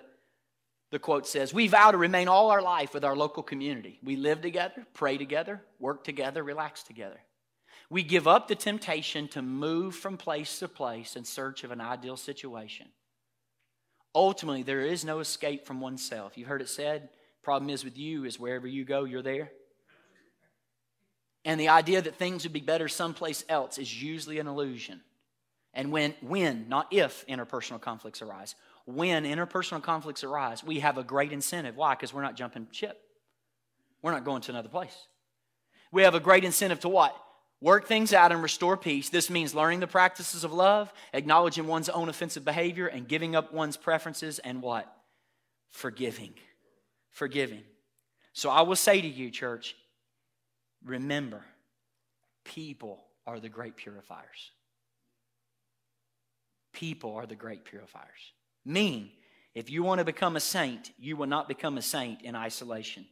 the 0.91 0.97
quote 0.97 1.27
says 1.27 1.53
We 1.53 1.67
vow 1.67 1.91
to 1.91 1.97
remain 1.97 2.29
all 2.29 2.49
our 2.49 2.61
life 2.61 2.93
with 2.93 3.03
our 3.03 3.17
local 3.17 3.43
community. 3.43 3.99
We 4.01 4.15
live 4.15 4.41
together, 4.41 4.87
pray 4.93 5.17
together, 5.17 5.61
work 5.77 6.05
together, 6.05 6.41
relax 6.41 6.83
together. 6.83 7.19
We 7.89 8.01
give 8.01 8.27
up 8.27 8.47
the 8.47 8.55
temptation 8.55 9.27
to 9.29 9.41
move 9.41 9.93
from 9.93 10.17
place 10.17 10.59
to 10.59 10.69
place 10.69 11.17
in 11.17 11.25
search 11.25 11.65
of 11.65 11.71
an 11.71 11.81
ideal 11.81 12.17
situation. 12.17 12.87
Ultimately, 14.15 14.63
there 14.63 14.81
is 14.81 15.03
no 15.03 15.19
escape 15.19 15.65
from 15.65 15.81
oneself. 15.81 16.37
You've 16.37 16.47
heard 16.47 16.61
it 16.61 16.69
said, 16.69 17.09
problem 17.43 17.69
is 17.69 17.83
with 17.83 17.97
you 17.97 18.23
is 18.23 18.39
wherever 18.39 18.67
you 18.67 18.85
go, 18.85 19.03
you're 19.03 19.21
there. 19.21 19.51
And 21.45 21.59
the 21.59 21.69
idea 21.69 22.01
that 22.01 22.15
things 22.15 22.43
would 22.43 22.53
be 22.53 22.61
better 22.61 22.87
someplace 22.87 23.45
else 23.47 23.77
is 23.77 24.01
usually 24.01 24.39
an 24.39 24.47
illusion. 24.47 25.01
And 25.73 25.91
when, 25.91 26.15
when, 26.21 26.67
not 26.69 26.87
if 26.91 27.25
interpersonal 27.27 27.79
conflicts 27.79 28.21
arise, 28.21 28.55
when 28.85 29.25
interpersonal 29.25 29.81
conflicts 29.81 30.23
arise, 30.23 30.63
we 30.63 30.79
have 30.79 30.97
a 30.97 31.03
great 31.03 31.31
incentive. 31.31 31.75
Why? 31.75 31.93
Because 31.93 32.13
we're 32.13 32.21
not 32.21 32.35
jumping 32.35 32.67
ship. 32.71 32.99
We're 34.01 34.11
not 34.11 34.23
going 34.23 34.41
to 34.43 34.51
another 34.51 34.69
place. 34.69 34.95
We 35.91 36.03
have 36.03 36.15
a 36.15 36.19
great 36.19 36.43
incentive 36.43 36.79
to 36.81 36.89
what? 36.89 37.15
Work 37.59 37.87
things 37.87 38.13
out 38.13 38.31
and 38.31 38.43
restore 38.43 38.77
peace. 38.77 39.09
This 39.09 39.29
means 39.29 39.55
learning 39.55 39.79
the 39.79 39.87
practices 39.87 40.43
of 40.43 40.53
love, 40.53 40.93
acknowledging 41.11 41.65
one's 41.65 41.89
own 41.89 42.07
offensive 42.07 42.45
behavior, 42.45 42.87
and 42.87 43.07
giving 43.07 43.35
up 43.35 43.51
one's 43.51 43.77
preferences 43.77 44.39
and 44.39 44.61
what? 44.61 44.91
Forgiving. 45.69 46.33
Forgiving. 47.11 47.63
So 48.33 48.51
I 48.51 48.61
will 48.61 48.75
say 48.75 49.01
to 49.01 49.07
you, 49.07 49.31
church, 49.31 49.75
remember, 50.85 51.43
people 52.45 53.03
are 53.25 53.39
the 53.39 53.49
great 53.49 53.75
purifiers. 53.75 54.51
People 56.77 57.15
are 57.15 57.25
the 57.25 57.35
great 57.35 57.65
purifiers. 57.65 58.33
Meaning, 58.63 59.09
if 59.55 59.71
you 59.71 59.81
want 59.81 59.97
to 59.97 60.05
become 60.05 60.35
a 60.35 60.39
saint, 60.39 60.91
you 60.99 61.17
will 61.17 61.25
not 61.25 61.47
become 61.47 61.79
a 61.79 61.81
saint 61.81 62.21
in 62.21 62.35
isolation. 62.35 63.07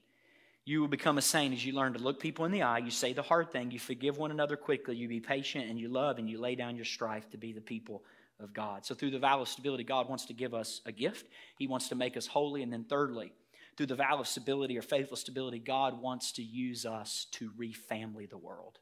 You 0.65 0.81
will 0.81 0.87
become 0.87 1.17
a 1.17 1.21
saint 1.23 1.51
as 1.51 1.65
you 1.65 1.73
learn 1.73 1.93
to 1.93 1.99
look 1.99 2.19
people 2.19 2.45
in 2.45 2.51
the 2.51 2.61
eye. 2.61 2.77
You 2.77 2.91
say 2.91 3.13
the 3.13 3.23
hard 3.23 3.51
thing. 3.51 3.71
You 3.71 3.79
forgive 3.79 4.19
one 4.19 4.29
another 4.29 4.55
quickly. 4.55 4.95
You 4.95 5.07
be 5.07 5.19
patient 5.19 5.67
and 5.67 5.79
you 5.79 5.87
love 5.87 6.19
and 6.19 6.29
you 6.29 6.39
lay 6.39 6.53
down 6.53 6.75
your 6.75 6.85
strife 6.85 7.27
to 7.31 7.37
be 7.37 7.53
the 7.53 7.61
people 7.61 8.03
of 8.39 8.53
God. 8.53 8.85
So, 8.85 8.93
through 8.93 9.09
the 9.09 9.17
vow 9.17 9.41
of 9.41 9.47
stability, 9.47 9.83
God 9.83 10.07
wants 10.07 10.25
to 10.25 10.33
give 10.33 10.53
us 10.53 10.81
a 10.85 10.91
gift. 10.91 11.25
He 11.57 11.65
wants 11.65 11.89
to 11.89 11.95
make 11.95 12.17
us 12.17 12.27
holy. 12.27 12.61
And 12.61 12.71
then, 12.71 12.85
thirdly, 12.87 13.33
through 13.77 13.87
the 13.87 13.95
vow 13.95 14.19
of 14.19 14.27
stability 14.27 14.77
or 14.77 14.83
faithful 14.83 15.17
stability, 15.17 15.57
God 15.57 15.99
wants 15.99 16.33
to 16.33 16.43
use 16.43 16.85
us 16.85 17.25
to 17.31 17.49
refamily 17.59 18.29
the 18.29 18.37
world. 18.37 18.77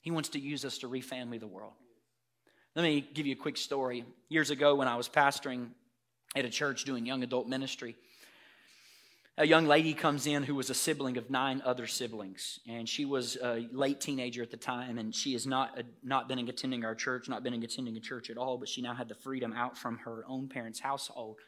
He 0.00 0.10
wants 0.10 0.30
to 0.30 0.40
use 0.40 0.64
us 0.64 0.78
to 0.78 0.88
refamily 0.88 1.38
the 1.38 1.46
world. 1.46 1.74
Let 2.76 2.82
me 2.82 3.08
give 3.14 3.24
you 3.24 3.34
a 3.34 3.38
quick 3.38 3.56
story. 3.56 4.04
Years 4.28 4.50
ago, 4.50 4.74
when 4.74 4.88
I 4.88 4.96
was 4.96 5.08
pastoring 5.08 5.68
at 6.34 6.44
a 6.44 6.50
church 6.50 6.84
doing 6.84 7.06
young 7.06 7.22
adult 7.22 7.46
ministry, 7.46 7.94
a 9.38 9.46
young 9.46 9.66
lady 9.66 9.94
comes 9.94 10.26
in 10.26 10.42
who 10.42 10.56
was 10.56 10.70
a 10.70 10.74
sibling 10.74 11.16
of 11.16 11.30
nine 11.30 11.62
other 11.64 11.86
siblings. 11.86 12.58
And 12.68 12.88
she 12.88 13.04
was 13.04 13.36
a 13.36 13.68
late 13.70 14.00
teenager 14.00 14.42
at 14.42 14.50
the 14.50 14.56
time 14.56 14.98
and 14.98 15.14
she 15.14 15.34
has 15.34 15.46
not, 15.46 15.78
uh, 15.78 15.82
not 16.02 16.26
been 16.26 16.40
attending 16.48 16.84
our 16.84 16.96
church 16.96 17.28
not 17.28 17.44
been 17.44 17.54
attending 17.62 17.96
a 17.96 18.00
church 18.00 18.28
at 18.28 18.36
all 18.36 18.58
but 18.58 18.68
she 18.68 18.82
now 18.82 18.94
had 18.94 19.08
the 19.08 19.14
freedom 19.14 19.52
out 19.52 19.78
from 19.78 19.98
her 19.98 20.24
own 20.28 20.48
parents 20.48 20.80
household. 20.80 21.38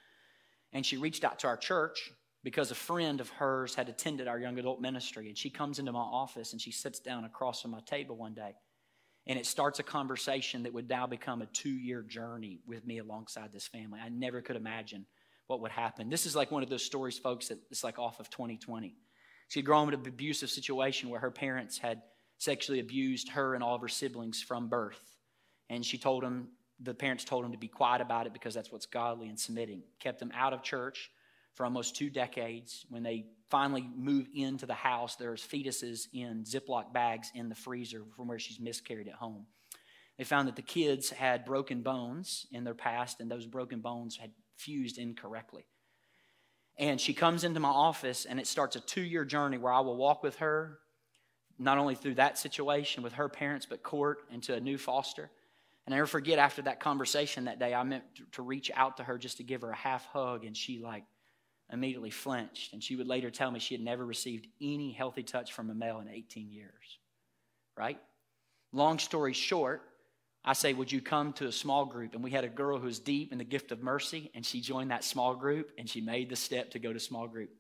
And 0.73 0.87
she 0.87 0.97
reached 0.97 1.25
out 1.25 1.41
to 1.41 1.49
our 1.49 1.57
church 1.57 2.12
because 2.45 2.71
a 2.71 2.77
friend 2.77 3.21
of 3.21 3.31
hers 3.31 3.75
had 3.75 3.89
attended 3.89 4.29
our 4.29 4.39
young 4.39 4.61
adult 4.61 4.81
ministry. 4.81 5.27
And 5.27 5.37
she 5.37 5.51
comes 5.51 5.81
into 5.81 5.91
my 5.91 5.99
office 5.99 6.53
and 6.53 6.61
she 6.61 6.71
sits 6.71 7.01
down 7.01 7.25
across 7.25 7.62
from 7.62 7.73
my 7.73 7.81
table 7.81 8.17
one 8.17 8.35
day 8.35 8.55
and 9.27 9.39
it 9.39 9.47
starts 9.47 9.79
a 9.79 9.83
conversation 9.83 10.62
that 10.62 10.73
would 10.73 10.89
now 10.89 11.07
become 11.07 11.43
a 11.43 11.47
two-year 11.47 12.03
journey 12.03 12.61
with 12.67 12.87
me 12.87 12.99
alongside 12.99 13.53
this 13.53 13.67
family 13.67 14.01
i 14.03 14.09
never 14.09 14.41
could 14.41 14.57
imagine 14.57 15.07
what 15.47 15.61
would 15.61 15.71
happen. 15.71 16.09
This 16.09 16.27
is 16.27 16.35
like 16.35 16.51
one 16.51 16.62
of 16.62 16.69
those 16.69 16.83
stories, 16.83 17.19
folks, 17.19 17.49
that 17.49 17.59
it's 17.71 17.85
like 17.85 17.99
off 17.99 18.21
of 18.21 18.31
2020. 18.31 18.97
She 19.49 19.61
had 19.61 19.67
grown 19.67 19.89
up 19.89 19.95
in 19.95 20.01
an 20.01 20.09
abusive 20.09 20.51
situation 20.51 21.09
where 21.09 21.21
her 21.21 21.31
parents 21.31 21.79
had 21.79 22.03
sexually 22.39 22.81
abused 22.81 23.31
her 23.31 23.55
and 23.55 23.62
all 23.62 23.75
of 23.75 23.81
her 23.81 23.89
siblings 23.89 24.43
from 24.43 24.69
birth. 24.69 25.01
And 25.71 25.85
she 25.85 25.98
told 25.98 26.23
them, 26.23 26.48
the 26.81 26.94
parents 26.94 27.25
told 27.25 27.44
them 27.44 27.53
to 27.53 27.59
be 27.59 27.69
quiet 27.69 28.00
about 28.00 28.27
it 28.27 28.33
because 28.33 28.55
that's 28.55 28.71
what's 28.71 28.87
godly 28.87 29.29
and 29.29 29.38
submitting. 29.38 29.83
Kept 30.00 30.19
them 30.19 30.33
out 30.35 30.53
of 30.53 30.63
church 30.63 31.11
for 31.55 31.65
almost 31.65 31.96
two 31.96 32.11
decades. 32.11 32.85
When 32.90 33.03
they 33.03 33.27
finally 33.51 33.88
move 33.97 34.27
into 34.35 34.67
the 34.67 34.75
house, 34.75 35.17
there's 35.17 35.47
fetuses 35.47 36.09
in 36.13 36.44
Ziploc 36.44 36.92
bags 36.92 37.31
in 37.35 37.49
the 37.49 37.55
freezer 37.55 38.03
from 38.17 38.29
where 38.29 38.38
she's 38.38 38.61
miscarried 38.61 39.09
at 39.09 39.15
home. 39.15 39.47
They 40.19 40.25
found 40.25 40.49
that 40.49 40.57
the 40.57 40.63
kids 40.63 41.11
had 41.11 41.44
broken 41.44 41.83
bones 41.83 42.47
in 42.51 42.65
their 42.65 42.75
past, 42.75 43.21
and 43.21 43.31
those 43.31 43.47
broken 43.47 43.81
bones 43.81 44.17
had 44.17 44.31
fused 44.57 44.99
incorrectly. 44.99 45.67
And 46.79 47.01
she 47.01 47.15
comes 47.15 47.44
into 47.44 47.61
my 47.61 47.69
office, 47.69 48.25
and 48.25 48.40
it 48.40 48.47
starts 48.47 48.77
a 48.77 48.81
two 48.81 49.03
year 49.03 49.25
journey 49.25 49.59
where 49.59 49.73
I 49.73 49.81
will 49.81 49.97
walk 49.97 50.23
with 50.23 50.37
her, 50.37 50.79
not 51.59 51.79
only 51.79 51.94
through 51.94 52.15
that 52.15 52.38
situation 52.38 53.03
with 53.03 53.15
her 53.15 53.29
parents, 53.29 53.67
but 53.67 53.83
court 53.83 54.19
into 54.31 54.55
a 54.55 54.61
new 54.61 54.79
foster. 54.79 55.31
And 55.87 55.94
I 55.94 55.99
never 55.99 56.07
forget 56.07 56.38
after 56.38 56.63
that 56.63 56.81
conversation 56.81 57.44
that 57.44 57.59
day, 57.59 57.73
I 57.73 57.83
meant 57.85 58.05
to 58.33 58.42
reach 58.42 58.71
out 58.75 58.97
to 58.97 59.05
her 59.05 59.19
just 59.19 59.37
to 59.37 59.44
give 59.44 59.63
her 59.63 59.71
a 59.71 59.77
half 59.77 60.05
hug, 60.07 60.44
and 60.44 60.57
she 60.57 60.79
like 60.79 61.05
immediately 61.73 62.10
flinched. 62.10 62.73
And 62.73 62.83
she 62.83 62.96
would 62.96 63.06
later 63.06 63.31
tell 63.31 63.50
me 63.50 63.58
she 63.58 63.75
had 63.75 63.85
never 63.85 64.04
received 64.04 64.46
any 64.60 64.92
healthy 64.92 65.23
touch 65.23 65.52
from 65.52 65.71
a 65.71 65.75
male 65.75 66.00
in 66.00 66.08
18 66.08 66.50
years. 66.50 66.98
Right? 67.77 67.98
Long 68.73 68.98
story 68.98 69.33
short, 69.33 69.83
I 70.44 70.52
say, 70.52 70.73
Would 70.73 70.92
you 70.92 71.00
come 71.00 71.33
to 71.35 71.46
a 71.46 71.52
small 71.52 71.85
group? 71.85 72.14
And 72.14 72.23
we 72.23 72.31
had 72.31 72.44
a 72.44 72.48
girl 72.48 72.79
who 72.79 72.87
was 72.87 72.98
deep 72.98 73.33
in 73.33 73.38
the 73.38 73.44
gift 73.44 73.73
of 73.73 73.83
mercy, 73.83 74.31
and 74.35 74.46
she 74.46 74.60
joined 74.60 74.90
that 74.90 75.04
small 75.04 75.35
group 75.35 75.73
and 75.77 75.88
she 75.88 76.00
made 76.00 76.31
the 76.31 76.37
step 76.37 76.71
to 76.71 76.79
go 76.79 76.92
to 76.92 77.00
small 77.00 77.27
group. 77.27 77.50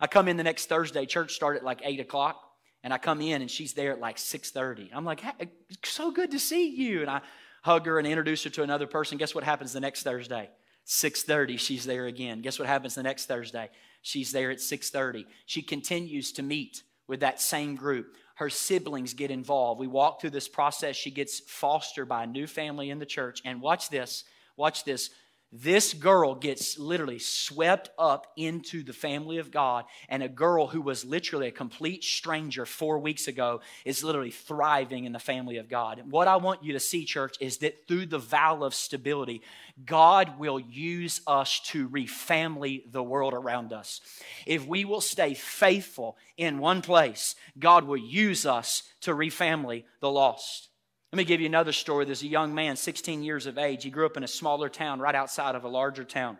I 0.00 0.06
come 0.06 0.26
in 0.26 0.36
the 0.36 0.42
next 0.42 0.66
Thursday, 0.66 1.06
church 1.06 1.34
started 1.34 1.60
at 1.60 1.64
like 1.64 1.80
8 1.84 2.00
o'clock, 2.00 2.42
and 2.82 2.92
I 2.92 2.98
come 2.98 3.20
in 3.20 3.42
and 3.42 3.50
she's 3.50 3.74
there 3.74 3.92
at 3.92 4.00
like 4.00 4.16
6.30. 4.16 4.88
I'm 4.92 5.04
like, 5.04 5.20
hey, 5.20 5.50
so 5.84 6.10
good 6.10 6.32
to 6.32 6.38
see 6.38 6.70
you. 6.70 7.02
And 7.02 7.10
I 7.10 7.20
hug 7.62 7.86
her 7.86 7.98
and 7.98 8.06
introduce 8.06 8.42
her 8.44 8.50
to 8.50 8.62
another 8.62 8.86
person. 8.86 9.18
Guess 9.18 9.34
what 9.34 9.44
happens 9.44 9.72
the 9.72 9.80
next 9.80 10.02
Thursday? 10.02 10.50
6:30 10.86 11.58
she's 11.58 11.84
there 11.84 12.06
again. 12.06 12.42
Guess 12.42 12.58
what 12.58 12.68
happens 12.68 12.94
the 12.94 13.02
next 13.02 13.26
Thursday? 13.26 13.70
She's 14.02 14.32
there 14.32 14.50
at 14.50 14.60
6:30. 14.60 15.26
She 15.46 15.62
continues 15.62 16.32
to 16.32 16.42
meet 16.42 16.82
with 17.06 17.20
that 17.20 17.40
same 17.40 17.76
group. 17.76 18.16
Her 18.36 18.50
siblings 18.50 19.14
get 19.14 19.30
involved. 19.30 19.78
We 19.80 19.86
walk 19.86 20.20
through 20.20 20.30
this 20.30 20.48
process. 20.48 20.96
She 20.96 21.10
gets 21.10 21.40
fostered 21.40 22.08
by 22.08 22.24
a 22.24 22.26
new 22.26 22.46
family 22.46 22.90
in 22.90 22.98
the 22.98 23.06
church. 23.06 23.40
And 23.44 23.60
watch 23.60 23.90
this. 23.90 24.24
Watch 24.56 24.84
this. 24.84 25.10
This 25.54 25.92
girl 25.92 26.34
gets 26.34 26.78
literally 26.78 27.18
swept 27.18 27.90
up 27.98 28.26
into 28.38 28.82
the 28.82 28.94
family 28.94 29.36
of 29.36 29.50
God, 29.50 29.84
and 30.08 30.22
a 30.22 30.28
girl 30.28 30.66
who 30.66 30.80
was 30.80 31.04
literally 31.04 31.48
a 31.48 31.52
complete 31.52 32.02
stranger 32.02 32.64
four 32.64 32.98
weeks 32.98 33.28
ago 33.28 33.60
is 33.84 34.02
literally 34.02 34.30
thriving 34.30 35.04
in 35.04 35.12
the 35.12 35.18
family 35.18 35.58
of 35.58 35.68
God. 35.68 35.98
And 35.98 36.10
what 36.10 36.26
I 36.26 36.36
want 36.36 36.64
you 36.64 36.72
to 36.72 36.80
see, 36.80 37.04
church, 37.04 37.36
is 37.38 37.58
that 37.58 37.86
through 37.86 38.06
the 38.06 38.18
vow 38.18 38.62
of 38.62 38.74
stability, 38.74 39.42
God 39.84 40.38
will 40.38 40.58
use 40.58 41.20
us 41.26 41.60
to 41.66 41.86
refamily 41.86 42.90
the 42.90 43.02
world 43.02 43.34
around 43.34 43.74
us. 43.74 44.00
If 44.46 44.66
we 44.66 44.86
will 44.86 45.02
stay 45.02 45.34
faithful 45.34 46.16
in 46.38 46.60
one 46.60 46.80
place, 46.80 47.34
God 47.58 47.84
will 47.84 47.98
use 47.98 48.46
us 48.46 48.84
to 49.02 49.14
refamily 49.14 49.84
the 50.00 50.10
lost. 50.10 50.70
Let 51.12 51.18
me 51.18 51.24
give 51.24 51.42
you 51.42 51.46
another 51.46 51.72
story. 51.72 52.06
There's 52.06 52.22
a 52.22 52.26
young 52.26 52.54
man, 52.54 52.74
16 52.74 53.22
years 53.22 53.44
of 53.44 53.58
age. 53.58 53.84
He 53.84 53.90
grew 53.90 54.06
up 54.06 54.16
in 54.16 54.24
a 54.24 54.28
smaller 54.28 54.70
town 54.70 54.98
right 54.98 55.14
outside 55.14 55.54
of 55.54 55.64
a 55.64 55.68
larger 55.68 56.04
town. 56.04 56.38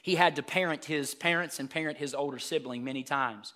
He 0.00 0.14
had 0.14 0.36
to 0.36 0.42
parent 0.42 0.86
his 0.86 1.14
parents 1.14 1.60
and 1.60 1.68
parent 1.68 1.98
his 1.98 2.14
older 2.14 2.38
sibling 2.38 2.82
many 2.82 3.02
times. 3.02 3.52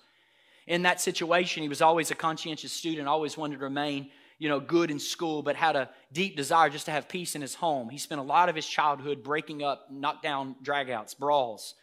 In 0.67 0.83
that 0.83 1.01
situation, 1.01 1.63
he 1.63 1.69
was 1.69 1.81
always 1.81 2.11
a 2.11 2.15
conscientious 2.15 2.71
student, 2.71 3.07
always 3.07 3.37
wanted 3.37 3.57
to 3.57 3.63
remain, 3.63 4.11
you 4.37 4.49
know, 4.49 4.59
good 4.59 4.91
in 4.91 4.99
school, 4.99 5.41
but 5.41 5.55
had 5.55 5.75
a 5.75 5.89
deep 6.13 6.37
desire 6.37 6.69
just 6.69 6.85
to 6.85 6.91
have 6.91 7.09
peace 7.09 7.33
in 7.33 7.41
his 7.41 7.55
home. 7.55 7.89
He 7.89 7.97
spent 7.97 8.21
a 8.21 8.23
lot 8.23 8.49
of 8.49 8.55
his 8.55 8.67
childhood 8.67 9.23
breaking 9.23 9.63
up, 9.63 9.87
knockdown 9.89 10.55
dragouts, 10.63 11.17
brawls, 11.17 11.73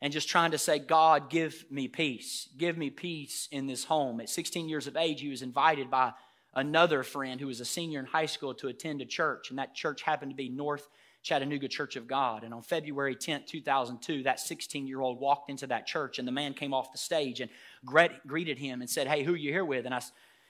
and 0.00 0.12
just 0.12 0.28
trying 0.28 0.50
to 0.50 0.58
say, 0.58 0.80
God, 0.80 1.30
give 1.30 1.64
me 1.70 1.86
peace. 1.86 2.48
Give 2.58 2.76
me 2.76 2.90
peace 2.90 3.46
in 3.52 3.68
this 3.68 3.84
home. 3.84 4.20
At 4.20 4.28
16 4.28 4.68
years 4.68 4.88
of 4.88 4.96
age, 4.96 5.20
he 5.20 5.28
was 5.28 5.42
invited 5.42 5.88
by 5.88 6.14
another 6.54 7.02
friend 7.02 7.40
who 7.40 7.46
was 7.46 7.60
a 7.60 7.64
senior 7.64 8.00
in 8.00 8.06
high 8.06 8.26
school 8.26 8.54
to 8.54 8.68
attend 8.68 9.00
a 9.00 9.06
church, 9.06 9.50
and 9.50 9.58
that 9.58 9.74
church 9.74 10.02
happened 10.02 10.30
to 10.30 10.36
be 10.36 10.48
North 10.48 10.88
Chattanooga 11.22 11.68
Church 11.68 11.96
of 11.96 12.06
God. 12.06 12.44
And 12.44 12.52
on 12.52 12.62
February 12.62 13.14
10th, 13.14 13.46
2002, 13.46 14.24
that 14.24 14.40
16 14.40 14.86
year 14.86 15.00
old 15.00 15.20
walked 15.20 15.50
into 15.50 15.66
that 15.68 15.86
church, 15.86 16.18
and 16.18 16.26
the 16.26 16.32
man 16.32 16.54
came 16.54 16.74
off 16.74 16.92
the 16.92 16.98
stage 16.98 17.40
and 17.40 17.50
greeted 17.84 18.58
him 18.58 18.80
and 18.80 18.90
said, 18.90 19.06
Hey, 19.06 19.22
who 19.22 19.34
are 19.34 19.36
you 19.36 19.52
here 19.52 19.64
with? 19.64 19.86
And 19.86 19.94
I 19.94 20.00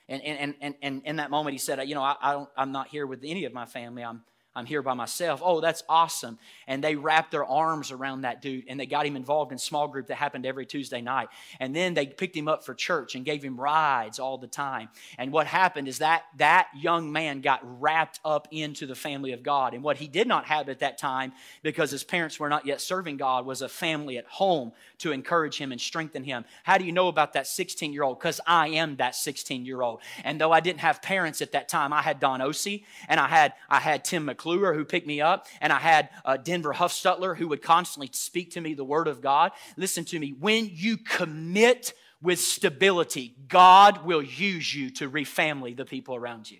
and, 0.09 0.23
and, 0.23 0.55
and, 0.61 0.75
and 0.83 1.03
in 1.05 1.17
that 1.17 1.31
moment, 1.31 1.55
he 1.55 1.59
said, 1.59 1.87
You 1.89 1.95
know, 1.95 2.03
I, 2.03 2.17
I 2.21 2.33
don't, 2.33 2.49
I'm 2.57 2.73
not 2.73 2.89
here 2.89 3.07
with 3.07 3.21
any 3.25 3.45
of 3.45 3.53
my 3.53 3.65
family. 3.65 4.03
I'm, 4.03 4.23
I'm 4.55 4.67
here 4.67 4.83
by 4.83 4.93
myself. 4.93 5.41
Oh, 5.43 5.61
that's 5.63 5.83
awesome. 5.89 6.39
And 6.67 6.85
they 6.85 6.95
wrapped 6.95 7.31
their 7.31 7.45
arms 7.45 7.91
around 7.91 8.23
that 8.23 8.43
dude 8.43 8.65
and 8.69 8.79
they 8.79 8.85
got 8.85 9.07
him 9.07 9.17
involved 9.17 9.51
in 9.51 9.57
small 9.57 9.89
group 9.89 10.09
that 10.09 10.17
happened 10.17 10.45
every 10.45 10.67
Tuesday 10.67 11.01
night. 11.01 11.29
And 11.59 11.75
then 11.75 11.95
they 11.95 12.07
picked 12.07 12.37
him 12.37 12.49
up 12.49 12.65
for 12.65 12.75
church 12.75 13.15
and 13.15 13.25
gave 13.25 13.43
him 13.43 13.59
rides 13.59 14.19
all 14.19 14.37
the 14.37 14.47
time. 14.47 14.91
And 15.17 15.33
what 15.33 15.47
happened 15.47 15.89
is 15.89 15.99
that 15.99 16.25
that 16.37 16.69
young 16.77 17.11
man 17.13 17.41
got 17.41 17.61
wrapped 17.81 18.21
up 18.27 18.47
into 18.51 18.87
the 18.87 18.95
family 18.95 19.33
of 19.33 19.43
God. 19.43 19.73
And 19.73 19.83
what 19.83 19.97
he 19.97 20.07
did 20.07 20.29
not 20.29 20.45
have 20.45 20.69
at 20.69 20.81
that 20.81 20.99
time, 20.99 21.33
because 21.63 21.91
his 21.91 22.05
parents 22.05 22.39
were 22.39 22.51
not 22.51 22.67
yet 22.67 22.83
serving 22.83 23.17
God, 23.17 23.47
was 23.47 23.63
a 23.63 23.71
family 23.71 24.19
at 24.19 24.27
home 24.27 24.73
to 24.99 25.13
encourage 25.13 25.57
him 25.57 25.73
and 25.73 25.81
strengthen 25.81 26.25
him. 26.25 26.45
How 26.63 26.77
do 26.77 26.85
you 26.85 26.93
know 26.93 27.09
about 27.09 27.33
that 27.33 27.47
16 27.47 27.91
year 27.91 28.03
old? 28.03 28.19
Because 28.19 28.39
I 28.47 28.69
am 28.69 28.97
that 28.97 29.15
16 29.15 29.65
year 29.65 29.81
old. 29.81 30.01
And 30.25 30.39
though 30.39 30.53
I 30.53 30.61
didn't 30.61 30.81
have 30.81 31.01
parents 31.01 31.41
at 31.41 31.53
that 31.53 31.71
time, 31.71 31.95
I 31.95 32.03
had 32.03 32.21
Don 32.21 32.41
Ossie 32.41 32.85
and 33.09 33.19
I 33.19 33.29
had 33.29 33.55
I 33.71 33.81
had 33.81 34.05
Tim 34.05 34.27
McClure 34.27 34.42
McClure 34.43 34.75
who 34.75 34.85
picked 34.85 35.07
me 35.07 35.21
up, 35.21 35.47
and 35.61 35.73
I 35.73 35.79
had 35.79 36.11
uh, 36.25 36.37
Denver 36.37 36.75
Huffstutler 36.75 37.37
who 37.37 37.49
would 37.49 37.63
constantly 37.63 38.11
speak 38.13 38.53
to 38.53 38.61
me 38.61 38.75
the 38.75 38.85
Word 38.85 39.07
of 39.07 39.21
God. 39.21 39.53
Listen 39.77 40.05
to 40.07 40.19
me. 40.19 40.35
When 40.39 40.69
you 40.73 40.97
commit 40.97 41.95
with 42.21 42.41
stability, 42.41 43.37
God 43.47 44.05
will 44.05 44.23
use 44.23 44.75
you 44.75 44.91
to 44.91 45.09
refamily 45.09 45.77
the 45.77 45.85
people 45.85 46.17
around 46.17 46.51
you. 46.51 46.59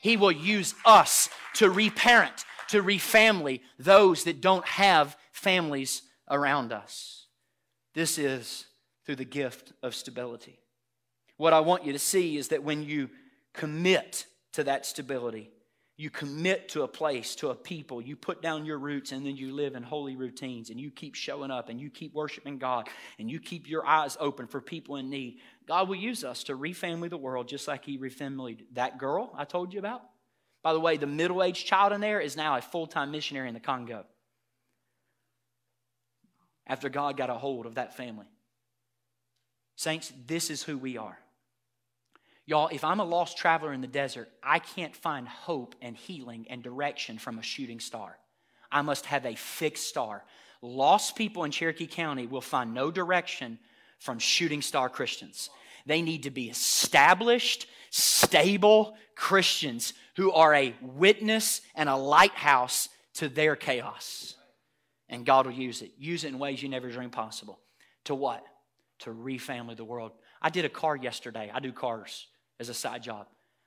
He 0.00 0.16
will 0.16 0.32
use 0.32 0.74
us 0.86 1.28
to 1.54 1.70
reparent, 1.70 2.44
to 2.68 2.82
refamily 2.82 3.60
those 3.78 4.24
that 4.24 4.40
don't 4.40 4.64
have 4.64 5.16
families 5.32 6.02
around 6.30 6.72
us. 6.72 7.26
This 7.94 8.16
is 8.16 8.66
through 9.04 9.16
the 9.16 9.24
gift 9.24 9.72
of 9.82 9.94
stability. 9.96 10.60
What 11.36 11.52
I 11.52 11.60
want 11.60 11.84
you 11.84 11.92
to 11.92 11.98
see 11.98 12.36
is 12.36 12.48
that 12.48 12.62
when 12.62 12.84
you 12.84 13.10
commit 13.54 14.26
to 14.52 14.64
that 14.64 14.86
stability, 14.86 15.50
you 16.00 16.08
commit 16.08 16.70
to 16.70 16.82
a 16.82 16.88
place, 16.88 17.34
to 17.34 17.50
a 17.50 17.54
people. 17.54 18.00
You 18.00 18.16
put 18.16 18.40
down 18.40 18.64
your 18.64 18.78
roots 18.78 19.12
and 19.12 19.26
then 19.26 19.36
you 19.36 19.52
live 19.52 19.74
in 19.74 19.82
holy 19.82 20.16
routines 20.16 20.70
and 20.70 20.80
you 20.80 20.90
keep 20.90 21.14
showing 21.14 21.50
up 21.50 21.68
and 21.68 21.78
you 21.78 21.90
keep 21.90 22.14
worshiping 22.14 22.56
God 22.56 22.88
and 23.18 23.30
you 23.30 23.38
keep 23.38 23.68
your 23.68 23.86
eyes 23.86 24.16
open 24.18 24.46
for 24.46 24.62
people 24.62 24.96
in 24.96 25.10
need. 25.10 25.40
God 25.68 25.90
will 25.90 25.96
use 25.96 26.24
us 26.24 26.44
to 26.44 26.56
refamily 26.56 27.10
the 27.10 27.18
world 27.18 27.48
just 27.48 27.68
like 27.68 27.84
He 27.84 27.98
refamilied 27.98 28.64
that 28.72 28.96
girl 28.96 29.30
I 29.36 29.44
told 29.44 29.74
you 29.74 29.78
about. 29.78 30.00
By 30.62 30.72
the 30.72 30.80
way, 30.80 30.96
the 30.96 31.06
middle 31.06 31.42
aged 31.42 31.66
child 31.66 31.92
in 31.92 32.00
there 32.00 32.18
is 32.18 32.34
now 32.34 32.56
a 32.56 32.62
full 32.62 32.86
time 32.86 33.10
missionary 33.10 33.48
in 33.48 33.54
the 33.54 33.60
Congo 33.60 34.06
after 36.66 36.88
God 36.88 37.18
got 37.18 37.28
a 37.28 37.34
hold 37.34 37.66
of 37.66 37.74
that 37.74 37.94
family. 37.94 38.26
Saints, 39.76 40.10
this 40.26 40.48
is 40.48 40.62
who 40.62 40.78
we 40.78 40.96
are. 40.96 41.18
Y'all, 42.50 42.68
if 42.72 42.82
I'm 42.82 42.98
a 42.98 43.04
lost 43.04 43.38
traveler 43.38 43.72
in 43.72 43.80
the 43.80 43.86
desert, 43.86 44.28
I 44.42 44.58
can't 44.58 44.96
find 44.96 45.28
hope 45.28 45.76
and 45.80 45.96
healing 45.96 46.48
and 46.50 46.64
direction 46.64 47.16
from 47.16 47.38
a 47.38 47.44
shooting 47.44 47.78
star. 47.78 48.18
I 48.72 48.82
must 48.82 49.06
have 49.06 49.24
a 49.24 49.36
fixed 49.36 49.86
star. 49.86 50.24
Lost 50.60 51.14
people 51.14 51.44
in 51.44 51.52
Cherokee 51.52 51.86
County 51.86 52.26
will 52.26 52.40
find 52.40 52.74
no 52.74 52.90
direction 52.90 53.60
from 54.00 54.18
shooting 54.18 54.62
star 54.62 54.88
Christians. 54.88 55.48
They 55.86 56.02
need 56.02 56.24
to 56.24 56.32
be 56.32 56.50
established, 56.50 57.68
stable 57.90 58.96
Christians 59.14 59.94
who 60.16 60.32
are 60.32 60.52
a 60.52 60.74
witness 60.82 61.60
and 61.76 61.88
a 61.88 61.94
lighthouse 61.94 62.88
to 63.14 63.28
their 63.28 63.54
chaos. 63.54 64.34
And 65.08 65.24
God 65.24 65.46
will 65.46 65.52
use 65.52 65.82
it. 65.82 65.92
Use 65.98 66.24
it 66.24 66.30
in 66.30 66.40
ways 66.40 66.60
you 66.60 66.68
never 66.68 66.90
dreamed 66.90 67.12
possible. 67.12 67.60
To 68.06 68.16
what? 68.16 68.42
To 69.00 69.10
refamily 69.10 69.76
the 69.76 69.84
world. 69.84 70.10
I 70.42 70.50
did 70.50 70.64
a 70.64 70.68
car 70.68 70.96
yesterday. 70.96 71.48
I 71.54 71.60
do 71.60 71.70
cars 71.70 72.26
as 72.60 72.68
a 72.68 72.74
side 72.74 73.02
job. 73.02 73.26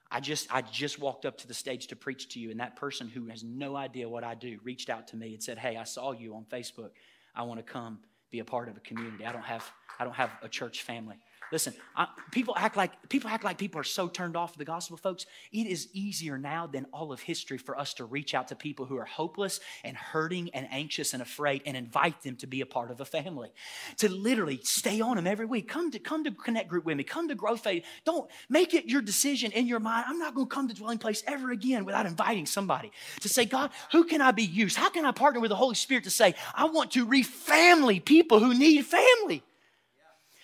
I 0.10 0.20
just 0.20 0.48
I 0.54 0.62
just 0.62 1.00
walked 1.00 1.26
up 1.26 1.38
to 1.40 1.48
the 1.48 1.54
stage 1.56 1.88
to 1.88 1.96
preach 1.96 2.30
to 2.30 2.40
you, 2.40 2.52
and 2.52 2.60
that 2.60 2.76
person 2.76 3.10
who 3.10 3.28
has 3.28 3.44
no 3.44 3.76
idea 3.76 4.08
what 4.08 4.24
I 4.24 4.36
do 4.36 4.60
reached 4.64 4.90
out 4.90 5.08
to 5.08 5.18
me 5.18 5.34
and 5.34 5.42
said, 5.42 5.58
"Hey, 5.58 5.76
I 5.76 5.84
saw 5.84 6.12
you 6.12 6.36
on 6.36 6.46
Facebook. 6.46 6.92
I 7.36 7.42
want 7.42 7.60
to 7.60 7.64
come 7.64 8.00
be 8.30 8.40
a 8.40 8.46
part 8.46 8.70
of 8.70 8.78
a 8.78 8.80
community. 8.80 9.26
I 9.26 9.32
don't 9.32 9.42
have 9.42 9.70
I 10.00 10.04
don't 10.04 10.14
have 10.14 10.30
a 10.44 10.48
church 10.48 10.84
family." 10.84 11.18
Listen, 11.54 11.76
I, 11.96 12.08
people 12.32 12.56
act 12.58 12.76
like 12.76 13.10
people 13.10 13.30
act 13.30 13.44
like 13.44 13.60
people 13.60 13.80
are 13.80 13.84
so 13.84 14.08
turned 14.08 14.36
off 14.36 14.54
of 14.54 14.58
the 14.58 14.66
gospel, 14.66 14.98
folks. 14.98 15.28
It 15.52 15.68
is 15.68 15.88
easier 15.94 16.40
now 16.40 16.66
than 16.66 16.88
all 16.92 17.12
of 17.14 17.20
history 17.20 17.60
for 17.60 17.78
us 17.78 17.94
to 17.94 18.06
reach 18.06 18.34
out 18.34 18.48
to 18.48 18.56
people 18.56 18.88
who 18.88 18.98
are 18.98 19.06
hopeless 19.06 19.60
and 19.84 19.96
hurting 19.96 20.50
and 20.56 20.68
anxious 20.72 21.14
and 21.14 21.22
afraid 21.22 21.62
and 21.68 21.78
invite 21.78 22.24
them 22.24 22.38
to 22.38 22.48
be 22.48 22.62
a 22.62 22.66
part 22.66 22.90
of 22.90 23.02
a 23.02 23.06
family. 23.06 23.52
To 23.98 24.10
literally 24.10 24.62
stay 24.64 25.00
on 25.00 25.16
them 25.16 25.28
every 25.28 25.46
week. 25.46 25.68
Come 25.68 25.92
to 25.92 26.00
come 26.00 26.24
to 26.24 26.32
connect 26.32 26.70
group 26.70 26.86
with 26.86 26.98
me. 26.98 27.04
Come 27.04 27.28
to 27.28 27.36
grow 27.36 27.56
faith. 27.56 27.86
Don't 28.04 28.28
make 28.50 28.74
it 28.74 28.86
your 28.86 29.04
decision 29.04 29.52
in 29.52 29.68
your 29.68 29.80
mind. 29.80 30.06
I'm 30.08 30.18
not 30.18 30.34
going 30.34 30.48
to 30.48 30.56
come 30.56 30.68
to 30.70 30.74
dwelling 30.74 30.98
place 30.98 31.24
ever 31.28 31.52
again 31.52 31.86
without 31.86 32.08
inviting 32.08 32.48
somebody 32.48 32.92
to 33.22 33.30
say, 33.30 33.46
God, 33.46 33.70
who 33.92 34.06
can 34.06 34.22
I 34.22 34.32
be 34.32 34.42
used? 34.42 34.76
How 34.76 34.90
can 34.90 35.06
I 35.06 35.12
partner 35.12 35.40
with 35.40 35.50
the 35.50 35.56
Holy 35.56 35.76
Spirit 35.76 36.06
to 36.06 36.10
say, 36.10 36.34
I 36.56 36.66
want 36.66 36.90
to 36.94 37.06
refamily 37.06 38.04
people 38.04 38.40
who 38.40 38.56
need 38.56 38.88
family? 38.88 39.44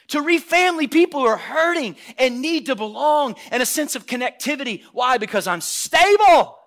To 0.10 0.22
refamily 0.22 0.92
people 0.92 1.22
who 1.22 1.28
are 1.28 1.38
hurting 1.38 1.96
and 2.18 2.42
need 2.42 2.66
to 2.68 2.76
belong 2.76 3.36
and 3.52 3.64
a 3.64 3.66
sense 3.66 3.96
of 3.96 4.06
connectivity. 4.06 4.84
Why? 4.92 5.18
Because 5.18 5.48
I'm 5.48 5.62
stable. 5.62 6.58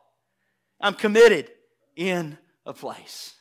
I'm 0.80 0.94
committed 0.94 1.50
in 1.96 2.38
a 2.66 2.72
place. 2.72 3.34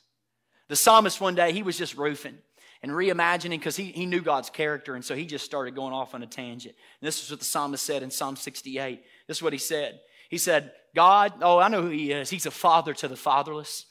The 0.68 0.76
psalmist 0.76 1.20
one 1.20 1.36
day, 1.36 1.52
he 1.52 1.64
was 1.64 1.78
just 1.78 1.98
roofing 1.98 2.38
and 2.82 2.92
reimagining 2.92 3.52
because 3.52 3.76
he, 3.76 3.86
he 3.86 4.06
knew 4.06 4.22
God's 4.22 4.50
character, 4.50 4.96
and 4.96 5.06
so 5.06 5.16
he 5.16 5.26
just 5.26 5.46
started 5.46 5.76
going 5.76 5.94
off 5.94 6.16
on 6.16 6.24
a 6.24 6.28
tangent. 6.28 6.76
And 7.00 7.08
this 7.08 7.24
is 7.24 7.30
what 7.30 7.40
the 7.40 7.46
psalmist 7.46 7.86
said 7.86 8.04
in 8.04 8.10
Psalm 8.10 8.36
68. 8.36 9.04
This 9.28 9.38
is 9.38 9.44
what 9.44 9.54
he 9.54 9.60
said. 9.60 10.00
He 10.30 10.38
said, 10.38 10.72
God, 10.96 11.34
oh, 11.42 11.60
I 11.60 11.68
know 11.68 11.82
who 11.82 11.90
he 11.90 12.12
is. 12.12 12.30
He's 12.30 12.46
a 12.46 12.52
father 12.52 12.94
to 12.96 13.08
the 13.08 13.16
fatherless. 13.16 13.86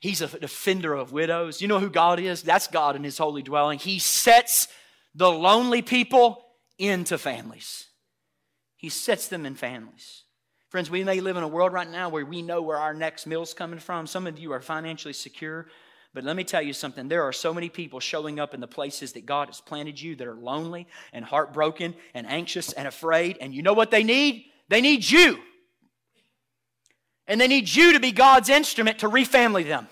He's 0.00 0.22
a 0.22 0.26
defender 0.26 0.94
of 0.94 1.12
widows. 1.12 1.62
You 1.62 1.68
know 1.68 1.78
who 1.78 1.90
God 1.90 2.18
is? 2.18 2.42
That's 2.42 2.66
God 2.66 2.96
in 2.96 3.04
his 3.04 3.18
holy 3.18 3.42
dwelling. 3.42 3.78
He 3.78 3.98
sets 3.98 4.68
the 5.14 5.30
lonely 5.30 5.82
people 5.82 6.44
into 6.78 7.18
families. 7.18 7.86
He 8.76 8.88
sets 8.88 9.28
them 9.28 9.46
in 9.46 9.54
families. 9.54 10.24
Friends, 10.68 10.90
we 10.90 11.04
may 11.04 11.20
live 11.20 11.36
in 11.36 11.42
a 11.42 11.48
world 11.48 11.72
right 11.72 11.88
now 11.88 12.08
where 12.08 12.24
we 12.24 12.42
know 12.42 12.62
where 12.62 12.78
our 12.78 12.94
next 12.94 13.26
meal's 13.26 13.54
coming 13.54 13.78
from. 13.78 14.06
Some 14.06 14.26
of 14.26 14.38
you 14.38 14.52
are 14.52 14.60
financially 14.60 15.12
secure. 15.12 15.66
But 16.14 16.24
let 16.24 16.36
me 16.36 16.44
tell 16.44 16.62
you 16.62 16.72
something. 16.72 17.08
There 17.08 17.22
are 17.22 17.32
so 17.32 17.54
many 17.54 17.68
people 17.68 18.00
showing 18.00 18.38
up 18.38 18.54
in 18.54 18.60
the 18.60 18.66
places 18.66 19.12
that 19.12 19.24
God 19.24 19.48
has 19.48 19.60
planted 19.60 20.00
you 20.00 20.16
that 20.16 20.26
are 20.26 20.34
lonely 20.34 20.86
and 21.12 21.24
heartbroken 21.24 21.94
and 22.14 22.26
anxious 22.26 22.72
and 22.72 22.86
afraid. 22.88 23.38
And 23.40 23.54
you 23.54 23.62
know 23.62 23.72
what 23.72 23.90
they 23.90 24.02
need? 24.02 24.46
They 24.68 24.80
need 24.80 25.08
you. 25.08 25.38
And 27.26 27.40
they 27.40 27.48
need 27.48 27.68
you 27.68 27.92
to 27.94 28.00
be 28.00 28.12
God's 28.12 28.48
instrument 28.48 28.98
to 28.98 29.08
refamily 29.08 29.66
them. 29.66 29.88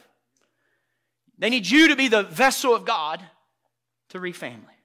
They 1.38 1.48
need 1.48 1.66
you 1.66 1.88
to 1.88 1.96
be 1.96 2.08
the 2.08 2.22
vessel 2.22 2.74
of 2.74 2.84
God 2.84 3.22
to 4.10 4.18
refamily. 4.18 4.79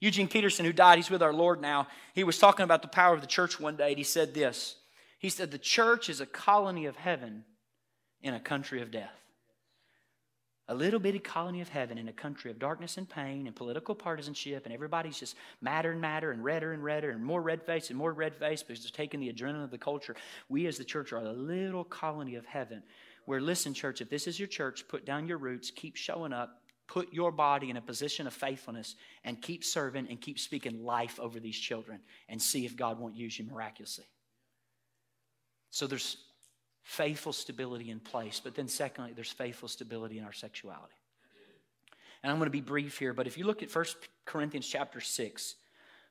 Eugene 0.00 0.28
Peterson, 0.28 0.64
who 0.64 0.72
died, 0.72 0.96
he's 0.96 1.10
with 1.10 1.22
our 1.22 1.32
Lord 1.32 1.60
now. 1.60 1.86
He 2.14 2.24
was 2.24 2.38
talking 2.38 2.64
about 2.64 2.82
the 2.82 2.88
power 2.88 3.14
of 3.14 3.20
the 3.20 3.26
church 3.26 3.60
one 3.60 3.76
day, 3.76 3.90
and 3.90 3.98
he 3.98 4.04
said 4.04 4.34
this. 4.34 4.76
He 5.18 5.28
said, 5.28 5.50
The 5.50 5.58
church 5.58 6.08
is 6.08 6.20
a 6.20 6.26
colony 6.26 6.86
of 6.86 6.96
heaven 6.96 7.44
in 8.22 8.34
a 8.34 8.40
country 8.40 8.80
of 8.80 8.90
death 8.90 9.20
a 10.70 10.74
little 10.74 11.00
bitty 11.00 11.18
colony 11.18 11.60
of 11.60 11.68
heaven 11.68 11.98
in 11.98 12.06
a 12.06 12.12
country 12.12 12.48
of 12.48 12.60
darkness 12.60 12.96
and 12.96 13.08
pain 13.08 13.48
and 13.48 13.56
political 13.56 13.92
partisanship, 13.92 14.66
and 14.66 14.72
everybody's 14.72 15.18
just 15.18 15.34
madder 15.60 15.90
and 15.90 16.00
madder 16.00 16.30
and 16.30 16.44
redder 16.44 16.72
and 16.72 16.84
redder 16.84 17.10
and 17.10 17.24
more 17.24 17.42
red 17.42 17.60
face 17.60 17.90
and 17.90 17.98
more 17.98 18.12
red 18.12 18.36
face 18.36 18.62
because 18.62 18.84
they're 18.84 18.90
taking 18.92 19.18
the 19.18 19.32
adrenaline 19.32 19.64
of 19.64 19.72
the 19.72 19.78
culture. 19.78 20.14
We 20.48 20.68
as 20.68 20.78
the 20.78 20.84
church 20.84 21.12
are 21.12 21.18
a 21.18 21.32
little 21.32 21.82
colony 21.82 22.36
of 22.36 22.46
heaven 22.46 22.84
where, 23.24 23.40
listen, 23.40 23.74
church, 23.74 24.00
if 24.00 24.08
this 24.10 24.28
is 24.28 24.38
your 24.38 24.46
church, 24.46 24.86
put 24.86 25.04
down 25.04 25.26
your 25.26 25.38
roots, 25.38 25.72
keep 25.72 25.96
showing 25.96 26.32
up, 26.32 26.59
put 26.90 27.12
your 27.12 27.30
body 27.30 27.70
in 27.70 27.76
a 27.76 27.80
position 27.80 28.26
of 28.26 28.34
faithfulness, 28.34 28.96
and 29.22 29.40
keep 29.40 29.62
serving 29.62 30.08
and 30.08 30.20
keep 30.20 30.40
speaking 30.40 30.84
life 30.84 31.20
over 31.20 31.38
these 31.38 31.56
children 31.56 32.00
and 32.28 32.42
see 32.42 32.66
if 32.66 32.76
God 32.76 32.98
won't 32.98 33.14
use 33.14 33.38
you 33.38 33.44
miraculously. 33.44 34.06
So 35.70 35.86
there's 35.86 36.16
faithful 36.82 37.32
stability 37.32 37.90
in 37.90 38.00
place. 38.00 38.40
But 38.42 38.56
then, 38.56 38.66
secondly, 38.66 39.12
there's 39.14 39.30
faithful 39.30 39.68
stability 39.68 40.18
in 40.18 40.24
our 40.24 40.32
sexuality. 40.32 40.94
And 42.24 42.32
I'm 42.32 42.38
going 42.38 42.48
to 42.48 42.50
be 42.50 42.60
brief 42.60 42.98
here, 42.98 43.14
but 43.14 43.28
if 43.28 43.38
you 43.38 43.44
look 43.44 43.62
at 43.62 43.74
1 43.74 43.84
Corinthians 44.26 44.66
chapter 44.66 45.00
6, 45.00 45.54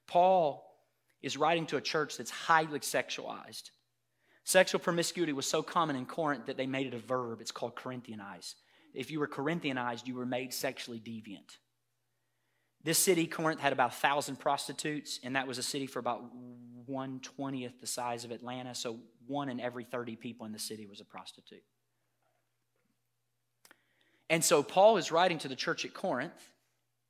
Paul 0.07 0.65
is 1.21 1.35
writing 1.35 1.65
to 1.67 1.77
a 1.77 1.81
church 1.81 2.17
that's 2.17 2.31
highly 2.31 2.79
sexualized. 2.79 3.71
Sexual 4.45 4.79
promiscuity 4.79 5.33
was 5.33 5.45
so 5.45 5.61
common 5.61 5.97
in 5.97 6.05
Corinth 6.05 6.45
that 6.45 6.55
they 6.55 6.65
made 6.65 6.87
it 6.87 6.93
a 6.93 6.99
verb. 6.99 7.41
It's 7.41 7.51
called 7.51 7.75
Corinthianize. 7.75 8.55
If 8.93 9.11
you 9.11 9.19
were 9.19 9.27
Corinthianized, 9.27 10.07
you 10.07 10.15
were 10.15 10.25
made 10.25 10.53
sexually 10.53 10.99
deviant. 10.99 11.57
This 12.83 12.97
city, 12.97 13.27
Corinth, 13.27 13.59
had 13.59 13.73
about 13.73 13.89
1,000 13.89 14.37
prostitutes, 14.37 15.19
and 15.23 15.35
that 15.35 15.47
was 15.47 15.57
a 15.57 15.63
city 15.63 15.85
for 15.85 15.99
about 15.99 16.23
120th 16.89 17.79
the 17.81 17.87
size 17.87 18.23
of 18.23 18.31
Atlanta, 18.31 18.73
so 18.73 18.99
one 19.27 19.49
in 19.49 19.59
every 19.59 19.83
30 19.83 20.15
people 20.15 20.45
in 20.45 20.51
the 20.51 20.59
city 20.59 20.87
was 20.87 21.01
a 21.01 21.05
prostitute. 21.05 21.63
And 24.29 24.43
so 24.43 24.63
Paul 24.63 24.97
is 24.97 25.11
writing 25.11 25.39
to 25.39 25.47
the 25.47 25.55
church 25.55 25.85
at 25.85 25.93
Corinth, 25.93 26.51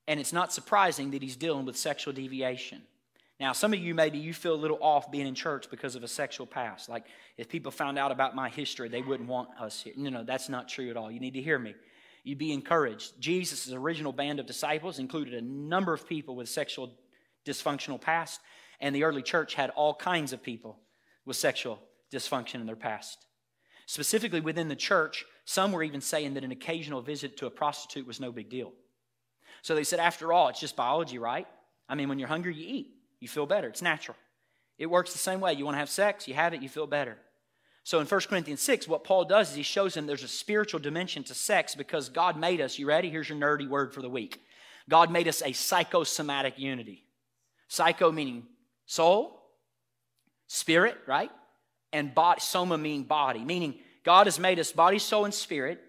and 0.07 0.19
it's 0.19 0.33
not 0.33 0.51
surprising 0.51 1.11
that 1.11 1.21
he's 1.21 1.35
dealing 1.35 1.65
with 1.65 1.77
sexual 1.77 2.13
deviation. 2.13 2.81
Now, 3.39 3.53
some 3.53 3.73
of 3.73 3.79
you 3.79 3.95
maybe 3.95 4.17
you 4.17 4.33
feel 4.33 4.53
a 4.53 4.55
little 4.55 4.79
off 4.81 5.11
being 5.11 5.25
in 5.25 5.35
church 5.35 5.69
because 5.69 5.95
of 5.95 6.03
a 6.03 6.07
sexual 6.07 6.45
past. 6.45 6.89
Like 6.89 7.05
if 7.37 7.47
people 7.47 7.71
found 7.71 7.97
out 7.97 8.11
about 8.11 8.35
my 8.35 8.49
history, 8.49 8.89
they 8.89 9.01
wouldn't 9.01 9.29
want 9.29 9.49
us 9.59 9.81
here. 9.81 9.93
No, 9.95 10.09
no, 10.09 10.23
that's 10.23 10.49
not 10.49 10.67
true 10.67 10.89
at 10.89 10.97
all. 10.97 11.09
You 11.09 11.19
need 11.19 11.35
to 11.35 11.41
hear 11.41 11.57
me 11.57 11.73
you'd 12.23 12.37
be 12.37 12.51
encouraged. 12.51 13.19
Jesus' 13.19 13.71
original 13.71 14.11
band 14.11 14.39
of 14.39 14.45
disciples 14.45 14.99
included 14.99 15.33
a 15.33 15.41
number 15.41 15.93
of 15.93 16.07
people 16.07 16.35
with 16.35 16.49
sexual 16.49 16.91
dysfunctional 17.45 17.99
past, 17.99 18.41
and 18.79 18.95
the 18.95 19.03
early 19.03 19.21
church 19.21 19.55
had 19.55 19.69
all 19.71 19.93
kinds 19.93 20.33
of 20.33 20.43
people 20.43 20.79
with 21.25 21.37
sexual 21.37 21.79
dysfunction 22.11 22.55
in 22.55 22.65
their 22.65 22.75
past. 22.75 23.25
Specifically 23.85 24.41
within 24.41 24.67
the 24.67 24.75
church, 24.75 25.25
some 25.45 25.71
were 25.71 25.83
even 25.83 26.01
saying 26.01 26.35
that 26.35 26.43
an 26.43 26.51
occasional 26.51 27.01
visit 27.01 27.37
to 27.37 27.47
a 27.47 27.49
prostitute 27.49 28.05
was 28.05 28.19
no 28.19 28.31
big 28.31 28.49
deal. 28.49 28.73
So 29.61 29.73
they 29.73 29.83
said, 29.83 29.99
after 29.99 30.31
all, 30.31 30.47
it's 30.49 30.59
just 30.59 30.75
biology, 30.75 31.17
right? 31.17 31.47
I 31.87 31.95
mean, 31.95 32.07
when 32.07 32.19
you're 32.19 32.27
hungry, 32.27 32.55
you 32.55 32.65
eat. 32.67 32.91
You 33.19 33.27
feel 33.27 33.45
better. 33.45 33.67
It's 33.67 33.81
natural. 33.81 34.17
It 34.77 34.87
works 34.87 35.11
the 35.11 35.19
same 35.19 35.41
way. 35.41 35.53
You 35.53 35.65
want 35.65 35.75
to 35.75 35.79
have 35.79 35.89
sex, 35.89 36.27
you 36.27 36.33
have 36.33 36.53
it, 36.53 36.61
you 36.61 36.69
feel 36.69 36.87
better. 36.87 37.17
So 37.83 37.99
in 37.99 38.05
1 38.05 38.21
Corinthians 38.29 38.61
6, 38.61 38.87
what 38.87 39.03
Paul 39.03 39.25
does 39.25 39.49
is 39.49 39.55
he 39.55 39.63
shows 39.63 39.93
them 39.93 40.05
there's 40.05 40.23
a 40.23 40.27
spiritual 40.27 40.79
dimension 40.79 41.23
to 41.23 41.33
sex 41.33 41.75
because 41.75 42.09
God 42.09 42.37
made 42.37 42.61
us, 42.61 42.77
you 42.77 42.87
ready? 42.87 43.09
Here's 43.09 43.29
your 43.29 43.37
nerdy 43.37 43.67
word 43.67 43.93
for 43.93 44.01
the 44.01 44.09
week. 44.09 44.41
God 44.87 45.11
made 45.11 45.27
us 45.27 45.41
a 45.41 45.53
psychosomatic 45.53 46.57
unity. 46.57 47.05
Psycho 47.67 48.11
meaning 48.11 48.45
soul, 48.85 49.41
spirit, 50.47 50.97
right? 51.07 51.31
And 51.91 52.11
soma 52.39 52.77
meaning 52.77 53.03
body, 53.03 53.43
meaning 53.43 53.75
God 54.03 54.27
has 54.27 54.39
made 54.39 54.59
us 54.59 54.71
body, 54.71 54.99
soul, 54.99 55.25
and 55.25 55.33
spirit, 55.33 55.79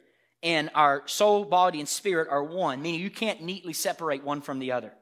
and 0.43 0.71
our 0.75 1.03
soul, 1.07 1.45
body, 1.45 1.81
and 1.81 1.89
spirit 1.89 2.29
are 2.31 2.43
one, 2.43 2.83
meaning 2.83 3.01
you 3.01 3.11
can't 3.11 3.43
neatly 3.43 3.73
separate 3.73 4.25
one 4.25 4.41
from 4.41 4.59
the 4.59 4.73
other. 4.73 4.93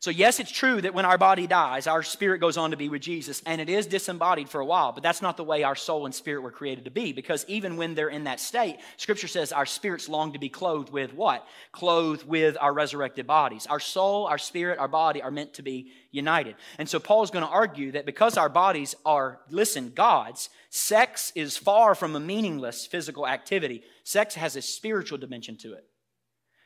So, 0.00 0.10
yes, 0.10 0.40
it's 0.40 0.50
true 0.50 0.80
that 0.80 0.94
when 0.94 1.04
our 1.04 1.18
body 1.18 1.46
dies, 1.46 1.86
our 1.86 2.02
spirit 2.02 2.38
goes 2.38 2.56
on 2.56 2.70
to 2.70 2.76
be 2.78 2.88
with 2.88 3.02
Jesus, 3.02 3.42
and 3.44 3.60
it 3.60 3.68
is 3.68 3.86
disembodied 3.86 4.48
for 4.48 4.62
a 4.62 4.64
while, 4.64 4.92
but 4.92 5.02
that's 5.02 5.20
not 5.20 5.36
the 5.36 5.44
way 5.44 5.62
our 5.62 5.76
soul 5.76 6.06
and 6.06 6.14
spirit 6.14 6.40
were 6.40 6.50
created 6.50 6.86
to 6.86 6.90
be, 6.90 7.12
because 7.12 7.44
even 7.48 7.76
when 7.76 7.94
they're 7.94 8.08
in 8.08 8.24
that 8.24 8.40
state, 8.40 8.78
Scripture 8.96 9.28
says 9.28 9.52
our 9.52 9.66
spirits 9.66 10.08
long 10.08 10.32
to 10.32 10.38
be 10.38 10.48
clothed 10.48 10.90
with 10.90 11.12
what? 11.12 11.46
Clothed 11.72 12.26
with 12.26 12.56
our 12.58 12.72
resurrected 12.72 13.26
bodies. 13.26 13.66
Our 13.66 13.78
soul, 13.78 14.24
our 14.26 14.38
spirit, 14.38 14.78
our 14.78 14.88
body 14.88 15.20
are 15.20 15.30
meant 15.30 15.52
to 15.54 15.62
be 15.62 15.92
united. 16.12 16.56
And 16.78 16.88
so, 16.88 16.98
Paul 16.98 17.22
is 17.22 17.30
going 17.30 17.44
to 17.44 17.50
argue 17.50 17.92
that 17.92 18.06
because 18.06 18.38
our 18.38 18.48
bodies 18.48 18.94
are, 19.04 19.40
listen, 19.50 19.92
God's, 19.94 20.48
sex 20.70 21.30
is 21.34 21.58
far 21.58 21.94
from 21.94 22.16
a 22.16 22.20
meaningless 22.20 22.86
physical 22.86 23.28
activity. 23.28 23.82
Sex 24.04 24.34
has 24.36 24.56
a 24.56 24.62
spiritual 24.62 25.18
dimension 25.18 25.58
to 25.58 25.74
it. 25.74 25.89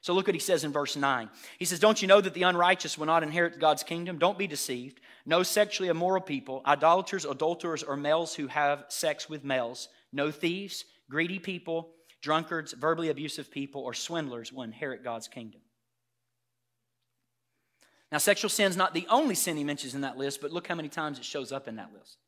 So 0.05 0.13
look 0.13 0.27
what 0.27 0.35
he 0.35 0.39
says 0.39 0.65
in 0.65 0.71
verse 0.71 0.97
9. 0.97 1.31
He 1.59 1.65
says, 1.65 1.81
Don't 1.81 2.03
you 2.03 2.07
know 2.07 2.21
that 2.21 2.35
the 2.35 2.43
unrighteous 2.43 2.99
will 2.99 3.07
not 3.07 3.23
inherit 3.23 3.59
God's 3.59 3.83
kingdom? 3.83 4.19
Don't 4.19 4.37
be 4.37 4.47
deceived. 4.47 5.01
No 5.25 5.43
sexually 5.43 5.89
immoral 5.89 6.21
people, 6.21 6.61
idolaters, 6.67 7.25
adulterers, 7.25 7.83
or 7.83 7.97
males 7.97 8.35
who 8.35 8.47
have 8.49 8.85
sex 8.89 9.31
with 9.31 9.45
males, 9.45 9.89
no 10.13 10.31
thieves, 10.31 10.85
greedy 11.09 11.39
people, 11.39 11.95
drunkards, 12.21 12.75
verbally 12.75 13.09
abusive 13.09 13.51
people, 13.51 13.81
or 13.81 13.95
swindlers 13.95 14.53
will 14.53 14.65
inherit 14.65 15.03
God's 15.03 15.27
kingdom. 15.27 15.63
Now, 18.13 18.19
sexual 18.19 18.51
sin 18.51 18.69
is 18.69 18.77
not 18.77 18.93
the 18.93 19.07
only 19.09 19.35
sin 19.35 19.57
he 19.57 19.65
mentions 19.65 19.95
in 19.95 20.03
that 20.03 20.19
list, 20.19 20.43
but 20.43 20.53
look 20.53 20.67
how 20.67 20.75
many 20.75 20.91
times 20.91 21.19
it 21.19 21.25
shows 21.25 21.51
up 21.51 21.67
in 21.67 21.77
that 21.77 21.95
list. 21.99 22.19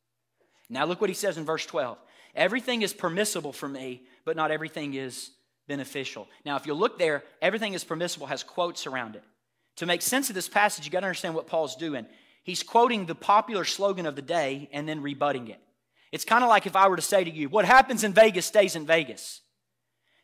Now, 0.71 0.87
look 0.87 1.03
what 1.03 1.11
he 1.11 1.15
says 1.15 1.37
in 1.37 1.45
verse 1.45 1.67
12. 1.67 1.99
Everything 2.35 2.81
is 2.81 2.95
permissible 2.95 3.53
for 3.53 3.69
me, 3.69 4.05
but 4.25 4.35
not 4.35 4.51
everything 4.51 4.95
is 4.95 5.33
beneficial. 5.67 6.29
Now, 6.45 6.57
if 6.57 6.67
you 6.67 6.75
look 6.75 6.99
there, 6.99 7.25
everything 7.43 7.75
is 7.75 7.85
permissible 7.85 8.27
has 8.27 8.43
quotes 8.43 8.87
around 8.87 9.17
it. 9.17 9.25
To 9.77 9.87
make 9.87 10.03
sense 10.03 10.29
of 10.29 10.35
this 10.35 10.49
passage, 10.49 10.85
you 10.85 10.91
got 10.91 11.01
to 11.01 11.07
understand 11.07 11.35
what 11.35 11.47
Paul's 11.47 11.77
doing. 11.77 12.07
He's 12.43 12.63
quoting 12.63 13.07
the 13.07 13.15
popular 13.15 13.65
slogan 13.65 14.07
of 14.07 14.17
the 14.17 14.23
day 14.23 14.69
and 14.73 14.89
then 14.89 15.03
rebutting 15.03 15.49
it. 15.49 15.61
It's 16.13 16.25
kind 16.25 16.45
of 16.45 16.49
like 16.49 16.67
if 16.67 16.77
I 16.77 16.89
were 16.89 16.97
to 16.97 17.03
say 17.03 17.25
to 17.25 17.31
you, 17.31 17.49
What 17.49 17.65
happens 17.65 18.05
in 18.05 18.13
Vegas 18.13 18.47
stays 18.47 18.77
in 18.77 18.87
Vegas. 18.87 19.41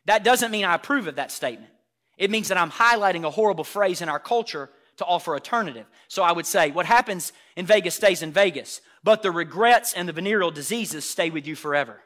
That 0.05 0.23
doesn't 0.23 0.51
mean 0.51 0.65
I 0.65 0.75
approve 0.75 1.07
of 1.07 1.15
that 1.15 1.31
statement. 1.31 1.71
It 2.17 2.31
means 2.31 2.47
that 2.47 2.57
I'm 2.57 2.71
highlighting 2.71 3.25
a 3.25 3.31
horrible 3.31 3.63
phrase 3.63 4.01
in 4.01 4.09
our 4.09 4.19
culture 4.19 4.69
to 4.97 5.05
offer 5.05 5.33
alternative. 5.33 5.85
So 6.07 6.23
I 6.23 6.31
would 6.31 6.45
say, 6.45 6.71
What 6.71 6.85
happens 6.85 7.33
in 7.55 7.65
Vegas 7.65 7.95
stays 7.95 8.23
in 8.23 8.31
Vegas, 8.31 8.81
but 9.03 9.21
the 9.21 9.31
regrets 9.31 9.93
and 9.93 10.07
the 10.07 10.13
venereal 10.13 10.51
diseases 10.51 11.07
stay 11.07 11.29
with 11.29 11.45
you 11.45 11.55
forever. 11.55 11.99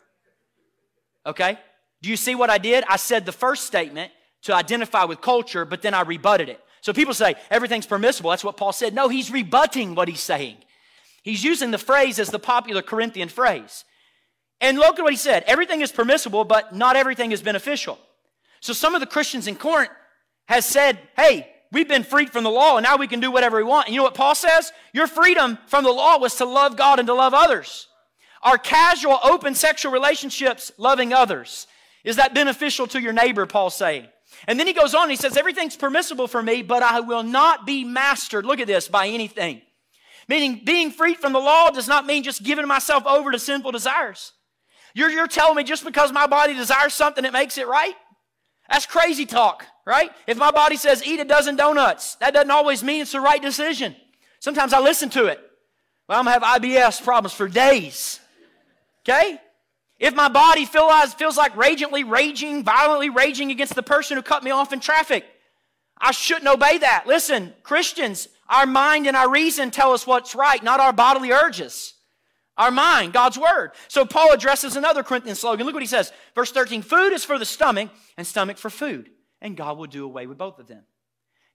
Okay? 1.26 1.60
Do 2.02 2.10
you 2.10 2.18
see 2.18 2.36
what 2.36 2.50
I 2.50 2.58
did? 2.58 2.84
I 2.88 2.98
said 2.98 3.26
the 3.26 3.32
first 3.32 3.66
statement 3.66 4.12
to 4.44 4.54
identify 4.54 5.04
with 5.04 5.22
culture, 5.22 5.66
but 5.66 5.82
then 5.82 5.94
I 5.94 6.02
rebutted 6.02 6.50
it. 6.50 6.62
So 6.82 6.94
people 6.94 7.14
say 7.14 7.36
everything's 7.50 7.86
permissible. 7.86 8.30
That's 8.30 8.44
what 8.44 8.58
Paul 8.58 8.72
said. 8.72 8.94
No, 8.94 9.10
he's 9.10 9.32
rebutting 9.32 9.96
what 9.96 10.08
he's 10.08 10.22
saying. 10.22 10.58
He's 11.24 11.44
using 11.44 11.72
the 11.72 11.78
phrase 11.78 12.20
as 12.20 12.30
the 12.30 12.40
popular 12.40 12.82
Corinthian 12.82 13.30
phrase. 13.30 13.84
And 14.62 14.78
look 14.78 14.98
at 14.98 15.04
what 15.04 15.14
he 15.14 15.18
said 15.18 15.44
everything 15.48 15.82
is 15.82 15.92
permissible, 15.92 16.46
but 16.46 16.74
not 16.74 16.96
everything 16.96 17.32
is 17.32 17.42
beneficial. 17.42 18.00
So 18.62 18.74
some 18.74 18.96
of 18.96 19.02
the 19.02 19.08
Christians 19.08 19.48
in 19.48 19.56
Corinth 19.56 19.92
has 20.48 20.66
said, 20.66 21.00
hey, 21.16 21.50
we've 21.72 21.88
been 21.88 22.04
freed 22.04 22.32
from 22.32 22.44
the 22.44 22.50
law 22.50 22.78
and 22.78 22.84
now 22.84 22.98
we 22.98 23.08
can 23.08 23.20
do 23.20 23.32
whatever 23.32 23.58
we 23.58 23.64
want. 23.64 23.88
And 23.88 23.94
you 23.94 24.00
know 24.00 24.06
what 24.06 24.14
Paul 24.14 24.36
says? 24.36 24.72
Your 24.94 25.08
freedom 25.08 25.58
from 25.68 25.84
the 25.84 25.92
law 25.92 26.18
was 26.18 26.36
to 26.36 26.46
love 26.46 26.78
God 26.78 27.00
and 27.00 27.08
to 27.08 27.14
love 27.14 27.34
others. 27.34 27.88
Our 28.42 28.58
casual, 28.58 29.20
open 29.24 29.56
sexual 29.56 29.92
relationships, 29.92 30.72
loving 30.78 31.12
others. 31.12 31.68
Is 32.08 32.16
that 32.16 32.34
beneficial 32.34 32.88
to 32.88 33.02
your 33.02 33.12
neighbor, 33.12 33.46
Paul's 33.46 33.76
saying? 33.76 34.08
And 34.48 34.58
then 34.58 34.66
he 34.66 34.72
goes 34.72 34.96
on, 34.96 35.10
he 35.10 35.18
says, 35.18 35.36
Everything's 35.36 35.76
permissible 35.76 36.30
for 36.30 36.42
me, 36.42 36.62
but 36.62 36.82
I 36.82 37.02
will 37.02 37.22
not 37.22 37.66
be 37.66 37.84
mastered, 37.84 38.46
look 38.46 38.62
at 38.62 38.68
this, 38.68 38.88
by 38.88 39.10
anything. 39.10 39.62
Meaning, 40.30 40.62
being 40.64 40.92
freed 40.92 41.18
from 41.18 41.34
the 41.34 41.40
law 41.40 41.70
does 41.70 41.90
not 41.90 42.06
mean 42.06 42.24
just 42.24 42.44
giving 42.44 42.66
myself 42.66 43.06
over 43.06 43.30
to 43.32 43.40
sinful 43.40 43.74
desires. 43.74 44.32
You're, 44.94 45.10
you're 45.10 45.28
telling 45.28 45.58
me 45.58 45.66
just 45.66 45.84
because 45.84 46.14
my 46.14 46.28
body 46.28 46.54
desires 46.54 46.94
something, 46.94 47.26
it 47.26 47.34
makes 47.34 47.58
it 47.58 47.68
right? 47.68 47.96
That's 48.70 48.86
crazy 48.86 49.26
talk, 49.26 49.66
right? 49.86 50.10
If 50.28 50.38
my 50.38 50.52
body 50.52 50.78
says 50.78 51.06
eat 51.06 51.20
a 51.20 51.26
dozen 51.26 51.58
donuts, 51.58 52.16
that 52.16 52.34
doesn't 52.34 52.52
always 52.52 52.86
mean 52.86 53.02
it's 53.02 53.12
the 53.12 53.20
right 53.20 53.42
decision. 53.42 53.98
Sometimes 54.40 54.72
I 54.72 54.80
listen 54.80 55.10
to 55.10 55.26
it. 55.26 55.42
Well, 56.08 56.20
I'm 56.20 56.26
gonna 56.26 56.40
have 56.40 56.62
IBS 56.62 57.04
problems 57.04 57.34
for 57.34 57.50
days. 57.50 58.22
Okay? 59.02 59.42
If 60.00 60.14
my 60.14 60.30
body 60.30 60.66
feels, 60.66 61.14
feels 61.16 61.38
like 61.38 61.56
ragingly 61.56 62.04
raging, 62.04 62.64
violently 62.64 63.10
raging 63.10 63.50
against 63.52 63.76
the 63.76 63.84
person 63.84 64.16
who 64.16 64.24
cut 64.24 64.44
me 64.44 64.52
off 64.52 64.72
in 64.72 64.80
traffic, 64.80 65.26
I 66.00 66.12
shouldn't 66.12 66.48
obey 66.48 66.78
that. 66.78 67.06
Listen, 67.08 67.54
Christians, 67.64 68.28
our 68.48 68.68
mind 68.68 69.08
and 69.08 69.18
our 69.18 69.30
reason 69.30 69.72
tell 69.72 69.94
us 69.94 70.06
what's 70.06 70.36
right, 70.36 70.64
not 70.64 70.80
our 70.80 70.94
bodily 70.94 71.32
urges. 71.32 71.96
Our 72.58 72.72
mind, 72.72 73.14
God's 73.14 73.38
word. 73.38 73.72
So 73.88 74.06
Paul 74.06 74.34
addresses 74.34 74.76
another 74.76 75.04
Corinthian 75.04 75.36
slogan. 75.36 75.66
Look 75.66 75.76
what 75.76 75.84
he 75.84 75.88
says. 75.88 76.12
Verse 76.34 76.52
13 76.52 76.82
Food 76.82 77.14
is 77.14 77.24
for 77.24 77.38
the 77.38 77.46
stomach, 77.46 77.90
and 78.18 78.26
stomach 78.26 78.58
for 78.58 78.70
food. 78.70 79.10
And 79.42 79.56
God 79.56 79.78
will 79.78 79.86
do 79.86 80.06
away 80.06 80.26
with 80.26 80.40
both 80.40 80.58
of 80.58 80.68
them. 80.68 80.84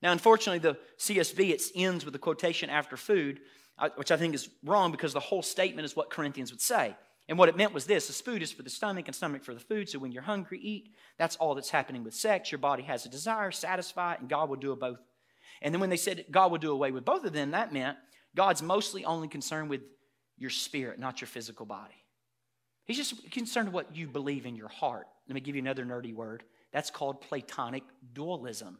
Now, 0.00 0.12
unfortunately, 0.12 0.60
the 0.60 0.78
CSB 0.98 1.50
it 1.50 1.62
ends 1.74 2.04
with 2.04 2.14
a 2.14 2.18
quotation 2.18 2.70
after 2.70 2.96
food, 2.96 3.40
uh, 3.78 3.88
which 3.96 4.12
I 4.12 4.16
think 4.16 4.34
is 4.34 4.48
wrong 4.64 4.92
because 4.92 5.12
the 5.12 5.20
whole 5.20 5.42
statement 5.42 5.84
is 5.84 5.96
what 5.96 6.10
Corinthians 6.10 6.52
would 6.52 6.60
say. 6.60 6.96
And 7.28 7.38
what 7.38 7.48
it 7.48 7.56
meant 7.56 7.72
was 7.72 7.86
this: 7.86 8.08
this 8.08 8.20
food 8.20 8.42
is 8.42 8.52
for 8.52 8.62
the 8.62 8.70
stomach 8.70 9.06
and 9.06 9.14
stomach 9.14 9.44
for 9.44 9.54
the 9.54 9.60
food. 9.60 9.88
So 9.88 9.98
when 9.98 10.12
you're 10.12 10.22
hungry, 10.22 10.58
eat. 10.60 10.90
That's 11.18 11.36
all 11.36 11.54
that's 11.54 11.70
happening 11.70 12.04
with 12.04 12.14
sex. 12.14 12.50
Your 12.50 12.58
body 12.58 12.82
has 12.82 13.06
a 13.06 13.08
desire, 13.08 13.50
satisfy 13.50 14.14
it, 14.14 14.20
and 14.20 14.28
God 14.28 14.48
will 14.48 14.56
do 14.56 14.74
both. 14.76 14.98
And 15.60 15.72
then 15.72 15.80
when 15.80 15.90
they 15.90 15.96
said 15.96 16.24
God 16.30 16.50
will 16.50 16.58
do 16.58 16.72
away 16.72 16.90
with 16.90 17.04
both 17.04 17.24
of 17.24 17.32
them, 17.32 17.52
that 17.52 17.72
meant 17.72 17.96
God's 18.34 18.62
mostly 18.62 19.04
only 19.04 19.28
concerned 19.28 19.70
with 19.70 19.82
your 20.36 20.50
spirit, 20.50 20.98
not 20.98 21.20
your 21.20 21.28
physical 21.28 21.66
body. 21.66 21.94
He's 22.84 22.96
just 22.96 23.30
concerned 23.30 23.68
with 23.68 23.74
what 23.74 23.96
you 23.96 24.08
believe 24.08 24.44
in 24.44 24.56
your 24.56 24.68
heart. 24.68 25.06
Let 25.28 25.34
me 25.34 25.40
give 25.40 25.54
you 25.54 25.62
another 25.62 25.84
nerdy 25.84 26.14
word. 26.14 26.42
That's 26.72 26.90
called 26.90 27.20
Platonic 27.20 27.84
dualism. 28.12 28.78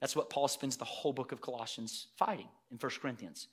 That's 0.00 0.14
what 0.14 0.30
Paul 0.30 0.48
spends 0.48 0.76
the 0.76 0.84
whole 0.84 1.12
book 1.12 1.32
of 1.32 1.40
Colossians 1.40 2.08
fighting 2.18 2.48
in 2.70 2.76
1 2.76 2.92
Corinthians. 3.00 3.48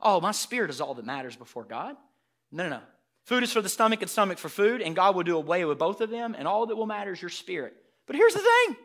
Oh, 0.00 0.20
my 0.20 0.32
spirit 0.32 0.70
is 0.70 0.80
all 0.80 0.94
that 0.94 1.04
matters 1.04 1.36
before 1.36 1.64
God. 1.64 1.96
No, 2.50 2.64
no, 2.64 2.70
no. 2.70 2.82
Food 3.24 3.42
is 3.42 3.52
for 3.52 3.62
the 3.62 3.68
stomach 3.68 4.02
and 4.02 4.10
stomach 4.10 4.38
for 4.38 4.48
food, 4.48 4.82
and 4.82 4.96
God 4.96 5.14
will 5.14 5.22
do 5.22 5.36
away 5.36 5.64
with 5.64 5.78
both 5.78 6.00
of 6.00 6.10
them, 6.10 6.34
and 6.36 6.48
all 6.48 6.66
that 6.66 6.76
will 6.76 6.86
matter 6.86 7.12
is 7.12 7.22
your 7.22 7.28
spirit. 7.28 7.74
But 8.06 8.16
here's 8.16 8.34
the 8.34 8.40
thing 8.40 8.76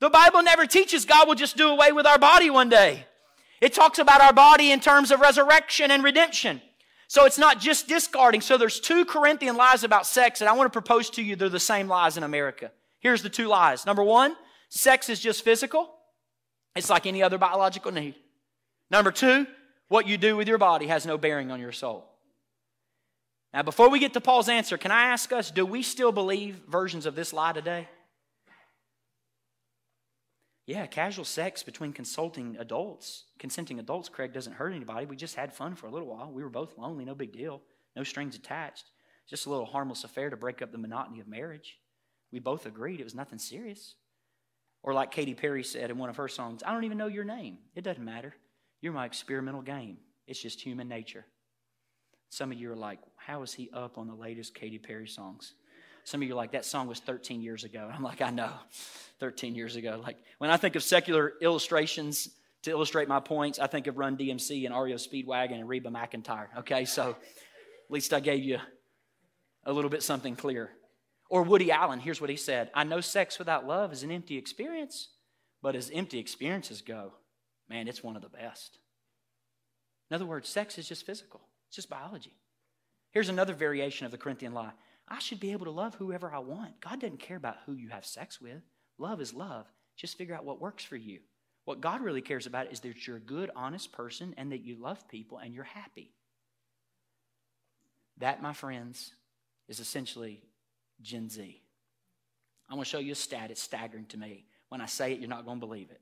the 0.00 0.10
Bible 0.10 0.42
never 0.42 0.66
teaches 0.66 1.04
God 1.04 1.26
will 1.26 1.34
just 1.34 1.56
do 1.56 1.68
away 1.68 1.92
with 1.92 2.06
our 2.06 2.18
body 2.18 2.50
one 2.50 2.68
day. 2.68 3.06
It 3.60 3.72
talks 3.72 3.98
about 3.98 4.20
our 4.20 4.32
body 4.32 4.70
in 4.70 4.80
terms 4.80 5.10
of 5.10 5.20
resurrection 5.20 5.90
and 5.90 6.04
redemption. 6.04 6.60
So 7.08 7.24
it's 7.24 7.38
not 7.38 7.60
just 7.60 7.88
discarding. 7.88 8.40
So 8.40 8.58
there's 8.58 8.80
two 8.80 9.04
Corinthian 9.04 9.56
lies 9.56 9.84
about 9.84 10.06
sex, 10.06 10.40
and 10.40 10.48
I 10.48 10.52
want 10.52 10.66
to 10.66 10.78
propose 10.78 11.08
to 11.10 11.22
you 11.22 11.36
they're 11.36 11.48
the 11.48 11.60
same 11.60 11.88
lies 11.88 12.16
in 12.16 12.22
America. 12.22 12.70
Here's 13.00 13.22
the 13.22 13.30
two 13.30 13.46
lies. 13.46 13.86
Number 13.86 14.02
one, 14.02 14.36
sex 14.68 15.08
is 15.08 15.20
just 15.20 15.44
physical. 15.44 15.90
It's 16.74 16.90
like 16.90 17.06
any 17.06 17.22
other 17.22 17.38
biological 17.38 17.92
need. 17.92 18.16
Number 18.90 19.12
two, 19.12 19.46
what 19.88 20.06
you 20.06 20.18
do 20.18 20.36
with 20.36 20.48
your 20.48 20.58
body 20.58 20.86
has 20.88 21.06
no 21.06 21.16
bearing 21.16 21.50
on 21.50 21.60
your 21.60 21.72
soul. 21.72 22.13
Now, 23.54 23.62
before 23.62 23.88
we 23.88 24.00
get 24.00 24.12
to 24.14 24.20
Paul's 24.20 24.48
answer, 24.48 24.76
can 24.76 24.90
I 24.90 25.04
ask 25.04 25.32
us, 25.32 25.52
do 25.52 25.64
we 25.64 25.84
still 25.84 26.10
believe 26.10 26.62
versions 26.68 27.06
of 27.06 27.14
this 27.14 27.32
lie 27.32 27.52
today? 27.52 27.86
Yeah, 30.66 30.86
casual 30.86 31.24
sex 31.24 31.62
between 31.62 31.92
consulting 31.92 32.56
adults, 32.58 33.26
consenting 33.38 33.78
adults, 33.78 34.08
Craig 34.08 34.32
doesn't 34.32 34.54
hurt 34.54 34.72
anybody. 34.72 35.06
We 35.06 35.14
just 35.14 35.36
had 35.36 35.54
fun 35.54 35.76
for 35.76 35.86
a 35.86 35.90
little 35.90 36.08
while. 36.08 36.32
We 36.32 36.42
were 36.42 36.50
both 36.50 36.76
lonely, 36.76 37.04
no 37.04 37.14
big 37.14 37.32
deal. 37.32 37.62
No 37.94 38.02
strings 38.02 38.34
attached. 38.34 38.90
Just 39.30 39.46
a 39.46 39.50
little 39.50 39.66
harmless 39.66 40.02
affair 40.02 40.30
to 40.30 40.36
break 40.36 40.60
up 40.60 40.72
the 40.72 40.78
monotony 40.78 41.20
of 41.20 41.28
marriage. 41.28 41.78
We 42.32 42.40
both 42.40 42.66
agreed 42.66 42.98
it 42.98 43.04
was 43.04 43.14
nothing 43.14 43.38
serious. 43.38 43.94
Or 44.82 44.94
like 44.94 45.12
Katy 45.12 45.34
Perry 45.34 45.62
said 45.62 45.92
in 45.92 45.98
one 45.98 46.10
of 46.10 46.16
her 46.16 46.28
songs, 46.28 46.64
I 46.66 46.72
don't 46.72 46.84
even 46.84 46.98
know 46.98 47.06
your 47.06 47.24
name. 47.24 47.58
It 47.76 47.84
doesn't 47.84 48.04
matter. 48.04 48.34
You're 48.80 48.92
my 48.92 49.06
experimental 49.06 49.62
game. 49.62 49.98
It's 50.26 50.42
just 50.42 50.60
human 50.60 50.88
nature. 50.88 51.24
Some 52.30 52.52
of 52.52 52.58
you 52.58 52.72
are 52.72 52.76
like, 52.76 52.98
how 53.16 53.42
is 53.42 53.52
he 53.52 53.70
up 53.72 53.98
on 53.98 54.06
the 54.06 54.14
latest 54.14 54.54
Katy 54.54 54.78
Perry 54.78 55.06
songs? 55.06 55.54
Some 56.04 56.20
of 56.20 56.28
you 56.28 56.34
are 56.34 56.36
like, 56.36 56.52
that 56.52 56.64
song 56.64 56.86
was 56.86 57.00
13 57.00 57.40
years 57.40 57.64
ago. 57.64 57.90
I'm 57.92 58.02
like, 58.02 58.20
I 58.20 58.30
know, 58.30 58.52
13 59.20 59.54
years 59.54 59.76
ago. 59.76 60.00
Like, 60.02 60.18
when 60.38 60.50
I 60.50 60.56
think 60.56 60.76
of 60.76 60.82
secular 60.82 61.32
illustrations 61.40 62.28
to 62.62 62.70
illustrate 62.70 63.08
my 63.08 63.20
points, 63.20 63.58
I 63.58 63.66
think 63.66 63.86
of 63.86 63.96
Run 63.96 64.16
DMC 64.16 64.66
and 64.66 64.74
REO 64.74 64.96
Speedwagon 64.96 65.54
and 65.54 65.68
Reba 65.68 65.88
McEntire. 65.90 66.48
Okay, 66.58 66.84
so 66.84 67.10
at 67.10 67.90
least 67.90 68.12
I 68.12 68.20
gave 68.20 68.42
you 68.42 68.58
a 69.64 69.72
little 69.72 69.90
bit 69.90 70.02
something 70.02 70.36
clear. 70.36 70.70
Or 71.30 71.42
Woody 71.42 71.72
Allen, 71.72 72.00
here's 72.00 72.20
what 72.20 72.30
he 72.30 72.36
said 72.36 72.70
I 72.74 72.84
know 72.84 73.00
sex 73.00 73.38
without 73.38 73.66
love 73.66 73.92
is 73.92 74.02
an 74.02 74.10
empty 74.10 74.36
experience, 74.36 75.08
but 75.62 75.74
as 75.74 75.90
empty 75.92 76.18
experiences 76.18 76.82
go, 76.82 77.12
man, 77.68 77.88
it's 77.88 78.02
one 78.02 78.16
of 78.16 78.22
the 78.22 78.28
best. 78.28 78.78
In 80.10 80.14
other 80.14 80.26
words, 80.26 80.48
sex 80.48 80.78
is 80.78 80.86
just 80.86 81.06
physical, 81.06 81.40
it's 81.74 81.82
just 81.82 81.90
biology. 81.90 82.36
Here's 83.10 83.28
another 83.28 83.52
variation 83.52 84.06
of 84.06 84.12
the 84.12 84.18
Corinthian 84.18 84.54
lie 84.54 84.70
I 85.08 85.18
should 85.18 85.40
be 85.40 85.50
able 85.50 85.64
to 85.64 85.72
love 85.72 85.96
whoever 85.96 86.32
I 86.32 86.38
want. 86.38 86.80
God 86.80 87.00
doesn't 87.00 87.18
care 87.18 87.36
about 87.36 87.56
who 87.66 87.72
you 87.72 87.88
have 87.88 88.06
sex 88.06 88.40
with. 88.40 88.62
Love 88.96 89.20
is 89.20 89.34
love. 89.34 89.66
Just 89.96 90.16
figure 90.16 90.36
out 90.36 90.44
what 90.44 90.60
works 90.60 90.84
for 90.84 90.94
you. 90.94 91.18
What 91.64 91.80
God 91.80 92.00
really 92.00 92.20
cares 92.20 92.46
about 92.46 92.70
is 92.70 92.78
that 92.80 93.08
you're 93.08 93.16
a 93.16 93.20
good, 93.20 93.50
honest 93.56 93.90
person 93.90 94.34
and 94.36 94.52
that 94.52 94.62
you 94.62 94.76
love 94.76 95.08
people 95.08 95.38
and 95.38 95.52
you're 95.52 95.64
happy. 95.64 96.12
That, 98.18 98.40
my 98.40 98.52
friends, 98.52 99.10
is 99.66 99.80
essentially 99.80 100.40
Gen 101.02 101.28
Z. 101.28 101.60
I'm 102.70 102.76
going 102.76 102.84
to 102.84 102.88
show 102.88 103.00
you 103.00 103.12
a 103.12 103.16
stat. 103.16 103.50
It's 103.50 103.60
staggering 103.60 104.06
to 104.06 104.16
me. 104.16 104.44
When 104.68 104.80
I 104.80 104.86
say 104.86 105.12
it, 105.12 105.18
you're 105.18 105.28
not 105.28 105.44
going 105.44 105.58
to 105.58 105.66
believe 105.66 105.90
it. 105.90 106.00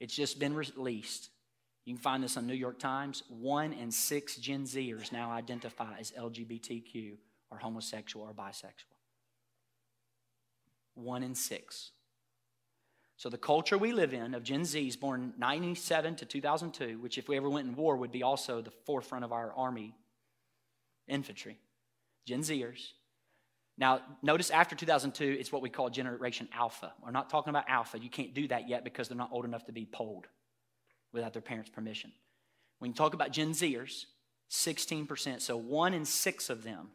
It's 0.00 0.16
just 0.16 0.38
been 0.38 0.54
released. 0.54 1.28
You 1.84 1.94
can 1.94 2.02
find 2.02 2.22
this 2.22 2.36
on 2.36 2.46
New 2.46 2.54
York 2.54 2.78
Times. 2.78 3.22
One 3.28 3.72
in 3.72 3.90
six 3.90 4.36
Gen 4.36 4.64
Zers 4.64 5.12
now 5.12 5.30
identify 5.30 5.98
as 5.98 6.10
LGBTQ 6.12 7.16
or 7.50 7.58
homosexual 7.58 8.26
or 8.26 8.32
bisexual. 8.32 8.96
One 10.94 11.22
in 11.22 11.34
six. 11.34 11.92
So 13.16 13.28
the 13.28 13.38
culture 13.38 13.76
we 13.76 13.92
live 13.92 14.14
in 14.14 14.34
of 14.34 14.42
Gen 14.42 14.62
Zs 14.62 14.98
born 14.98 15.34
97 15.38 16.16
to 16.16 16.24
2002, 16.24 16.98
which 16.98 17.18
if 17.18 17.28
we 17.28 17.36
ever 17.36 17.50
went 17.50 17.68
in 17.68 17.74
war 17.74 17.96
would 17.96 18.12
be 18.12 18.22
also 18.22 18.60
the 18.60 18.70
forefront 18.70 19.24
of 19.24 19.32
our 19.32 19.52
army 19.54 19.94
infantry. 21.08 21.58
Gen 22.26 22.40
Zers. 22.40 22.92
Now, 23.76 24.00
notice 24.22 24.50
after 24.50 24.76
2002, 24.76 25.36
it's 25.38 25.50
what 25.50 25.62
we 25.62 25.70
call 25.70 25.88
Generation 25.88 26.48
Alpha. 26.52 26.92
We're 27.02 27.10
not 27.10 27.30
talking 27.30 27.50
about 27.50 27.64
Alpha. 27.68 27.98
You 27.98 28.10
can't 28.10 28.34
do 28.34 28.46
that 28.48 28.68
yet 28.68 28.84
because 28.84 29.08
they're 29.08 29.16
not 29.16 29.30
old 29.32 29.46
enough 29.46 29.64
to 29.66 29.72
be 29.72 29.86
polled 29.86 30.26
without 31.12 31.32
their 31.32 31.42
parents' 31.42 31.70
permission. 31.70 32.12
When 32.78 32.90
you 32.90 32.94
talk 32.94 33.14
about 33.14 33.32
Gen 33.32 33.50
Zers, 33.50 34.06
16%, 34.50 35.40
so 35.40 35.56
one 35.56 35.94
in 35.94 36.04
six 36.04 36.50
of 36.50 36.62
them 36.64 36.88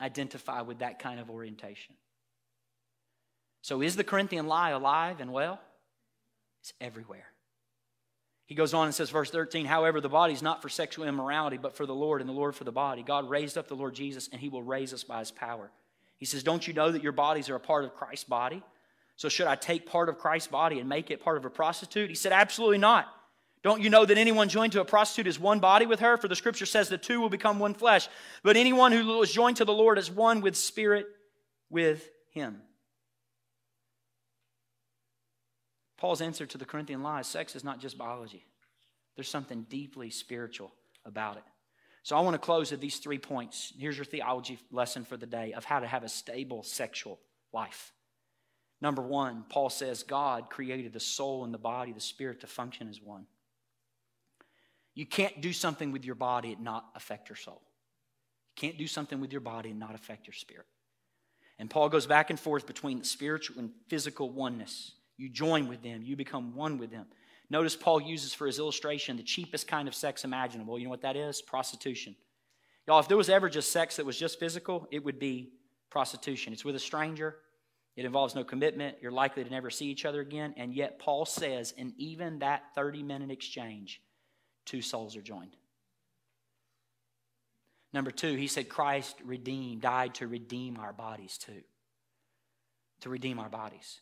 identify 0.00 0.62
with 0.62 0.78
that 0.78 0.98
kind 0.98 1.20
of 1.20 1.30
orientation. 1.30 1.94
So, 3.62 3.80
is 3.80 3.96
the 3.96 4.04
Corinthian 4.04 4.46
lie 4.46 4.70
alive 4.70 5.20
and 5.20 5.32
well? 5.32 5.60
It's 6.60 6.72
everywhere. 6.80 7.26
He 8.46 8.54
goes 8.54 8.74
on 8.74 8.86
and 8.86 8.94
says, 8.94 9.08
verse 9.08 9.30
13, 9.30 9.64
however, 9.64 10.00
the 10.00 10.08
body 10.08 10.34
is 10.34 10.42
not 10.42 10.60
for 10.60 10.68
sexual 10.68 11.06
immorality, 11.06 11.56
but 11.56 11.74
for 11.74 11.86
the 11.86 11.94
Lord, 11.94 12.20
and 12.20 12.28
the 12.28 12.34
Lord 12.34 12.54
for 12.54 12.64
the 12.64 12.72
body. 12.72 13.02
God 13.02 13.30
raised 13.30 13.56
up 13.56 13.68
the 13.68 13.74
Lord 13.74 13.94
Jesus, 13.94 14.28
and 14.30 14.40
he 14.40 14.50
will 14.50 14.62
raise 14.62 14.92
us 14.92 15.02
by 15.02 15.20
his 15.20 15.30
power. 15.30 15.70
He 16.18 16.26
says, 16.26 16.42
Don't 16.42 16.66
you 16.66 16.74
know 16.74 16.92
that 16.92 17.02
your 17.02 17.12
bodies 17.12 17.48
are 17.48 17.54
a 17.54 17.60
part 17.60 17.84
of 17.84 17.94
Christ's 17.94 18.24
body? 18.24 18.62
So, 19.16 19.28
should 19.28 19.46
I 19.46 19.54
take 19.54 19.86
part 19.86 20.08
of 20.08 20.18
Christ's 20.18 20.48
body 20.48 20.80
and 20.80 20.88
make 20.88 21.10
it 21.10 21.22
part 21.22 21.36
of 21.36 21.44
a 21.44 21.50
prostitute? 21.50 22.10
He 22.10 22.16
said, 22.16 22.32
Absolutely 22.32 22.78
not. 22.78 23.08
Don't 23.64 23.80
you 23.80 23.88
know 23.88 24.04
that 24.04 24.18
anyone 24.18 24.50
joined 24.50 24.72
to 24.72 24.82
a 24.82 24.84
prostitute 24.84 25.26
is 25.26 25.40
one 25.40 25.58
body 25.58 25.86
with 25.86 26.00
her? 26.00 26.18
For 26.18 26.28
the 26.28 26.36
scripture 26.36 26.66
says 26.66 26.90
the 26.90 26.98
two 26.98 27.18
will 27.18 27.30
become 27.30 27.58
one 27.58 27.72
flesh. 27.72 28.08
But 28.42 28.58
anyone 28.58 28.92
who 28.92 29.22
is 29.22 29.32
joined 29.32 29.56
to 29.56 29.64
the 29.64 29.72
Lord 29.72 29.96
is 29.96 30.10
one 30.10 30.42
with 30.42 30.54
spirit 30.54 31.06
with 31.70 32.06
him. 32.30 32.60
Paul's 35.96 36.20
answer 36.20 36.44
to 36.44 36.58
the 36.58 36.66
Corinthian 36.66 37.02
lie 37.02 37.22
sex 37.22 37.56
is 37.56 37.64
not 37.64 37.80
just 37.80 37.96
biology, 37.96 38.44
there's 39.16 39.28
something 39.28 39.62
deeply 39.70 40.10
spiritual 40.10 40.70
about 41.06 41.38
it. 41.38 41.44
So 42.02 42.16
I 42.16 42.20
want 42.20 42.34
to 42.34 42.38
close 42.38 42.70
with 42.70 42.82
these 42.82 42.98
three 42.98 43.16
points. 43.16 43.72
Here's 43.78 43.96
your 43.96 44.04
theology 44.04 44.58
lesson 44.70 45.06
for 45.06 45.16
the 45.16 45.24
day 45.24 45.54
of 45.54 45.64
how 45.64 45.80
to 45.80 45.86
have 45.86 46.04
a 46.04 46.08
stable 46.10 46.62
sexual 46.62 47.18
life. 47.50 47.93
Number 48.80 49.02
one, 49.02 49.44
Paul 49.48 49.70
says 49.70 50.02
God 50.02 50.50
created 50.50 50.92
the 50.92 51.00
soul 51.00 51.44
and 51.44 51.54
the 51.54 51.58
body, 51.58 51.92
the 51.92 52.00
spirit 52.00 52.40
to 52.40 52.46
function 52.46 52.88
as 52.88 53.00
one. 53.00 53.26
You 54.94 55.06
can't 55.06 55.40
do 55.40 55.52
something 55.52 55.90
with 55.90 56.04
your 56.04 56.14
body 56.14 56.52
and 56.52 56.62
not 56.62 56.86
affect 56.94 57.28
your 57.28 57.36
soul. 57.36 57.62
You 58.56 58.68
can't 58.68 58.78
do 58.78 58.86
something 58.86 59.20
with 59.20 59.32
your 59.32 59.40
body 59.40 59.70
and 59.70 59.80
not 59.80 59.94
affect 59.94 60.26
your 60.26 60.34
spirit. 60.34 60.66
And 61.58 61.70
Paul 61.70 61.88
goes 61.88 62.06
back 62.06 62.30
and 62.30 62.38
forth 62.38 62.66
between 62.66 62.98
the 62.98 63.04
spiritual 63.04 63.58
and 63.58 63.70
physical 63.88 64.30
oneness. 64.30 64.92
You 65.16 65.28
join 65.28 65.68
with 65.68 65.82
them, 65.82 66.02
you 66.02 66.16
become 66.16 66.54
one 66.54 66.78
with 66.78 66.90
them. 66.90 67.06
Notice 67.50 67.76
Paul 67.76 68.00
uses 68.00 68.34
for 68.34 68.46
his 68.46 68.58
illustration 68.58 69.16
the 69.16 69.22
cheapest 69.22 69.68
kind 69.68 69.86
of 69.86 69.94
sex 69.94 70.24
imaginable. 70.24 70.78
You 70.78 70.84
know 70.84 70.90
what 70.90 71.02
that 71.02 71.16
is? 71.16 71.42
Prostitution. 71.42 72.16
Y'all, 72.86 73.00
if 73.00 73.08
there 73.08 73.16
was 73.16 73.28
ever 73.28 73.48
just 73.48 73.72
sex 73.72 73.96
that 73.96 74.06
was 74.06 74.18
just 74.18 74.38
physical, 74.38 74.88
it 74.90 75.04
would 75.04 75.18
be 75.18 75.52
prostitution. 75.90 76.52
It's 76.52 76.64
with 76.64 76.74
a 76.74 76.80
stranger, 76.80 77.36
It 77.96 78.04
involves 78.04 78.34
no 78.34 78.42
commitment. 78.42 78.96
You're 79.00 79.12
likely 79.12 79.44
to 79.44 79.50
never 79.50 79.70
see 79.70 79.86
each 79.86 80.04
other 80.04 80.20
again. 80.20 80.54
And 80.56 80.74
yet, 80.74 80.98
Paul 80.98 81.24
says, 81.26 81.72
in 81.76 81.94
even 81.96 82.40
that 82.40 82.74
30 82.74 83.02
minute 83.02 83.30
exchange, 83.30 84.00
two 84.64 84.82
souls 84.82 85.16
are 85.16 85.22
joined. 85.22 85.56
Number 87.92 88.10
two, 88.10 88.34
he 88.34 88.48
said 88.48 88.68
Christ 88.68 89.16
redeemed, 89.24 89.82
died 89.82 90.16
to 90.16 90.26
redeem 90.26 90.78
our 90.78 90.92
bodies 90.92 91.38
too. 91.38 91.62
To 93.02 93.08
redeem 93.08 93.38
our 93.38 93.48
bodies. 93.48 94.00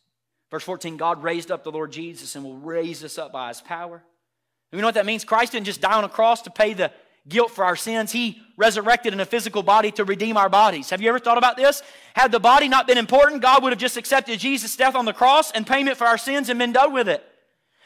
Verse 0.49 0.63
14 0.63 0.97
God 0.97 1.21
raised 1.21 1.51
up 1.51 1.63
the 1.63 1.71
Lord 1.71 1.91
Jesus 1.91 2.35
and 2.35 2.43
will 2.43 2.57
raise 2.57 3.03
us 3.03 3.19
up 3.19 3.31
by 3.31 3.49
his 3.49 3.61
power. 3.61 3.97
And 3.97 4.77
we 4.77 4.81
know 4.81 4.87
what 4.87 4.95
that 4.95 5.05
means? 5.05 5.23
Christ 5.23 5.51
didn't 5.51 5.67
just 5.67 5.81
die 5.81 5.93
on 5.93 6.03
a 6.03 6.09
cross 6.09 6.41
to 6.43 6.49
pay 6.49 6.73
the 6.73 6.91
guilt 7.27 7.51
for 7.51 7.63
our 7.63 7.75
sins. 7.75 8.11
He 8.11 8.41
resurrected 8.57 9.13
in 9.13 9.19
a 9.19 9.25
physical 9.25 9.63
body 9.63 9.91
to 9.91 10.03
redeem 10.03 10.37
our 10.37 10.49
bodies. 10.49 10.89
Have 10.89 11.01
you 11.01 11.09
ever 11.09 11.19
thought 11.19 11.37
about 11.37 11.57
this? 11.57 11.81
Had 12.13 12.31
the 12.31 12.39
body 12.39 12.67
not 12.67 12.85
been 12.85 12.97
important, 12.97 13.41
God 13.41 13.63
would 13.63 13.71
have 13.71 13.79
just 13.79 13.97
accepted 13.97 14.39
Jesus' 14.39 14.75
death 14.75 14.95
on 14.95 15.05
the 15.05 15.13
cross 15.13 15.51
and 15.51 15.65
payment 15.65 15.97
for 15.97 16.05
our 16.05 16.17
sins 16.17 16.49
and 16.49 16.59
been 16.59 16.73
done 16.73 16.93
with 16.93 17.07
it. 17.07 17.23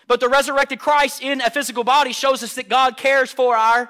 But 0.07 0.19
the 0.19 0.29
resurrected 0.29 0.79
Christ 0.79 1.21
in 1.21 1.41
a 1.41 1.49
physical 1.49 1.83
body 1.83 2.13
shows 2.13 2.41
us 2.41 2.55
that 2.55 2.69
God 2.69 2.97
cares 2.97 3.31
for 3.31 3.55
our 3.55 3.89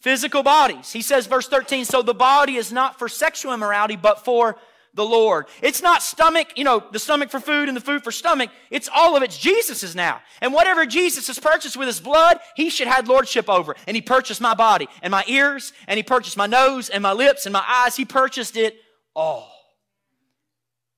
physical 0.00 0.42
bodies. 0.42 0.92
He 0.92 1.02
says, 1.02 1.26
verse 1.26 1.48
13, 1.48 1.84
so 1.84 2.02
the 2.02 2.14
body 2.14 2.56
is 2.56 2.72
not 2.72 2.98
for 2.98 3.08
sexual 3.08 3.54
immorality, 3.54 3.96
but 3.96 4.24
for 4.24 4.56
the 4.94 5.04
Lord. 5.04 5.46
It's 5.62 5.82
not 5.82 6.02
stomach, 6.02 6.48
you 6.56 6.64
know, 6.64 6.84
the 6.92 6.98
stomach 6.98 7.30
for 7.30 7.40
food 7.40 7.68
and 7.68 7.76
the 7.76 7.80
food 7.80 8.04
for 8.04 8.12
stomach. 8.12 8.50
It's 8.70 8.88
all 8.94 9.16
of 9.16 9.22
it. 9.22 9.26
it's 9.26 9.38
Jesus's 9.38 9.94
now. 9.96 10.20
And 10.40 10.52
whatever 10.52 10.84
Jesus 10.84 11.26
has 11.28 11.38
purchased 11.38 11.76
with 11.76 11.86
his 11.86 12.00
blood, 12.00 12.40
he 12.56 12.68
should 12.68 12.88
have 12.88 13.08
lordship 13.08 13.48
over. 13.48 13.74
And 13.86 13.96
he 13.96 14.02
purchased 14.02 14.40
my 14.40 14.54
body 14.54 14.88
and 15.02 15.10
my 15.10 15.24
ears, 15.26 15.72
and 15.88 15.96
he 15.96 16.02
purchased 16.02 16.36
my 16.36 16.46
nose 16.46 16.90
and 16.90 17.02
my 17.02 17.12
lips 17.12 17.46
and 17.46 17.52
my 17.52 17.64
eyes. 17.66 17.96
He 17.96 18.04
purchased 18.04 18.56
it 18.56 18.76
all. 19.16 19.50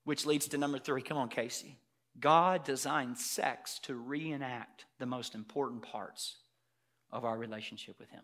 Which 0.05 0.27
leads 0.27 0.49
to 0.49 0.59
number 0.59 0.79
three. 0.79 1.03
Come 1.03 1.17
on, 1.17 1.29
Casey. 1.29 1.79
God 2.19 2.65
designed 2.65 3.19
sex 3.19 3.79
to 3.85 3.95
reenact 3.95 4.85
the 4.99 5.07
most 5.07 5.35
important 5.35 5.83
parts 5.83 6.37
of 7.11 7.25
our 7.25 7.37
relationship 7.37 7.99
with 7.99 8.11
him. 8.11 8.23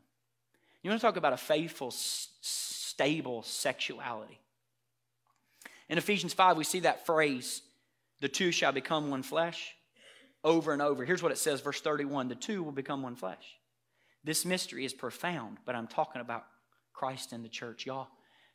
You 0.82 0.90
want 0.90 1.00
to 1.00 1.06
talk 1.06 1.16
about 1.16 1.32
a 1.32 1.36
faithful, 1.36 1.88
s- 1.88 2.28
stable 2.40 3.42
sexuality? 3.42 4.40
In 5.91 5.99
Ephesians 5.99 6.32
5, 6.32 6.57
we 6.57 6.62
see 6.62 6.80
that 6.80 7.05
phrase, 7.05 7.62
the 8.20 8.28
two 8.28 8.53
shall 8.53 8.70
become 8.70 9.11
one 9.11 9.24
flesh, 9.24 9.74
over 10.45 10.72
and 10.72 10.80
over. 10.80 11.05
Here's 11.05 11.22
what 11.22 11.32
it 11.32 11.38
says, 11.38 11.61
verse 11.61 11.80
31 11.80 12.28
the 12.28 12.36
two 12.36 12.62
will 12.62 12.72
become 12.72 13.03
one 13.03 13.16
flesh. 13.16 13.59
This 14.22 14.45
mystery 14.47 14.84
is 14.84 14.95
profound, 14.95 15.59
but 15.66 15.74
I'm 15.74 15.88
talking 15.88 16.20
about 16.20 16.45
Christ 16.93 17.32
and 17.32 17.45
the 17.45 17.49
church. 17.49 17.86
Y'all, 17.86 18.07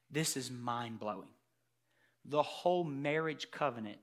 this 0.09 0.37
is 0.37 0.49
mind 0.49 0.97
blowing. 0.99 1.27
The 2.23 2.41
whole 2.41 2.85
marriage 2.85 3.51
covenant 3.51 3.97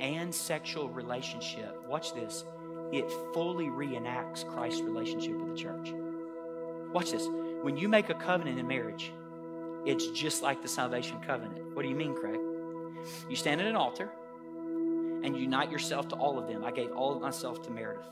and 0.00 0.34
sexual 0.34 0.88
relationship, 0.88 1.86
watch 1.86 2.12
this, 2.14 2.44
it 2.92 3.08
fully 3.32 3.66
reenacts 3.66 4.44
Christ's 4.46 4.82
relationship 4.82 5.36
with 5.36 5.54
the 5.54 5.62
church. 5.62 5.92
Watch 6.92 7.12
this. 7.12 7.28
When 7.62 7.76
you 7.76 7.88
make 7.88 8.10
a 8.10 8.14
covenant 8.14 8.58
in 8.58 8.66
marriage, 8.66 9.12
it's 9.86 10.08
just 10.08 10.42
like 10.42 10.62
the 10.62 10.68
salvation 10.68 11.20
covenant. 11.20 11.76
What 11.76 11.82
do 11.82 11.88
you 11.88 11.94
mean, 11.94 12.14
Craig? 12.14 12.40
You 13.28 13.36
stand 13.36 13.60
at 13.60 13.66
an 13.66 13.76
altar 13.76 14.10
and 15.22 15.36
unite 15.36 15.70
yourself 15.70 16.08
to 16.08 16.16
all 16.16 16.38
of 16.38 16.48
them. 16.48 16.64
I 16.64 16.70
gave 16.70 16.92
all 16.92 17.14
of 17.14 17.22
myself 17.22 17.62
to 17.62 17.70
Meredith 17.70 18.06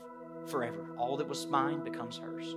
forever. 0.45 0.85
All 0.97 1.17
that 1.17 1.27
was 1.27 1.45
mine 1.47 1.83
becomes 1.83 2.17
hers. 2.17 2.55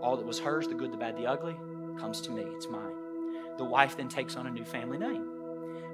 All 0.00 0.16
that 0.16 0.26
was 0.26 0.38
hers, 0.38 0.66
the 0.66 0.74
good, 0.74 0.92
the 0.92 0.96
bad, 0.96 1.16
the 1.16 1.26
ugly, 1.26 1.54
comes 1.98 2.20
to 2.22 2.30
me. 2.30 2.42
It's 2.42 2.68
mine. 2.68 3.56
The 3.56 3.64
wife 3.64 3.96
then 3.96 4.08
takes 4.08 4.36
on 4.36 4.46
a 4.46 4.50
new 4.50 4.64
family 4.64 4.98
name. 4.98 5.28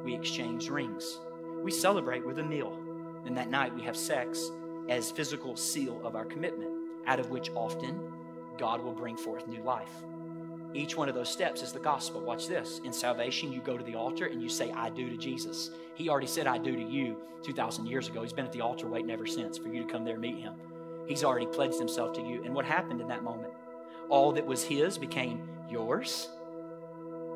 We 0.05 0.15
exchange 0.15 0.71
rings. 0.71 1.19
We 1.63 1.71
celebrate 1.71 2.25
with 2.25 2.39
a 2.39 2.45
meal. 2.45 2.79
And 3.27 3.37
that 3.37 3.51
night 3.51 3.75
we 3.75 3.83
have 3.83 3.97
sex 3.97 4.51
as 4.89 5.11
physical 5.11 5.57
seal 5.57 6.01
of 6.07 6.17
our 6.17 6.25
commitment, 6.25 6.71
out 7.07 7.21
of 7.21 7.31
which 7.31 7.51
often 7.51 8.01
God 8.57 8.83
will 8.83 8.95
bring 8.95 9.17
forth 9.17 9.47
new 9.47 9.63
life. 9.63 9.91
Each 10.75 10.97
one 10.97 11.09
of 11.09 11.15
those 11.15 11.29
steps 11.29 11.63
is 11.63 11.73
the 11.73 11.79
gospel. 11.79 12.21
Watch 12.21 12.47
this. 12.47 12.81
In 12.85 12.93
salvation, 12.93 13.53
you 13.53 13.61
go 13.61 13.79
to 13.79 13.85
the 13.85 13.95
altar 13.95 14.27
and 14.27 14.43
you 14.43 14.49
say, 14.49 14.71
I 14.73 14.91
do 14.91 15.09
to 15.09 15.17
Jesus. 15.17 15.71
He 15.95 16.09
already 16.09 16.27
said, 16.27 16.47
I 16.47 16.59
do 16.59 16.77
to 16.77 16.83
you 16.83 17.17
2,000 17.43 17.87
years 17.87 18.09
ago. 18.09 18.23
He's 18.23 18.33
been 18.33 18.45
at 18.45 18.53
the 18.53 18.61
altar 18.61 18.87
waiting 18.87 19.11
ever 19.11 19.27
since 19.27 19.57
for 19.57 19.69
you 19.69 19.83
to 19.85 19.91
come 19.91 20.05
there 20.05 20.15
and 20.15 20.23
meet 20.23 20.39
him. 20.39 20.55
He's 21.07 21.25
already 21.25 21.47
pledged 21.47 21.79
himself 21.79 22.13
to 22.15 22.21
you. 22.21 22.45
And 22.45 22.55
what 22.55 22.67
happened 22.67 23.01
in 23.01 23.09
that 23.09 23.23
moment? 23.23 23.53
All 24.11 24.33
that 24.33 24.47
was 24.47 24.63
his 24.63 24.99
became 24.99 25.49
yours 25.71 26.29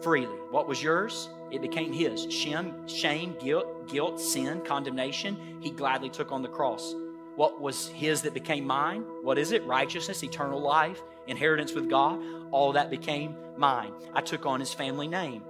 freely. 0.03 0.37
What 0.51 0.67
was 0.67 0.83
yours? 0.83 1.29
It 1.51 1.63
became 1.63 1.93
his. 1.93 2.31
Shame, 2.33 2.87
shame, 2.89 3.37
guilt, 3.39 3.89
guilt, 3.89 4.21
sin, 4.21 4.61
condemnation, 4.65 5.59
he 5.61 5.71
gladly 5.71 6.11
took 6.11 6.33
on 6.33 6.43
the 6.43 6.49
cross. 6.49 6.95
What 7.37 7.61
was 7.61 7.89
his 7.89 8.21
that 8.23 8.35
became 8.35 8.67
mine? 8.67 9.05
What 9.23 9.39
is 9.39 9.53
it? 9.53 9.65
Righteousness, 9.65 10.23
eternal 10.23 10.61
life, 10.61 11.03
inheritance 11.27 11.73
with 11.73 11.89
God. 11.89 12.21
All 12.51 12.73
that 12.73 12.91
became 12.91 13.37
mine. 13.57 13.93
I 14.15 14.21
took 14.21 14.47
on 14.47 14.61
his 14.61 14.75
family 14.75 15.09
name. 15.09 15.43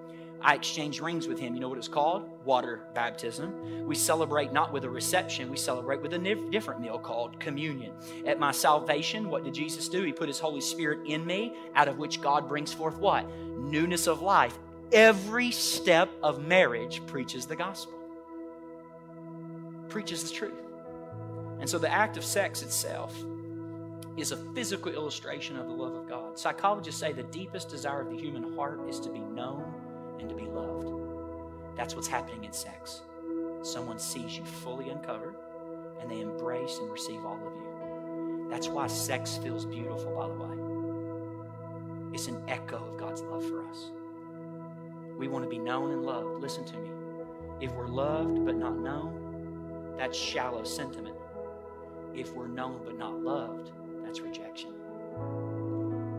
I 0.45 0.55
exchanged 0.55 1.01
rings 1.01 1.29
with 1.29 1.39
him. 1.39 1.55
You 1.55 1.61
know 1.61 1.69
what 1.69 1.79
it's 1.79 1.87
called? 1.87 2.29
Water 2.45 2.81
baptism. 2.95 3.87
We 3.87 3.95
celebrate 3.95 4.53
not 4.53 4.73
with 4.73 4.85
a 4.85 4.91
reception, 4.91 5.51
we 5.51 5.57
celebrate 5.57 6.03
with 6.03 6.15
a 6.15 6.19
different 6.51 6.81
meal 6.81 6.99
called 6.99 7.39
communion. 7.39 7.93
At 8.27 8.41
my 8.41 8.51
salvation, 8.51 9.31
what 9.31 9.45
did 9.45 9.55
Jesus 9.55 9.89
do? 9.89 10.03
He 10.03 10.13
put 10.13 10.27
his 10.27 10.41
Holy 10.41 10.61
Spirit 10.61 11.07
in 11.07 11.25
me, 11.25 11.55
out 11.77 11.87
of 11.87 11.99
which 11.99 12.21
God 12.21 12.49
brings 12.49 12.73
forth 12.73 12.99
what? 12.99 13.25
Newness 13.31 14.09
of 14.09 14.21
life. 14.21 14.59
Every 14.91 15.53
step 15.53 16.11
of 16.23 16.45
marriage 16.45 17.07
preaches 17.07 17.47
the 17.47 17.57
gospel, 17.57 17.95
preaches 19.89 20.25
the 20.25 20.35
truth. 20.35 20.53
And 21.61 21.71
so 21.71 21.79
the 21.79 21.89
act 21.89 22.17
of 22.17 22.25
sex 22.25 22.63
itself 22.63 23.17
is 24.17 24.33
a 24.33 24.37
physical 24.55 24.93
illustration 24.93 25.57
of 25.57 25.67
the 25.67 25.73
love 25.73 25.95
of 25.95 26.09
God. 26.09 26.39
Psychologists 26.39 27.01
say 27.01 27.13
the 27.13 27.23
deepest 27.25 27.69
desire 27.69 28.03
of 28.03 28.11
the 28.11 28.17
human 28.17 28.55
heart 28.55 28.81
is 28.89 29.01
to 29.01 29.11
be 29.11 29.21
known 29.21 29.73
and 30.21 30.29
to 30.29 30.35
be 30.35 30.45
loved. 30.45 30.89
That's 31.77 31.95
what's 31.95 32.09
happening 32.09 32.45
in 32.45 32.53
sex. 32.53 33.03
Someone 33.63 33.99
sees 33.99 34.37
you 34.37 34.45
fully 34.45 34.91
uncovered 34.91 35.35
and 36.01 36.11
they 36.11 36.21
embrace 36.21 36.79
and 36.79 36.91
receive 36.91 37.25
all 37.25 37.37
of 37.37 37.55
you. 37.55 38.49
That's 38.51 38.69
why 38.69 38.87
sex 38.87 39.39
feels 39.39 39.65
beautiful, 39.65 40.15
by 40.15 40.29
the 40.29 40.35
way. 40.35 40.63
It's 42.13 42.29
an 42.29 42.43
echo 42.49 42.77
of 42.77 42.99
God's 42.99 43.23
love 43.23 43.45
for 43.49 43.67
us. 43.67 43.91
We 45.17 45.29
want 45.29 45.45
to 45.45 45.49
be 45.49 45.59
known 45.59 45.93
and 45.93 46.03
loved. 46.03 46.43
Listen 46.43 46.65
to 46.67 46.77
me. 46.77 46.91
If 47.61 47.73
we're 47.73 47.87
loved 47.87 48.45
but 48.45 48.57
not 48.57 48.77
known, 48.77 49.95
that's 49.97 50.19
shallow 50.19 50.65
sentiment. 50.65 51.17
If 52.15 52.35
we're 52.35 52.49
known 52.49 52.81
but 52.85 52.99
not 52.99 53.23
loved, 53.23 53.71
that's 54.13 54.21
rejection. 54.21 54.69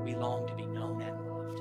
We 0.04 0.16
long 0.16 0.48
to 0.48 0.56
be 0.56 0.66
known 0.66 1.00
and 1.04 1.30
loved. 1.30 1.60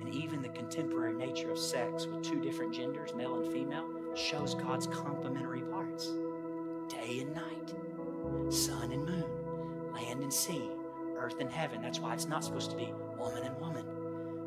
And 0.00 0.14
even 0.14 0.40
the 0.40 0.48
contemporary 0.48 1.12
nature 1.12 1.50
of 1.50 1.58
sex 1.58 2.06
with 2.06 2.22
two 2.22 2.40
different 2.40 2.72
genders, 2.72 3.14
male 3.14 3.34
and 3.34 3.52
female, 3.52 3.84
shows 4.14 4.54
God's 4.54 4.86
complementary 4.86 5.60
parts 5.60 6.12
day 6.88 7.20
and 7.20 7.34
night, 7.34 7.74
sun 8.50 8.90
and 8.90 9.04
moon, 9.04 9.92
land 9.92 10.22
and 10.22 10.32
sea, 10.32 10.70
earth 11.18 11.40
and 11.40 11.50
heaven. 11.50 11.82
That's 11.82 12.00
why 12.00 12.14
it's 12.14 12.26
not 12.26 12.42
supposed 12.42 12.70
to 12.70 12.76
be 12.78 12.90
woman 13.18 13.42
and 13.42 13.60
woman, 13.60 13.84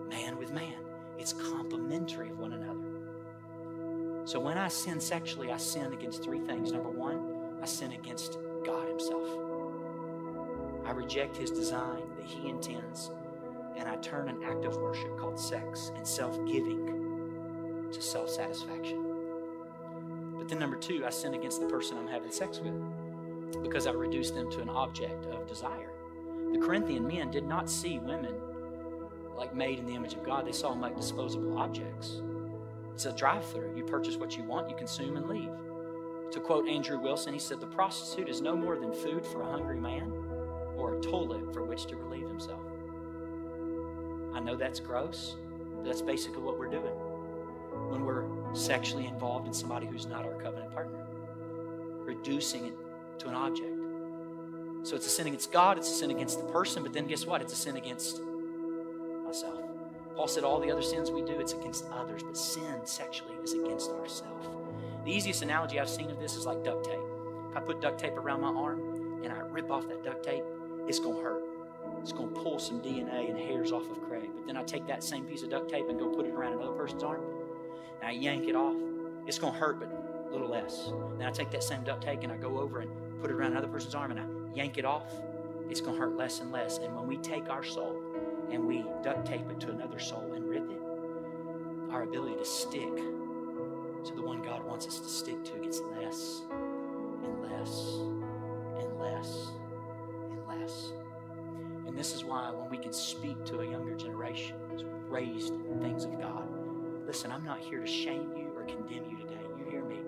man 0.09 0.39
with 0.39 0.51
man. 0.51 0.73
It's 1.19 1.33
complementary 1.33 2.31
of 2.31 2.39
one 2.39 2.53
another. 2.53 4.25
So 4.25 4.39
when 4.39 4.57
I 4.57 4.67
sin 4.67 4.99
sexually, 4.99 5.51
I 5.51 5.57
sin 5.57 5.93
against 5.93 6.23
three 6.23 6.39
things. 6.39 6.71
Number 6.71 6.89
one, 6.89 7.59
I 7.61 7.67
sin 7.67 7.91
against 7.91 8.39
God 8.65 8.87
Himself. 8.87 9.42
I 10.85 10.91
reject 10.91 11.37
His 11.37 11.51
design 11.51 12.03
that 12.17 12.25
He 12.25 12.49
intends, 12.49 13.11
and 13.77 13.87
I 13.87 13.95
turn 13.97 14.29
an 14.29 14.43
act 14.43 14.65
of 14.65 14.77
worship 14.77 15.17
called 15.17 15.39
sex 15.39 15.91
and 15.95 16.07
self 16.07 16.37
giving 16.45 17.89
to 17.91 18.01
self 18.01 18.29
satisfaction. 18.29 19.03
But 20.37 20.49
then, 20.49 20.59
number 20.59 20.77
two, 20.77 21.05
I 21.05 21.09
sin 21.09 21.33
against 21.33 21.61
the 21.61 21.67
person 21.67 21.97
I'm 21.97 22.07
having 22.07 22.31
sex 22.31 22.59
with 22.59 22.73
because 23.61 23.87
I 23.87 23.91
reduce 23.91 24.31
them 24.31 24.51
to 24.51 24.61
an 24.61 24.69
object 24.69 25.25
of 25.27 25.47
desire. 25.47 25.91
The 26.51 26.59
Corinthian 26.59 27.07
men 27.07 27.31
did 27.31 27.45
not 27.45 27.69
see 27.69 27.99
women 27.99 28.33
like 29.35 29.55
made 29.55 29.79
in 29.79 29.85
the 29.85 29.95
image 29.95 30.13
of 30.13 30.23
God, 30.23 30.45
they 30.45 30.51
saw 30.51 30.69
them 30.69 30.81
like 30.81 30.95
disposable 30.95 31.57
objects. 31.57 32.21
It's 32.93 33.05
a 33.05 33.11
drive 33.13 33.45
through. 33.45 33.75
You 33.75 33.83
purchase 33.83 34.17
what 34.17 34.37
you 34.37 34.43
want, 34.43 34.69
you 34.69 34.75
consume, 34.75 35.17
and 35.17 35.27
leave. 35.27 35.49
To 36.31 36.39
quote 36.39 36.67
Andrew 36.67 36.99
Wilson, 36.99 37.33
he 37.33 37.39
said, 37.39 37.59
The 37.59 37.67
prostitute 37.67 38.29
is 38.29 38.41
no 38.41 38.55
more 38.55 38.77
than 38.77 38.93
food 38.93 39.25
for 39.25 39.41
a 39.41 39.51
hungry 39.51 39.79
man 39.79 40.11
or 40.83 40.95
a 40.95 41.01
toilet 41.01 41.53
for 41.53 41.63
which 41.63 41.85
to 41.85 41.95
relieve 41.95 42.27
himself. 42.27 42.59
I 44.33 44.39
know 44.41 44.57
that's 44.57 44.81
gross, 44.81 45.37
but 45.75 45.85
that's 45.85 46.01
basically 46.01 46.41
what 46.41 46.59
we're 46.59 46.69
doing 46.69 46.93
when 47.89 48.05
we're 48.05 48.25
sexually 48.53 49.07
involved 49.07 49.47
in 49.47 49.53
somebody 49.53 49.87
who's 49.87 50.05
not 50.05 50.25
our 50.25 50.33
covenant 50.33 50.73
partner, 50.73 51.05
reducing 52.03 52.65
it 52.65 52.73
to 53.19 53.29
an 53.29 53.35
object. 53.35 53.69
So 54.83 54.97
it's 54.97 55.07
a 55.07 55.09
sin 55.09 55.27
against 55.27 55.53
God, 55.53 55.77
it's 55.77 55.89
a 55.89 55.93
sin 55.93 56.11
against 56.11 56.39
the 56.39 56.51
person, 56.51 56.83
but 56.83 56.91
then 56.91 57.07
guess 57.07 57.25
what? 57.25 57.41
It's 57.41 57.53
a 57.53 57.55
sin 57.55 57.77
against 57.77 58.19
myself. 59.25 59.61
Paul 60.15 60.27
said 60.27 60.43
all 60.43 60.59
the 60.59 60.69
other 60.69 60.81
sins 60.81 61.09
we 61.09 61.21
do, 61.21 61.39
it's 61.39 61.53
against 61.53 61.85
others, 61.91 62.23
but 62.23 62.37
sin 62.37 62.81
sexually 62.83 63.35
is 63.41 63.53
against 63.53 63.89
ourselves. 63.91 64.49
The 65.05 65.11
easiest 65.11 65.41
analogy 65.43 65.79
I've 65.79 65.89
seen 65.89 66.09
of 66.11 66.19
this 66.19 66.35
is 66.35 66.45
like 66.45 66.61
duct 66.63 66.85
tape. 66.85 66.99
If 67.49 67.57
I 67.57 67.61
put 67.61 67.81
duct 67.81 67.99
tape 67.99 68.17
around 68.17 68.41
my 68.41 68.49
arm 68.49 69.21
and 69.23 69.31
I 69.31 69.39
rip 69.39 69.71
off 69.71 69.87
that 69.87 70.03
duct 70.03 70.23
tape, 70.23 70.43
it's 70.87 70.99
going 70.99 71.15
to 71.15 71.21
hurt. 71.21 71.43
It's 72.01 72.11
going 72.11 72.33
to 72.33 72.41
pull 72.41 72.59
some 72.59 72.81
DNA 72.81 73.29
and 73.29 73.37
hairs 73.37 73.71
off 73.71 73.89
of 73.89 74.01
Craig. 74.03 74.29
But 74.35 74.47
then 74.47 74.57
I 74.57 74.63
take 74.63 74.87
that 74.87 75.03
same 75.03 75.25
piece 75.25 75.43
of 75.43 75.49
duct 75.49 75.69
tape 75.69 75.87
and 75.89 75.97
go 75.97 76.09
put 76.09 76.25
it 76.25 76.33
around 76.33 76.53
another 76.53 76.73
person's 76.73 77.03
arm 77.03 77.21
and 78.01 78.09
I 78.09 78.11
yank 78.11 78.47
it 78.47 78.55
off. 78.55 78.75
It's 79.25 79.39
going 79.39 79.53
to 79.53 79.59
hurt, 79.59 79.79
but 79.79 79.89
a 80.27 80.31
little 80.31 80.49
less. 80.49 80.91
Then 81.17 81.27
I 81.27 81.31
take 81.31 81.51
that 81.51 81.63
same 81.63 81.83
duct 81.83 82.03
tape 82.03 82.23
and 82.23 82.31
I 82.31 82.37
go 82.37 82.59
over 82.59 82.81
and 82.81 82.91
put 83.21 83.31
it 83.31 83.33
around 83.33 83.53
another 83.53 83.69
person's 83.69 83.95
arm 83.95 84.11
and 84.11 84.19
I 84.19 84.25
yank 84.55 84.77
it 84.77 84.85
off. 84.85 85.05
It's 85.69 85.79
going 85.79 85.95
to 85.95 85.99
hurt 85.99 86.17
less 86.17 86.41
and 86.41 86.51
less. 86.51 86.79
And 86.79 86.93
when 86.95 87.07
we 87.07 87.17
take 87.17 87.49
our 87.49 87.63
soul 87.63 88.01
and 88.51 88.67
we 88.67 88.83
duct 89.01 89.25
tape 89.25 89.49
it 89.49 89.59
to 89.61 89.71
another 89.71 89.99
soul 89.99 90.33
and 90.33 90.49
rip 90.49 90.69
it, 90.69 90.81
our 91.91 92.03
ability 92.03 92.35
to 92.35 92.45
stick 92.45 92.95
to 92.97 94.13
the 94.15 94.21
one 94.21 94.41
God 94.41 94.65
wants 94.65 94.85
us 94.85 94.99
to 94.99 95.07
stick 95.07 95.43
to 95.45 95.59
gets 95.59 95.79
less 95.97 96.41
and 97.23 97.41
less 97.41 97.99
and 98.79 98.99
less 98.99 99.51
less. 100.59 100.93
And 101.87 101.97
this 101.97 102.13
is 102.13 102.23
why 102.23 102.51
when 102.51 102.69
we 102.69 102.77
can 102.77 102.93
speak 102.93 103.43
to 103.45 103.59
a 103.59 103.69
younger 103.69 103.95
generation 103.95 104.55
raised 105.09 105.53
in 105.53 105.79
things 105.79 106.05
of 106.05 106.19
God, 106.19 106.47
listen, 107.05 107.31
I'm 107.31 107.43
not 107.43 107.59
here 107.59 107.79
to 107.79 107.87
shame 107.87 108.31
you 108.35 108.51
or 108.55 108.63
condemn 108.63 109.09
you 109.09 109.17
today. 109.17 109.41
You 109.57 109.69
hear 109.69 109.83
me? 109.83 109.99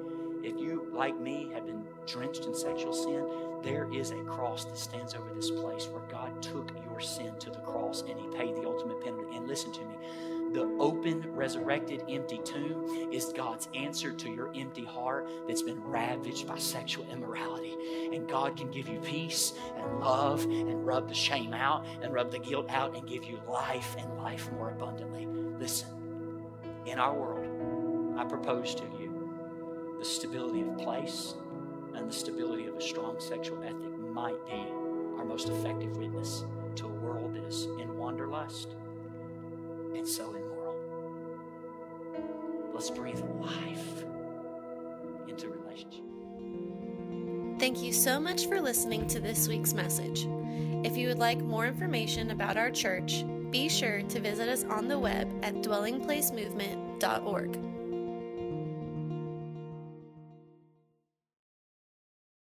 If 0.44 0.60
you, 0.60 0.88
like 0.94 1.20
me, 1.20 1.50
have 1.54 1.66
been 1.66 1.84
drenched 2.06 2.46
in 2.46 2.56
sexual 2.56 2.94
sin, 2.94 3.26
there 3.64 3.92
is 3.92 4.12
a 4.12 4.24
cross 4.24 4.66
that 4.66 4.78
stands 4.78 5.16
over 5.16 5.34
this 5.34 5.50
place 5.50 5.88
where 5.88 6.04
God 6.10 6.42
took 6.42 6.72
your 6.90 7.00
sin 7.00 7.34
to 7.40 7.50
the 7.50 7.60
cross 7.60 8.04
and 8.08 8.20
He 8.20 8.28
paid 8.38 8.56
the 8.56 8.66
ultimate 8.66 9.04
penalty. 9.04 9.36
And 9.36 9.48
listen 9.48 9.72
to 9.74 9.82
me 9.82 9.96
the 10.54 10.64
open, 10.80 11.24
resurrected, 11.34 12.04
empty 12.08 12.40
tomb 12.44 13.10
is 13.12 13.34
God's 13.34 13.68
answer 13.74 14.12
to 14.14 14.30
your 14.30 14.52
empty 14.56 14.86
heart 14.86 15.28
that's 15.48 15.62
been 15.62 15.84
ravaged 15.84 16.48
by 16.48 16.58
sexual 16.58 17.06
immorality. 17.12 17.76
And 18.14 18.28
God 18.28 18.56
can 18.56 18.72
give 18.72 18.88
you 18.88 19.00
peace 19.00 19.54
and 19.78 20.00
love 20.00 20.44
and 20.44 20.86
rub 20.86 21.10
the 21.10 21.16
shame 21.16 21.54
out 21.54 21.86
and 22.02 22.14
rub 22.14 22.32
the 22.32 22.40
guilt 22.40 22.70
out 22.70 22.96
and 22.96 23.08
give 23.08 23.26
you 23.26 23.40
life 23.50 23.96
and 23.98 24.18
life 24.18 24.50
more 24.54 24.70
abundantly. 24.70 25.26
Listen, 25.60 25.90
in 26.86 27.00
our 27.00 27.14
world, 27.14 28.18
I 28.18 28.24
propose 28.24 28.76
to 28.76 28.84
you 28.84 29.96
the 30.00 30.06
stability 30.06 30.62
of 30.62 30.78
place 30.78 31.36
and 31.96 32.10
the 32.10 32.14
stability 32.14 32.68
of 32.68 32.76
a 32.76 32.82
strong 32.82 33.20
sexual 33.20 33.62
ethic 33.64 34.00
might 34.14 34.46
be 34.46 34.64
our 35.18 35.26
most 35.26 35.50
effective 35.50 35.98
witness 35.98 36.46
to 36.76 36.86
a 36.86 36.90
world 36.90 37.36
that 37.36 37.44
is 37.44 37.66
in 37.80 37.98
wanderlust 37.98 38.76
and 39.96 40.08
so 40.08 40.34
immoral. 40.34 40.76
Let's 42.74 42.90
breathe 42.90 43.22
life 43.40 44.04
into 45.28 45.50
relationship. 45.50 46.04
Thank 47.60 47.82
you 47.82 47.94
so 47.94 48.20
much 48.20 48.48
for 48.48 48.60
listening 48.62 49.08
to 49.08 49.20
this 49.20 49.48
week's 49.48 49.74
message. 49.74 50.28
If 50.84 50.98
you 50.98 51.08
would 51.08 51.20
like 51.20 51.40
more 51.40 51.66
information 51.66 52.32
about 52.32 52.58
our 52.58 52.70
church, 52.70 53.24
be 53.50 53.70
sure 53.70 54.02
to 54.02 54.20
visit 54.20 54.50
us 54.50 54.66
on 54.66 54.88
the 54.88 55.00
web 55.00 55.32
at 55.44 55.56
dwellingplacemovement.org. 55.56 57.75